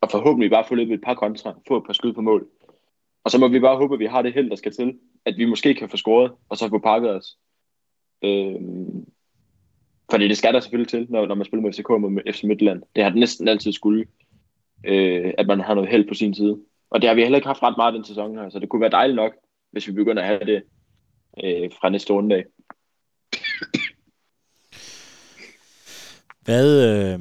og 0.00 0.10
forhåbentlig 0.10 0.50
bare 0.50 0.64
få 0.68 0.74
løbet 0.74 0.94
et 0.94 1.00
par 1.00 1.14
kontra, 1.14 1.54
få 1.68 1.76
et 1.76 1.84
par 1.86 1.92
skud 1.92 2.12
på 2.12 2.20
mål. 2.20 2.48
Og 3.24 3.30
så 3.30 3.38
må 3.38 3.48
vi 3.48 3.60
bare 3.60 3.76
håbe, 3.76 3.94
at 3.94 4.00
vi 4.00 4.06
har 4.06 4.22
det 4.22 4.32
held, 4.32 4.50
der 4.50 4.56
skal 4.56 4.72
til, 4.72 4.98
at 5.24 5.34
vi 5.36 5.44
måske 5.44 5.74
kan 5.74 5.88
få 5.88 5.96
scoret, 5.96 6.32
og 6.48 6.56
så 6.56 6.68
få 6.68 6.78
pakket 6.78 7.10
os. 7.10 7.36
Øh, 8.24 8.60
fordi 10.10 10.28
det 10.28 10.36
skal 10.36 10.54
der 10.54 10.60
selvfølgelig 10.60 10.88
til, 10.88 11.06
når, 11.10 11.26
når 11.26 11.34
man 11.34 11.44
spiller 11.44 11.62
med 11.62 11.72
FCK 11.72 11.90
og 11.90 12.12
med 12.12 12.32
FC 12.32 12.42
Midtland. 12.42 12.82
Det 12.96 13.04
har 13.04 13.10
det 13.10 13.18
næsten 13.18 13.48
altid 13.48 13.72
skulle, 13.72 14.06
øh, 14.86 15.34
at 15.38 15.46
man 15.46 15.60
har 15.60 15.74
noget 15.74 15.90
held 15.90 16.08
på 16.08 16.14
sin 16.14 16.34
side. 16.34 16.60
Og 16.90 17.02
det 17.02 17.08
har 17.08 17.14
vi 17.14 17.22
heller 17.22 17.38
ikke 17.38 17.48
haft 17.48 17.62
ret 17.62 17.76
meget 17.76 17.94
den 17.94 18.04
sæson 18.04 18.38
her, 18.38 18.48
så 18.48 18.58
det 18.58 18.68
kunne 18.68 18.80
være 18.80 18.90
dejligt 18.90 19.16
nok, 19.16 19.32
hvis 19.72 19.88
vi 19.88 19.92
begynder 19.92 20.22
at 20.22 20.28
have 20.28 20.46
det 20.46 20.62
øh, 21.44 21.70
fra 21.80 21.88
næste 21.88 22.12
runde. 22.12 22.44
Hvad, 26.44 26.68
øh, 27.14 27.20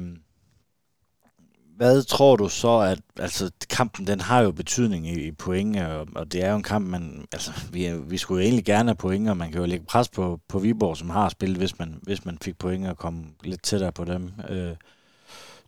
hvad 1.76 2.02
tror 2.02 2.36
du 2.36 2.48
så, 2.48 2.78
at 2.78 2.98
altså, 3.18 3.50
kampen 3.70 4.06
den 4.06 4.20
har 4.20 4.40
jo 4.40 4.50
betydning 4.50 5.06
i, 5.06 5.26
i 5.26 5.32
point, 5.32 5.76
og, 5.76 6.08
og 6.14 6.32
det 6.32 6.44
er 6.44 6.50
jo 6.50 6.56
en 6.56 6.62
kamp, 6.62 6.88
man, 6.88 7.26
altså, 7.32 7.50
vi, 7.72 7.92
vi 8.08 8.16
skulle 8.16 8.42
jo 8.42 8.44
egentlig 8.44 8.64
gerne 8.64 8.88
have 8.88 8.96
point, 8.96 9.28
og 9.28 9.36
man 9.36 9.50
kan 9.50 9.60
jo 9.60 9.66
lægge 9.66 9.86
pres 9.86 10.08
på, 10.08 10.40
på 10.48 10.58
Viborg, 10.58 10.96
som 10.96 11.10
har 11.10 11.28
spillet, 11.28 11.58
hvis 11.58 11.78
man, 11.78 12.00
hvis 12.02 12.24
man 12.24 12.38
fik 12.42 12.58
point 12.58 12.86
og 12.86 12.96
komme 12.96 13.24
lidt 13.44 13.62
tættere 13.62 13.92
på 13.92 14.04
dem. 14.04 14.32
Øh, 14.48 14.76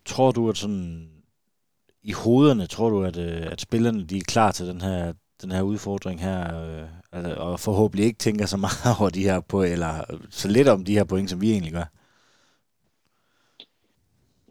tror 0.05 0.31
du, 0.31 0.49
at 0.49 0.57
sådan 0.59 1.09
i 2.03 2.13
hovederne, 2.13 2.67
tror 2.67 2.89
du, 2.91 3.05
at, 3.05 3.17
øh, 3.17 3.47
at 3.53 3.61
spillerne 3.61 4.05
de 4.05 4.17
er 4.17 4.25
klar 4.29 4.53
til 4.53 4.67
den 4.67 4.81
her, 4.81 5.13
den 5.43 5.53
her 5.53 5.63
udfordring 5.63 6.21
her, 6.21 6.63
øh, 6.63 6.89
altså, 7.13 7.35
og 7.35 7.61
forhåbentlig 7.61 8.07
ikke 8.07 8.19
tænker 8.19 8.47
så 8.47 8.57
meget 8.67 9.01
over 9.01 9.11
de 9.11 9.23
her 9.23 9.41
på, 9.41 9.63
eller 9.63 10.05
så 10.31 10.49
lidt 10.49 10.69
om 10.69 10.85
de 10.85 10.95
her 10.95 11.05
point, 11.05 11.31
som 11.31 11.41
vi 11.41 11.51
egentlig 11.53 11.73
gør? 11.73 11.85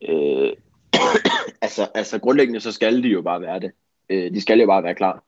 Øh, 0.02 0.54
altså, 1.66 1.88
altså 1.96 2.20
grundlæggende 2.20 2.60
så 2.60 2.72
skal 2.72 3.04
de 3.04 3.08
jo 3.08 3.22
bare 3.22 3.42
være 3.42 3.60
det. 3.60 3.72
Øh, 4.10 4.34
de 4.34 4.42
skal 4.42 4.60
jo 4.60 4.68
bare 4.68 4.84
være 4.84 4.96
klar. 4.96 5.24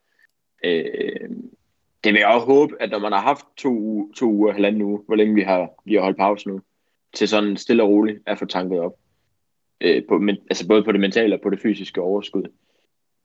Øh, 0.64 1.30
det 2.04 2.12
vil 2.12 2.18
jeg 2.18 2.28
også 2.28 2.46
håbe, 2.46 2.76
at 2.80 2.90
når 2.90 2.98
man 2.98 3.12
har 3.12 3.20
haft 3.20 3.46
to, 3.56 3.68
uger, 3.68 4.06
to 4.16 4.26
uger, 4.26 4.52
halvanden 4.52 4.82
uge, 4.82 5.00
hvor 5.06 5.14
længe 5.14 5.34
vi 5.34 5.42
har, 5.42 5.68
vi 5.84 5.94
har 5.94 6.00
holdt 6.00 6.16
pause 6.16 6.48
nu, 6.48 6.60
til 7.14 7.28
sådan 7.28 7.56
stille 7.56 7.82
og 7.82 7.88
roligt 7.88 8.18
at 8.26 8.38
få 8.38 8.44
tanket 8.44 8.80
op. 8.80 8.92
Øh, 9.80 10.02
på, 10.08 10.18
men, 10.18 10.36
altså 10.50 10.68
både 10.68 10.84
på 10.84 10.92
det 10.92 11.00
mentale 11.00 11.34
og 11.34 11.40
på 11.40 11.50
det 11.50 11.60
fysiske 11.60 12.00
overskud. 12.00 12.44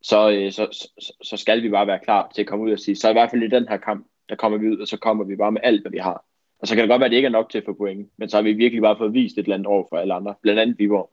Så, 0.01 0.31
øh, 0.31 0.51
så, 0.51 0.67
så, 0.99 1.13
så 1.21 1.37
skal 1.37 1.63
vi 1.63 1.69
bare 1.69 1.87
være 1.87 1.99
klar 2.03 2.31
til 2.35 2.41
at 2.41 2.47
komme 2.47 2.65
ud 2.65 2.71
og 2.71 2.79
sige, 2.79 2.95
så 2.95 3.09
i 3.09 3.13
hvert 3.13 3.31
fald 3.31 3.43
i 3.43 3.47
den 3.47 3.67
her 3.67 3.77
kamp, 3.77 4.07
der 4.29 4.35
kommer 4.35 4.57
vi 4.57 4.69
ud, 4.69 4.77
og 4.77 4.87
så 4.87 4.97
kommer 4.97 5.23
vi 5.23 5.35
bare 5.35 5.51
med 5.51 5.61
alt, 5.63 5.81
hvad 5.81 5.91
vi 5.91 5.97
har. 5.97 6.25
Og 6.59 6.67
så 6.67 6.75
kan 6.75 6.81
det 6.81 6.89
godt 6.89 6.99
være, 6.99 7.05
at 7.05 7.11
det 7.11 7.17
ikke 7.17 7.25
er 7.25 7.31
nok 7.31 7.49
til 7.49 7.57
at 7.57 7.65
få 7.65 7.73
point, 7.73 8.09
men 8.17 8.29
så 8.29 8.37
har 8.37 8.41
vi 8.41 8.53
virkelig 8.53 8.81
bare 8.81 8.97
fået 8.97 9.13
vist 9.13 9.37
et 9.37 9.43
eller 9.43 9.55
andet 9.55 9.67
over 9.67 9.85
for 9.89 9.97
alle 9.97 10.13
andre, 10.13 10.33
blandt 10.41 10.59
andet 10.59 10.79
Viborg, 10.79 11.11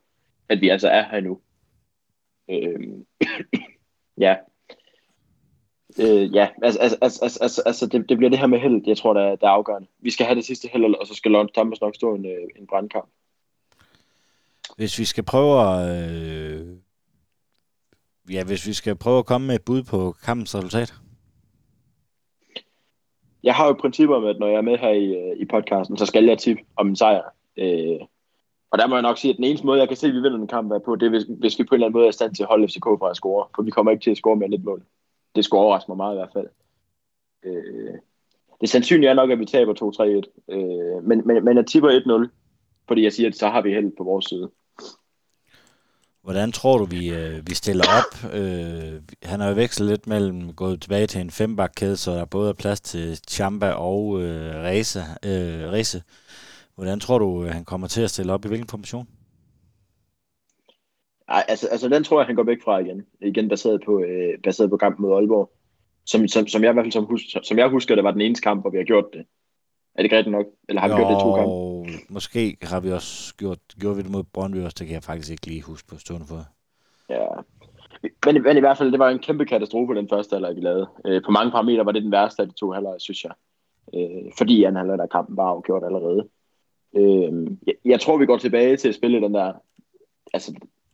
at 0.49 0.61
vi 0.61 0.69
altså 0.69 0.87
er 0.87 1.03
her 1.11 1.21
nu. 1.21 1.39
Øh, 2.49 2.79
ja. 4.25 4.35
Øh, 5.99 6.35
ja, 6.35 6.47
altså, 6.63 6.79
altså, 6.79 6.97
altså, 7.01 7.39
altså, 7.41 7.61
altså 7.65 7.87
det, 7.87 8.09
det 8.09 8.17
bliver 8.17 8.29
det 8.29 8.39
her 8.39 8.47
med 8.47 8.59
held, 8.59 8.81
jeg 8.87 8.97
tror, 8.97 9.13
der, 9.13 9.21
er, 9.21 9.35
der 9.35 9.47
er 9.47 9.51
afgørende. 9.51 9.87
Vi 9.99 10.09
skal 10.09 10.25
have 10.25 10.35
det 10.35 10.45
sidste 10.45 10.69
held, 10.73 10.95
og 10.95 11.07
så 11.07 11.13
skal 11.13 11.31
Lawrence 11.31 11.53
Thomas 11.53 11.81
nok 11.81 11.95
stå 11.95 12.15
en, 12.15 12.25
øh, 12.25 12.47
en 12.55 12.67
brandkamp. 12.67 13.09
Hvis 14.77 14.99
vi 14.99 15.05
skal 15.05 15.23
prøve 15.23 15.61
at... 15.61 16.11
Øh, 16.11 16.77
ja, 18.31 18.43
hvis 18.43 18.67
vi 18.67 18.73
skal 18.73 18.95
prøve 18.95 19.19
at 19.19 19.25
komme 19.25 19.47
med 19.47 19.55
et 19.55 19.65
bud 19.65 19.83
på 19.83 20.11
kampens 20.11 20.55
resultat. 20.55 20.93
Jeg 23.43 23.55
har 23.55 23.67
jo 23.67 23.73
principper 23.73 24.19
med, 24.19 24.29
at 24.29 24.39
når 24.39 24.47
jeg 24.47 24.57
er 24.57 24.61
med 24.61 24.77
her 24.77 24.89
i, 24.89 25.05
øh, 25.05 25.37
i 25.37 25.45
podcasten, 25.45 25.97
så 25.97 26.05
skal 26.05 26.25
jeg 26.25 26.37
tippe 26.37 26.63
om 26.75 26.87
en 26.87 26.95
sejr. 26.95 27.21
Øh, 27.57 27.99
og 28.73 28.79
der 28.79 28.87
må 28.87 28.95
jeg 28.95 29.01
nok 29.01 29.17
sige, 29.17 29.31
at 29.31 29.37
den 29.37 29.43
eneste 29.43 29.65
måde, 29.65 29.79
jeg 29.79 29.87
kan 29.87 29.97
se, 29.97 30.07
at 30.07 30.13
vi 30.13 30.19
vinder 30.19 30.37
den 30.37 30.47
kamp 30.47 30.71
er 30.71 30.79
på, 30.79 30.95
det 30.95 31.05
er, 31.05 31.09
hvis, 31.09 31.23
hvis 31.39 31.59
vi 31.59 31.63
på 31.63 31.75
en 31.75 31.77
eller 31.77 31.87
anden 31.87 31.97
måde 31.97 32.05
er 32.05 32.09
i 32.09 32.13
stand 32.13 32.35
til 32.35 32.43
at 32.43 32.49
holde 32.49 32.67
FCK 32.67 32.83
fra 32.83 33.09
at 33.09 33.15
score. 33.15 33.45
For 33.55 33.63
vi 33.63 33.71
kommer 33.71 33.91
ikke 33.91 34.03
til 34.03 34.11
at 34.11 34.17
score 34.17 34.35
mere 34.35 34.45
end 34.45 34.53
et 34.53 34.63
mål. 34.63 34.83
Det 35.35 35.45
skulle 35.45 35.61
overraske 35.61 35.91
mig 35.91 35.97
meget 35.97 36.15
i 36.15 36.17
hvert 36.17 36.33
fald. 36.33 36.47
Øh, 37.45 37.93
det 38.61 38.69
sandsynlige 38.69 39.09
er 39.09 39.13
nok, 39.13 39.31
at 39.31 39.39
vi 39.39 39.45
taber 39.45 39.73
2-3-1. 39.73 40.55
Øh, 40.55 41.03
men, 41.03 41.27
men, 41.27 41.45
men 41.45 41.57
jeg 41.57 41.65
tipper 41.65 42.25
1-0, 42.25 42.29
fordi 42.87 43.03
jeg 43.03 43.13
siger, 43.13 43.29
at 43.29 43.35
så 43.35 43.49
har 43.49 43.61
vi 43.61 43.73
held 43.73 43.91
på 43.97 44.03
vores 44.03 44.25
side. 44.25 44.49
Hvordan 46.21 46.51
tror 46.51 46.77
du, 46.77 46.85
vi, 46.85 47.09
øh, 47.09 47.47
vi 47.47 47.53
stiller 47.53 47.83
op? 47.99 48.33
Øh, 48.33 49.01
han 49.23 49.39
har 49.39 49.49
jo 49.49 49.55
vekslet 49.55 49.89
lidt 49.89 50.07
mellem 50.07 50.53
gået 50.53 50.81
tilbage 50.81 51.07
til 51.07 51.21
en 51.21 51.31
fembakkæde, 51.31 51.97
så 51.97 52.11
der 52.11 52.25
både 52.25 52.49
er 52.49 52.53
plads 52.53 52.81
til 52.81 53.19
Chamba 53.29 53.71
og 53.71 54.21
øh, 54.21 54.55
Reze. 54.55 54.99
Øh, 54.99 55.71
Reze. 55.71 56.01
Hvordan 56.75 56.99
tror 56.99 57.17
du, 57.17 57.45
han 57.45 57.65
kommer 57.65 57.87
til 57.87 58.01
at 58.01 58.09
stille 58.09 58.33
op 58.33 58.45
i 58.45 58.47
hvilken 58.47 58.69
formation? 58.69 59.07
Ej, 61.29 61.45
altså, 61.47 61.67
altså 61.67 61.89
den 61.89 62.03
tror 62.03 62.19
jeg, 62.19 62.25
han 62.25 62.35
går 62.35 62.43
væk 62.43 62.63
fra 62.63 62.79
igen. 62.79 63.05
Igen 63.21 63.49
baseret 63.49 63.81
på, 63.85 63.99
øh, 63.99 64.39
baseret 64.43 64.69
på 64.69 64.77
kampen 64.77 65.01
mod 65.05 65.15
Aalborg. 65.15 65.51
Som, 66.05 66.27
som, 66.27 66.47
som 66.47 66.63
jeg 66.63 66.69
i 66.69 66.73
hvert 66.73 66.83
fald 66.83 66.91
som, 66.91 67.05
hus, 67.05 67.21
som 67.43 67.57
jeg 67.57 67.69
husker, 67.69 67.95
det 67.95 68.03
var 68.03 68.11
den 68.11 68.21
eneste 68.21 68.43
kamp, 68.43 68.63
hvor 68.63 68.69
vi 68.69 68.77
har 68.77 68.83
gjort 68.83 69.05
det. 69.13 69.25
Er 69.95 70.01
det 70.01 70.11
rigtigt 70.11 70.31
nok? 70.31 70.45
Eller 70.69 70.81
har 70.81 70.87
vi 70.87 70.93
jo, 70.93 70.97
gjort 70.97 71.11
det 71.11 71.19
to 71.19 71.35
kampe? 71.35 72.13
måske 72.13 72.57
har 72.61 72.79
vi 72.79 72.91
også 72.91 73.35
gjort, 73.35 73.59
gjort 73.79 73.97
vi 73.97 74.01
det 74.01 74.11
mod 74.11 74.23
Brøndby 74.23 74.57
også, 74.57 74.75
det 74.79 74.87
kan 74.87 74.93
jeg 74.93 75.03
faktisk 75.03 75.31
ikke 75.31 75.47
lige 75.47 75.61
huske 75.61 75.87
på 75.87 75.97
stående 75.97 76.27
for. 76.27 76.45
Ja, 77.09 77.27
men, 78.25 78.43
men 78.43 78.57
i 78.57 78.59
hvert 78.59 78.77
fald, 78.77 78.91
det 78.91 78.99
var 78.99 79.09
en 79.09 79.19
kæmpe 79.19 79.45
katastrofe, 79.45 79.95
den 79.95 80.09
første 80.09 80.35
halvleg, 80.35 80.55
vi 80.55 80.61
lavede. 80.61 80.87
Øh, 81.05 81.21
på 81.25 81.31
mange 81.31 81.51
parametre 81.51 81.85
var 81.85 81.91
det 81.91 82.03
den 82.03 82.11
værste 82.11 82.41
af 82.41 82.47
de 82.47 82.53
to 82.53 82.71
halvleg, 82.71 82.95
synes 82.99 83.23
jeg. 83.23 83.31
Øh, 83.95 84.31
fordi 84.37 84.63
anden 84.63 84.77
halvleg, 84.77 84.97
der 84.97 85.07
kampen 85.07 85.37
var 85.37 85.43
afgjort 85.43 85.83
allerede. 85.83 86.29
Øh, 86.95 87.47
jeg, 87.67 87.75
jeg 87.85 87.99
tror, 88.01 88.17
vi 88.17 88.25
går 88.25 88.37
tilbage 88.37 88.77
til 88.77 88.89
at 88.89 88.95
spille 88.95 89.21
den 89.21 89.33
der... 89.33 89.53
Altså, 90.33 90.53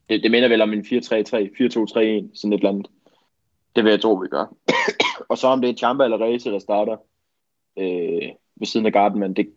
det, 0.09 0.23
det 0.23 0.31
minder 0.31 0.49
vel 0.49 0.61
om 0.61 0.73
en 0.73 0.79
4-3-3, 0.79 0.85
4-2-3-1, 0.85 0.95
sådan 2.33 2.53
et 2.53 2.57
eller 2.57 2.69
andet. 2.69 2.87
Det 3.75 3.83
vil 3.83 3.89
jeg 3.89 4.01
tro, 4.01 4.13
vi 4.13 4.27
gør. 4.27 4.55
og 5.29 5.37
så 5.37 5.47
om 5.47 5.61
det 5.61 5.69
er 5.69 5.73
Champa 5.73 6.03
eller 6.03 6.21
Reze, 6.21 6.51
der 6.51 6.59
starter 6.59 6.97
øh, 7.77 8.29
ved 8.55 8.65
siden 8.65 8.85
af 8.85 8.93
Garden, 8.93 9.19
men 9.19 9.33
det, 9.33 9.53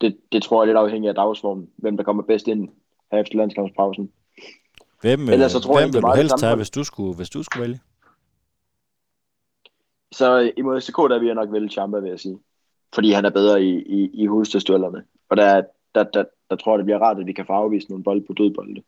det, 0.00 0.16
det 0.32 0.42
tror 0.42 0.56
jeg 0.56 0.62
er 0.62 0.66
lidt 0.66 0.78
afhængigt 0.78 1.08
af 1.08 1.14
dagsformen, 1.14 1.70
hvem 1.76 1.96
der 1.96 2.04
kommer 2.04 2.22
bedst 2.22 2.48
ind 2.48 2.68
her 3.12 3.18
efter 3.18 3.36
landskampspausen. 3.36 4.12
Hvem, 5.00 5.28
Ellers 5.28 5.52
så 5.52 5.60
tror 5.60 5.74
hvem 5.74 5.86
jeg, 5.86 5.94
vil 5.94 6.02
du 6.02 6.12
helst 6.16 6.34
tage, 6.38 6.56
hvis 6.56 6.70
du, 6.70 6.84
skulle, 6.84 7.16
hvis 7.16 7.30
du 7.30 7.42
skulle 7.42 7.62
vælge? 7.62 7.80
Så 10.12 10.52
imod 10.56 10.80
SK, 10.80 10.96
der 10.96 11.18
vil 11.18 11.26
jeg 11.26 11.34
nok 11.34 11.52
vælge 11.52 11.68
Champa, 11.68 11.98
vil 11.98 12.10
jeg 12.10 12.20
sige. 12.20 12.38
Fordi 12.94 13.10
han 13.12 13.24
er 13.24 13.30
bedre 13.30 13.62
i, 13.62 13.82
i, 13.82 14.10
i 14.22 14.26
hovedstødstuellerne. 14.26 15.04
Og 15.28 15.36
der, 15.36 15.62
der, 15.94 16.04
der, 16.04 16.24
der, 16.50 16.56
tror 16.56 16.72
jeg, 16.72 16.78
det 16.78 16.84
bliver 16.84 16.98
rart, 16.98 17.18
at 17.18 17.26
vi 17.26 17.32
kan 17.32 17.46
få 17.46 17.52
afvist 17.52 17.88
nogle 17.88 18.04
bolde 18.04 18.26
på 18.26 18.32
dødbolde. 18.32 18.82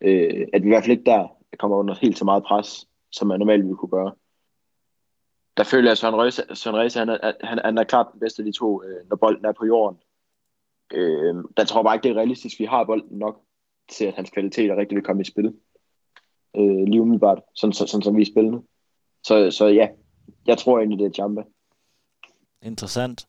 Øh, 0.00 0.46
at 0.52 0.62
vi 0.62 0.66
i 0.66 0.70
hvert 0.70 0.84
fald 0.84 0.98
ikke 0.98 1.10
der 1.10 1.28
kommer 1.58 1.76
under 1.76 1.94
helt 1.94 2.18
så 2.18 2.24
meget 2.24 2.44
pres, 2.44 2.88
som 3.12 3.28
man 3.28 3.38
normalt 3.38 3.62
ville 3.62 3.76
kunne 3.76 3.90
gøre. 3.90 4.12
Der 5.56 5.64
føler 5.64 5.84
jeg, 5.84 5.92
at 5.92 5.98
Søren 5.98 6.16
Røse, 6.16 6.42
Søren 6.54 6.76
Røse 6.76 6.98
han, 6.98 7.08
er, 7.08 7.32
han, 7.40 7.60
han 7.64 7.78
er 7.78 7.84
klart 7.84 8.06
den 8.12 8.20
bedste 8.20 8.40
af 8.40 8.44
de 8.44 8.52
to, 8.52 8.82
øh, 8.82 9.08
når 9.08 9.16
bolden 9.16 9.44
er 9.44 9.52
på 9.52 9.66
jorden. 9.66 9.98
Øh, 10.92 11.34
der 11.56 11.64
tror 11.64 11.80
jeg 11.80 11.84
bare 11.84 11.94
ikke, 11.94 12.02
det 12.02 12.10
er 12.10 12.20
realistisk, 12.20 12.60
vi 12.60 12.64
har 12.64 12.84
bolden 12.84 13.18
nok 13.18 13.40
til, 13.90 14.04
at 14.04 14.14
hans 14.14 14.30
kvalitet 14.30 14.70
er 14.70 14.76
rigtig 14.76 14.96
vil 14.96 15.04
komme 15.04 15.22
i 15.22 15.24
spil. 15.24 15.54
Øh, 16.56 16.84
lige 16.84 17.00
umiddelbart, 17.00 17.42
sådan, 17.54 17.72
sådan, 17.72 17.88
sådan 17.88 18.02
som 18.02 18.16
vi 18.16 18.22
er 18.22 18.26
spillende. 18.26 18.62
Så, 19.22 19.50
så 19.50 19.66
ja, 19.66 19.88
jeg 20.46 20.58
tror 20.58 20.78
egentlig, 20.78 20.98
det 20.98 21.06
er 21.06 21.22
Jamba. 21.22 21.42
Interessant. 22.62 23.26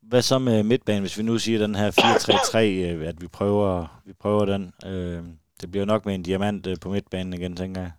Hvad 0.00 0.22
så 0.22 0.38
med 0.38 0.62
midtbanen, 0.62 1.02
hvis 1.02 1.18
vi 1.18 1.22
nu 1.22 1.38
siger 1.38 1.58
den 1.58 1.74
her 1.74 1.90
4-3-3, 1.90 2.58
øh, 2.58 3.08
at 3.08 3.22
vi 3.22 3.26
prøver, 3.26 4.00
vi 4.06 4.12
prøver 4.12 4.44
den? 4.44 4.72
Øh, 4.86 5.22
det 5.60 5.70
bliver 5.70 5.84
nok 5.86 6.06
med 6.06 6.14
en 6.14 6.22
diamant 6.22 6.66
øh, 6.66 6.76
på 6.82 6.88
midtbanen 6.88 7.32
igen, 7.32 7.56
tænker 7.56 7.80
jeg. 7.80 7.90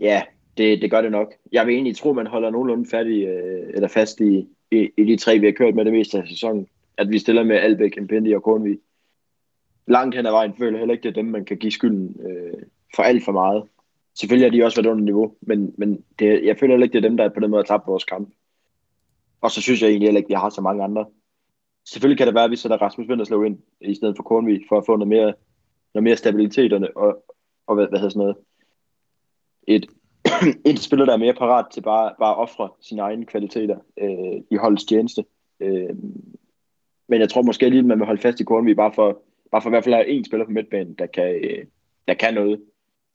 Ja, 0.00 0.22
det, 0.56 0.82
det 0.82 0.90
gør 0.90 1.02
det 1.02 1.12
nok. 1.12 1.32
Jeg 1.52 1.66
vil 1.66 1.74
egentlig 1.74 1.96
tro, 1.96 2.12
man 2.12 2.26
holder 2.26 2.50
nogenlunde 2.50 2.90
færdig, 2.90 3.24
øh, 3.24 3.70
eller 3.74 3.88
fast 3.88 4.20
i, 4.20 4.48
i, 4.70 4.90
i 4.96 5.04
de 5.04 5.16
tre, 5.16 5.38
vi 5.38 5.46
har 5.46 5.52
kørt 5.52 5.74
med 5.74 5.84
det 5.84 5.92
meste 5.92 6.18
af 6.18 6.28
sæsonen. 6.28 6.66
At 6.96 7.10
vi 7.10 7.18
stiller 7.18 7.44
med 7.44 7.56
Albeck, 7.56 8.02
Mpendi 8.02 8.32
og 8.34 8.42
Kornvig. 8.42 8.78
Langt 9.86 10.16
hen 10.16 10.26
ad 10.26 10.30
vejen 10.30 10.54
føler 10.58 10.72
jeg 10.72 10.78
heller 10.78 10.92
ikke, 10.92 11.02
det 11.02 11.08
er 11.08 11.22
dem, 11.22 11.24
man 11.24 11.44
kan 11.44 11.56
give 11.56 11.72
skylden 11.72 12.16
øh, 12.26 12.62
for 12.96 13.02
alt 13.02 13.24
for 13.24 13.32
meget. 13.32 13.62
Selvfølgelig 14.14 14.50
har 14.50 14.56
de 14.56 14.64
også 14.64 14.82
været 14.82 14.92
under 14.92 15.04
niveau, 15.04 15.34
men, 15.40 15.74
men 15.78 16.04
det, 16.18 16.44
jeg 16.44 16.58
føler 16.58 16.74
heller 16.74 16.84
ikke, 16.84 16.92
det 16.92 17.04
er 17.04 17.08
dem, 17.08 17.16
der 17.16 17.28
på 17.28 17.40
den 17.40 17.50
måde 17.50 17.62
har 17.62 17.76
tabt 17.76 17.86
vores 17.86 18.04
kamp. 18.04 18.28
Og 19.42 19.50
så 19.50 19.60
synes 19.60 19.82
jeg 19.82 19.88
egentlig 19.88 20.06
heller 20.06 20.18
ikke, 20.18 20.26
at 20.26 20.36
vi 20.36 20.40
har 20.40 20.50
så 20.50 20.60
mange 20.60 20.84
andre. 20.84 21.06
Selvfølgelig 21.88 22.18
kan 22.18 22.26
det 22.26 22.34
være, 22.34 22.44
at 22.44 22.50
vi 22.50 22.56
sætter 22.56 22.76
Rasmus 22.76 23.08
Vinderslev 23.08 23.44
ind 23.44 23.58
i 23.80 23.94
stedet 23.94 24.16
for 24.16 24.22
Kornvig, 24.22 24.60
for 24.68 24.78
at 24.78 24.86
få 24.86 24.96
noget 24.96 25.08
mere, 25.08 25.34
noget 25.94 26.04
mere 26.04 26.16
stabilitet 26.16 26.72
og, 26.72 27.24
og 27.66 27.74
hvad, 27.74 27.86
hvad 27.88 27.98
hedder 27.98 28.10
sådan 28.10 28.20
noget. 28.20 28.36
Et, 29.66 29.86
et 30.70 30.78
spiller, 30.78 31.06
der 31.06 31.12
er 31.12 31.16
mere 31.16 31.34
parat 31.34 31.66
til 31.72 31.80
bare, 31.80 32.14
bare 32.18 32.30
at 32.30 32.38
ofre 32.38 32.68
sine 32.80 33.02
egne 33.02 33.26
kvaliteter 33.26 33.78
øh, 33.98 34.42
i 34.50 34.56
holdets 34.56 34.84
tjeneste. 34.84 35.24
Øh, 35.60 35.94
men 37.08 37.20
jeg 37.20 37.28
tror 37.28 37.42
måske 37.42 37.68
lige, 37.68 37.78
at 37.78 37.84
man 37.84 37.98
vil 37.98 38.06
holde 38.06 38.22
fast 38.22 38.40
i 38.40 38.44
Kornvig, 38.44 38.76
bare 38.76 38.92
for, 38.92 39.22
bare 39.50 39.62
for 39.62 39.68
i 39.68 39.72
hvert 39.72 39.84
fald 39.84 39.94
at 39.94 40.04
have 40.04 40.16
en 40.16 40.24
spiller 40.24 40.46
på 40.46 40.52
midtbanen, 40.52 40.94
der 40.94 41.06
kan, 41.06 41.34
øh, 41.34 41.66
der 42.08 42.14
kan 42.14 42.34
noget 42.34 42.62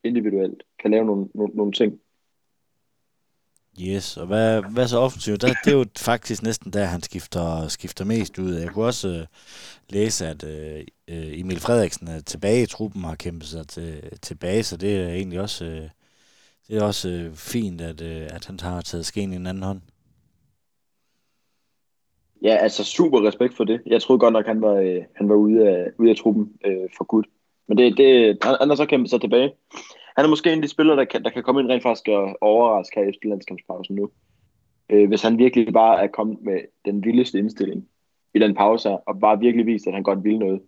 individuelt, 0.03 0.63
kan 0.80 0.91
lave 0.91 1.05
nogle, 1.05 1.28
nogle, 1.34 1.55
nogle 1.55 1.71
ting. 1.71 1.99
Yes, 3.82 4.17
og 4.17 4.28
hvad, 4.28 4.61
hvad 4.73 4.88
så 4.88 4.97
offensivt? 4.97 5.41
Der, 5.41 5.47
det 5.65 5.73
er 5.73 5.78
jo 5.78 5.86
faktisk 5.97 6.43
næsten 6.43 6.73
der, 6.73 6.86
han 6.86 7.03
skifter, 7.03 7.67
skifter 7.67 8.05
mest 8.05 8.39
ud. 8.39 8.53
Jeg 8.53 8.69
kunne 8.69 8.86
også 8.86 9.07
øh, 9.07 9.25
læse, 9.89 10.28
at 10.28 10.43
øh, 10.43 10.80
øh, 11.07 11.39
Emil 11.39 11.59
Frederiksen 11.59 12.07
er 12.07 12.19
tilbage 12.19 12.63
i 12.63 12.65
truppen 12.65 13.03
og 13.03 13.09
har 13.09 13.15
kæmpet 13.15 13.47
sig 13.47 13.67
til, 13.67 14.17
tilbage, 14.21 14.63
så 14.63 14.78
det 14.78 14.97
er 14.97 15.09
egentlig 15.09 15.41
også, 15.41 15.65
øh, 15.65 15.89
det 16.67 16.78
er 16.78 16.84
også 16.84 17.09
øh, 17.09 17.34
fint, 17.34 17.82
at, 17.82 18.01
øh, 18.01 18.28
at 18.30 18.45
han 18.45 18.59
har 18.59 18.82
taget 18.82 19.05
skeen 19.05 19.34
i 19.34 19.36
en 19.36 19.47
anden 19.47 19.63
hånd. 19.63 19.82
Ja, 22.43 22.55
altså 22.55 22.84
super 22.84 23.28
respekt 23.28 23.57
for 23.57 23.63
det. 23.63 23.82
Jeg 23.86 24.01
troede 24.01 24.19
godt 24.19 24.34
nok, 24.34 24.45
han 24.45 24.61
var, 24.61 24.73
øh, 24.73 25.03
han 25.15 25.30
var 25.30 25.36
ude, 25.36 25.69
af, 25.69 25.88
ude 25.99 26.09
af 26.09 26.15
truppen 26.15 26.51
øh, 26.65 26.89
for 26.97 27.03
godt. 27.03 27.28
Men 27.67 27.78
det, 27.78 27.97
det, 27.97 28.38
han, 28.41 28.55
han 28.59 28.69
har 28.69 28.75
så 28.75 28.86
kæmpet 28.86 29.09
sig 29.09 29.21
tilbage. 29.21 29.51
Han 30.18 30.26
er 30.26 30.30
måske 30.30 30.49
en 30.49 30.57
af 30.57 30.61
de 30.61 30.68
spillere, 30.68 30.97
der 30.97 31.05
kan, 31.05 31.24
der 31.24 31.30
kan 31.30 31.43
komme 31.43 31.61
ind 31.61 31.70
rent 31.70 31.84
faktisk 31.84 32.07
og 32.07 32.38
overraske 32.41 32.99
her 32.99 33.09
efter 33.09 33.30
landskampspausen 33.30 33.95
nu. 33.95 34.09
Øh, 34.89 35.07
hvis 35.07 35.22
han 35.22 35.38
virkelig 35.38 35.74
bare 35.74 36.03
er 36.03 36.07
kommet 36.07 36.41
med 36.41 36.59
den 36.86 37.03
vildeste 37.03 37.39
indstilling 37.39 37.88
i 38.34 38.39
den 38.39 38.55
pause 38.55 38.89
her, 38.89 38.97
og 38.97 39.20
bare 39.20 39.39
virkelig 39.39 39.65
vist, 39.65 39.88
at 39.88 39.93
han 39.93 40.03
godt 40.03 40.24
vil 40.24 40.39
noget, 40.39 40.61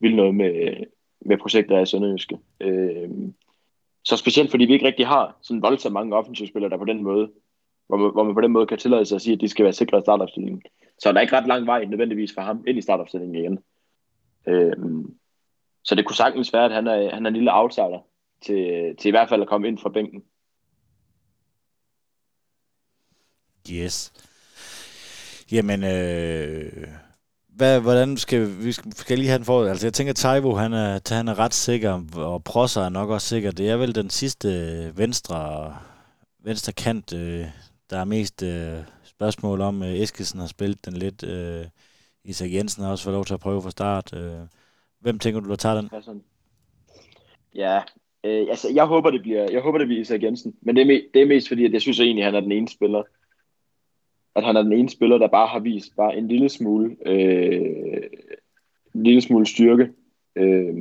vil 0.00 0.16
noget 0.16 0.34
med, 0.34 0.84
med 1.20 1.38
projekter 1.38 1.78
af 1.78 1.88
Sønderjyske. 1.88 2.38
Øh, 2.60 3.10
så 4.04 4.16
specielt 4.16 4.50
fordi 4.50 4.64
vi 4.64 4.72
ikke 4.72 4.86
rigtig 4.86 5.06
har 5.06 5.38
sådan 5.42 5.62
voldsomt 5.62 5.92
mange 5.92 6.16
offensivspillere, 6.16 6.70
der 6.70 6.78
på 6.78 6.84
den 6.84 7.02
måde, 7.02 7.30
hvor 7.86 7.96
man, 7.96 8.10
hvor 8.12 8.22
man 8.22 8.34
på 8.34 8.40
den 8.40 8.52
måde 8.52 8.66
kan 8.66 8.78
tillade 8.78 9.04
sig 9.04 9.16
at 9.16 9.22
sige, 9.22 9.34
at 9.34 9.40
de 9.40 9.48
skal 9.48 9.64
være 9.64 9.72
sikre 9.72 9.98
i 9.98 10.02
startopstillingen. 10.02 10.62
Så 10.98 11.12
der 11.12 11.18
er 11.18 11.22
ikke 11.22 11.36
ret 11.36 11.48
lang 11.48 11.66
vej 11.66 11.84
nødvendigvis 11.84 12.34
for 12.34 12.40
ham 12.40 12.64
ind 12.66 12.78
i 12.78 12.82
startopstillingen 12.82 13.36
igen. 13.36 13.58
Øh, 14.48 15.04
så 15.84 15.94
det 15.94 16.06
kunne 16.06 16.16
sagtens 16.16 16.52
være, 16.52 16.64
at 16.64 16.72
han 16.72 16.86
er, 16.86 17.14
han 17.14 17.26
er 17.26 17.30
en 17.30 17.36
lille 17.36 17.54
outsider 17.54 18.00
til, 18.42 18.96
til 18.98 19.08
i 19.08 19.10
hvert 19.10 19.28
fald 19.28 19.42
at 19.42 19.48
komme 19.48 19.68
ind 19.68 19.78
fra 19.78 19.88
bænken. 19.88 20.22
Yes. 23.70 24.12
Jamen, 25.52 25.84
øh, 25.84 26.88
hvad, 27.48 27.80
hvordan 27.80 28.16
skal 28.16 28.64
vi 28.64 28.72
skal, 28.72 29.18
lige 29.18 29.28
have 29.28 29.38
den 29.38 29.44
for? 29.44 29.64
Altså, 29.64 29.86
jeg 29.86 29.94
tænker, 29.94 30.12
Taivo, 30.12 30.54
han 30.54 30.72
er, 30.72 31.14
han 31.14 31.28
er 31.28 31.38
ret 31.38 31.54
sikker, 31.54 32.02
og 32.16 32.44
Prosser 32.44 32.80
er 32.80 32.88
nok 32.88 33.10
også 33.10 33.28
sikker. 33.28 33.50
Det 33.50 33.70
er 33.70 33.76
vel 33.76 33.94
den 33.94 34.10
sidste 34.10 34.48
venstre, 34.96 35.76
venstre 36.38 36.72
kant, 36.72 37.12
øh, 37.12 37.46
der 37.90 37.98
er 37.98 38.04
mest 38.04 38.42
øh, 38.42 38.78
spørgsmål 39.04 39.60
om. 39.60 39.82
Øh, 39.82 39.94
Eskesen 39.94 40.40
har 40.40 40.46
spillet 40.46 40.84
den 40.84 40.92
lidt. 40.92 41.22
Øh, 41.22 41.66
Isak 42.24 42.52
Jensen 42.52 42.82
har 42.82 42.90
også 42.90 43.04
fået 43.04 43.14
lov 43.14 43.24
til 43.24 43.34
at 43.34 43.40
prøve 43.40 43.62
fra 43.62 43.70
start. 43.70 44.12
Øh, 44.16 44.40
hvem 45.00 45.18
tænker 45.18 45.40
du, 45.40 45.48
der 45.50 45.56
tager 45.56 45.74
den? 45.74 45.90
Ja, 47.54 47.82
Øh, 48.26 48.46
altså, 48.48 48.68
jeg 48.74 48.86
håber, 48.86 49.10
det 49.10 49.22
bliver, 49.22 49.46
jeg 49.52 49.60
håber, 49.60 49.78
det 49.78 49.86
bliver 49.86 50.00
Isak 50.00 50.22
Jensen. 50.22 50.54
Men 50.60 50.76
det 50.76 50.82
er, 50.82 50.86
me- 50.86 51.10
det 51.14 51.22
er 51.22 51.26
mest 51.26 51.48
fordi, 51.48 51.64
at 51.64 51.72
jeg 51.72 51.80
synes 51.80 52.00
egentlig, 52.00 52.24
at 52.24 52.32
han 52.32 52.34
er 52.34 52.40
den 52.40 52.52
ene 52.52 52.68
spiller. 52.68 53.02
At 54.34 54.44
han 54.44 54.56
er 54.56 54.62
den 54.62 54.72
ene 54.72 54.88
spiller, 54.88 55.18
der 55.18 55.28
bare 55.28 55.46
har 55.46 55.58
vist 55.58 55.96
bare 55.96 56.16
en 56.16 56.28
lille 56.28 56.48
smule, 56.48 56.96
øh, 57.06 58.02
en 58.94 59.02
lille 59.02 59.20
smule 59.20 59.46
styrke. 59.46 59.88
Øh, 60.36 60.74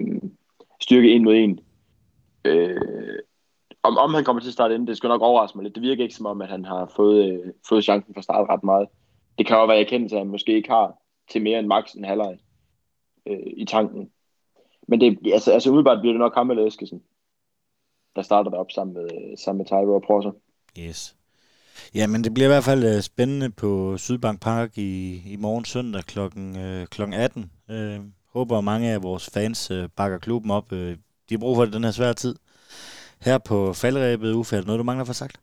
styrke 0.82 1.12
en 1.12 1.24
mod 1.24 1.36
en. 1.36 1.60
Øh, 2.46 3.20
om, 3.84 3.98
om 3.98 4.14
han 4.14 4.24
kommer 4.24 4.42
til 4.42 4.50
at 4.50 4.54
starte 4.54 4.74
inden, 4.74 4.88
det 4.88 4.98
skal 4.98 5.08
nok 5.08 5.22
overraske 5.22 5.58
mig 5.58 5.64
lidt. 5.64 5.76
Det 5.76 5.84
virker 5.84 6.04
ikke 6.04 6.16
som 6.16 6.26
om, 6.26 6.42
at 6.42 6.50
han 6.50 6.66
har 6.66 6.92
fået, 6.96 7.32
øh, 7.32 7.52
fået 7.70 7.84
chancen 7.84 8.14
for 8.14 8.20
at 8.20 8.24
starte 8.24 8.54
ret 8.54 8.64
meget. 8.64 8.88
Det 9.38 9.46
kan 9.46 9.58
jo 9.58 9.66
være, 9.66 9.76
at 9.76 9.80
jeg 9.80 9.88
kender 9.88 10.16
at 10.16 10.22
han 10.22 10.28
måske 10.28 10.56
ikke 10.56 10.70
har 10.70 10.94
til 11.32 11.42
mere 11.42 11.60
end 11.60 11.68
maks 11.68 11.94
en 11.94 12.04
halvleg 12.04 12.38
øh, 13.26 13.54
i 13.58 13.66
tanken. 13.66 14.12
Men 14.88 15.02
det, 15.02 15.18
altså, 15.34 15.52
altså 15.52 15.70
umiddelbart 15.70 16.02
bliver 16.02 16.14
det 16.14 16.20
nok 16.20 16.36
ham 16.36 16.50
eller 16.50 16.66
Eskesen 16.66 17.02
der 18.16 18.22
starter 18.22 18.52
der 18.52 18.58
op 18.58 18.72
sammen 18.72 18.94
med, 18.94 19.38
sammen 19.38 19.58
med 19.58 19.66
Tyro 19.66 19.96
og 19.96 20.04
Prosser. 20.08 20.32
Yes. 20.80 21.16
Ja, 21.96 22.08
men 22.08 22.24
det 22.24 22.34
bliver 22.34 22.48
i 22.48 22.54
hvert 22.54 22.64
fald 22.64 22.96
uh, 22.96 23.02
spændende 23.02 23.50
på 23.50 23.98
Sydbank 23.98 24.42
Park 24.42 24.78
i, 24.78 25.22
i 25.34 25.36
morgen 25.36 25.66
søndag 25.66 26.04
kl. 26.04 26.20
Uh, 26.20 26.86
klokken 26.86 27.14
18. 27.14 27.52
Uh, 27.70 27.76
øh, 27.76 28.00
håber 28.34 28.62
mange 28.62 28.92
af 28.92 29.04
vores 29.04 29.30
fans 29.34 29.72
uh, 29.72 29.84
bakker 29.96 30.18
klubben 30.18 30.52
op. 30.52 30.72
Uh, 30.72 30.78
de 30.78 30.98
har 31.32 31.38
brug 31.38 31.56
for 31.56 31.66
det 31.66 31.74
den 31.74 31.84
her 31.84 31.92
svære 31.92 32.14
tid. 32.14 32.36
Her 33.22 33.38
på 33.38 33.74
faldrebet, 33.74 34.34
Uffe, 34.34 34.56
er 34.56 34.60
det 34.60 34.68
noget, 34.68 34.80
du 34.80 34.84
mangler 34.84 35.06
for 35.06 35.14
sagt? 35.14 35.40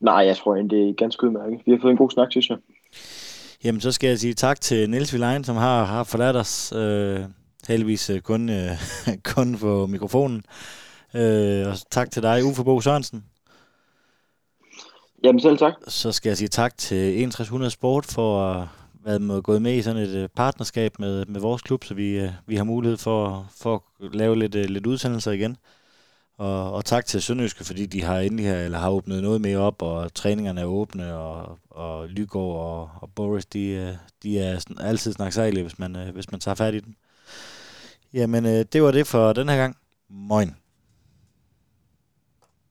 Nej, 0.00 0.14
jeg 0.26 0.36
tror 0.36 0.54
egentlig, 0.54 0.78
det 0.78 0.88
er 0.88 0.94
ganske 0.94 1.26
udmærket. 1.26 1.60
Vi 1.66 1.72
har 1.72 1.78
fået 1.82 1.90
en 1.90 1.96
god 1.96 2.10
snak, 2.10 2.30
synes 2.30 2.50
jeg. 2.50 2.58
Jamen, 3.64 3.80
så 3.80 3.92
skal 3.92 4.08
jeg 4.08 4.18
sige 4.18 4.34
tak 4.34 4.60
til 4.60 4.90
Niels 4.90 5.12
Vilein, 5.12 5.44
som 5.44 5.56
har, 5.56 5.84
har 5.84 6.04
forladt 6.04 6.36
os. 6.36 6.72
Uh, 6.72 7.24
heldigvis 7.68 8.10
øh, 8.10 8.20
kun, 8.20 8.48
øh, 8.48 8.70
kun 9.34 9.58
på 9.58 9.86
mikrofonen. 9.86 10.44
Øh, 11.14 11.68
og 11.68 11.74
tak 11.90 12.10
til 12.10 12.22
dig, 12.22 12.44
Uffe 12.44 12.64
Bo 12.64 12.80
Sørensen. 12.80 13.24
Jamen 15.24 15.40
selv 15.40 15.58
tak. 15.58 15.72
Så 15.88 16.12
skal 16.12 16.30
jeg 16.30 16.36
sige 16.36 16.48
tak 16.48 16.78
til 16.78 17.12
6100 17.12 17.70
Sport 17.70 18.06
for 18.06 18.50
at 18.50 18.68
være 19.04 19.42
gået 19.42 19.62
med 19.62 19.74
i 19.74 19.82
sådan 19.82 20.02
et 20.02 20.14
øh, 20.14 20.28
partnerskab 20.28 20.98
med, 20.98 21.26
med 21.26 21.40
vores 21.40 21.62
klub, 21.62 21.84
så 21.84 21.94
vi, 21.94 22.20
øh, 22.20 22.30
vi 22.46 22.56
har 22.56 22.64
mulighed 22.64 22.96
for, 22.96 23.46
for 23.56 23.84
at 24.04 24.14
lave 24.14 24.38
lidt, 24.38 24.54
lidt 24.54 24.86
udsendelser 24.86 25.30
igen. 25.30 25.56
Og, 26.38 26.72
og 26.72 26.84
tak 26.84 27.06
til 27.06 27.22
Sønderjyske, 27.22 27.64
fordi 27.64 27.86
de 27.86 28.02
har 28.02 28.18
endelig 28.18 28.46
her, 28.46 28.58
eller 28.64 28.78
har 28.78 28.90
åbnet 28.90 29.22
noget 29.22 29.40
mere 29.40 29.58
op, 29.58 29.82
og 29.82 30.14
træningerne 30.14 30.60
er 30.60 30.64
åbne, 30.64 31.14
og, 31.14 31.58
og 31.70 32.08
Lygaard 32.08 32.56
og, 32.56 32.90
og 33.00 33.10
Boris, 33.14 33.46
de, 33.46 33.98
de 34.22 34.38
er 34.38 34.58
sådan, 34.58 34.78
altid 34.78 35.12
snaksagelige, 35.12 35.62
hvis 35.62 35.78
man, 35.78 35.96
hvis 36.12 36.30
man 36.30 36.40
tager 36.40 36.54
fat 36.54 36.74
i 36.74 36.80
dem. 36.80 36.94
Jamen, 38.14 38.46
øh, 38.46 38.64
det 38.72 38.82
var 38.82 38.90
det 38.90 39.06
for 39.06 39.32
den 39.32 39.48
her 39.48 39.56
gang. 39.56 39.76
Moin. 40.10 40.61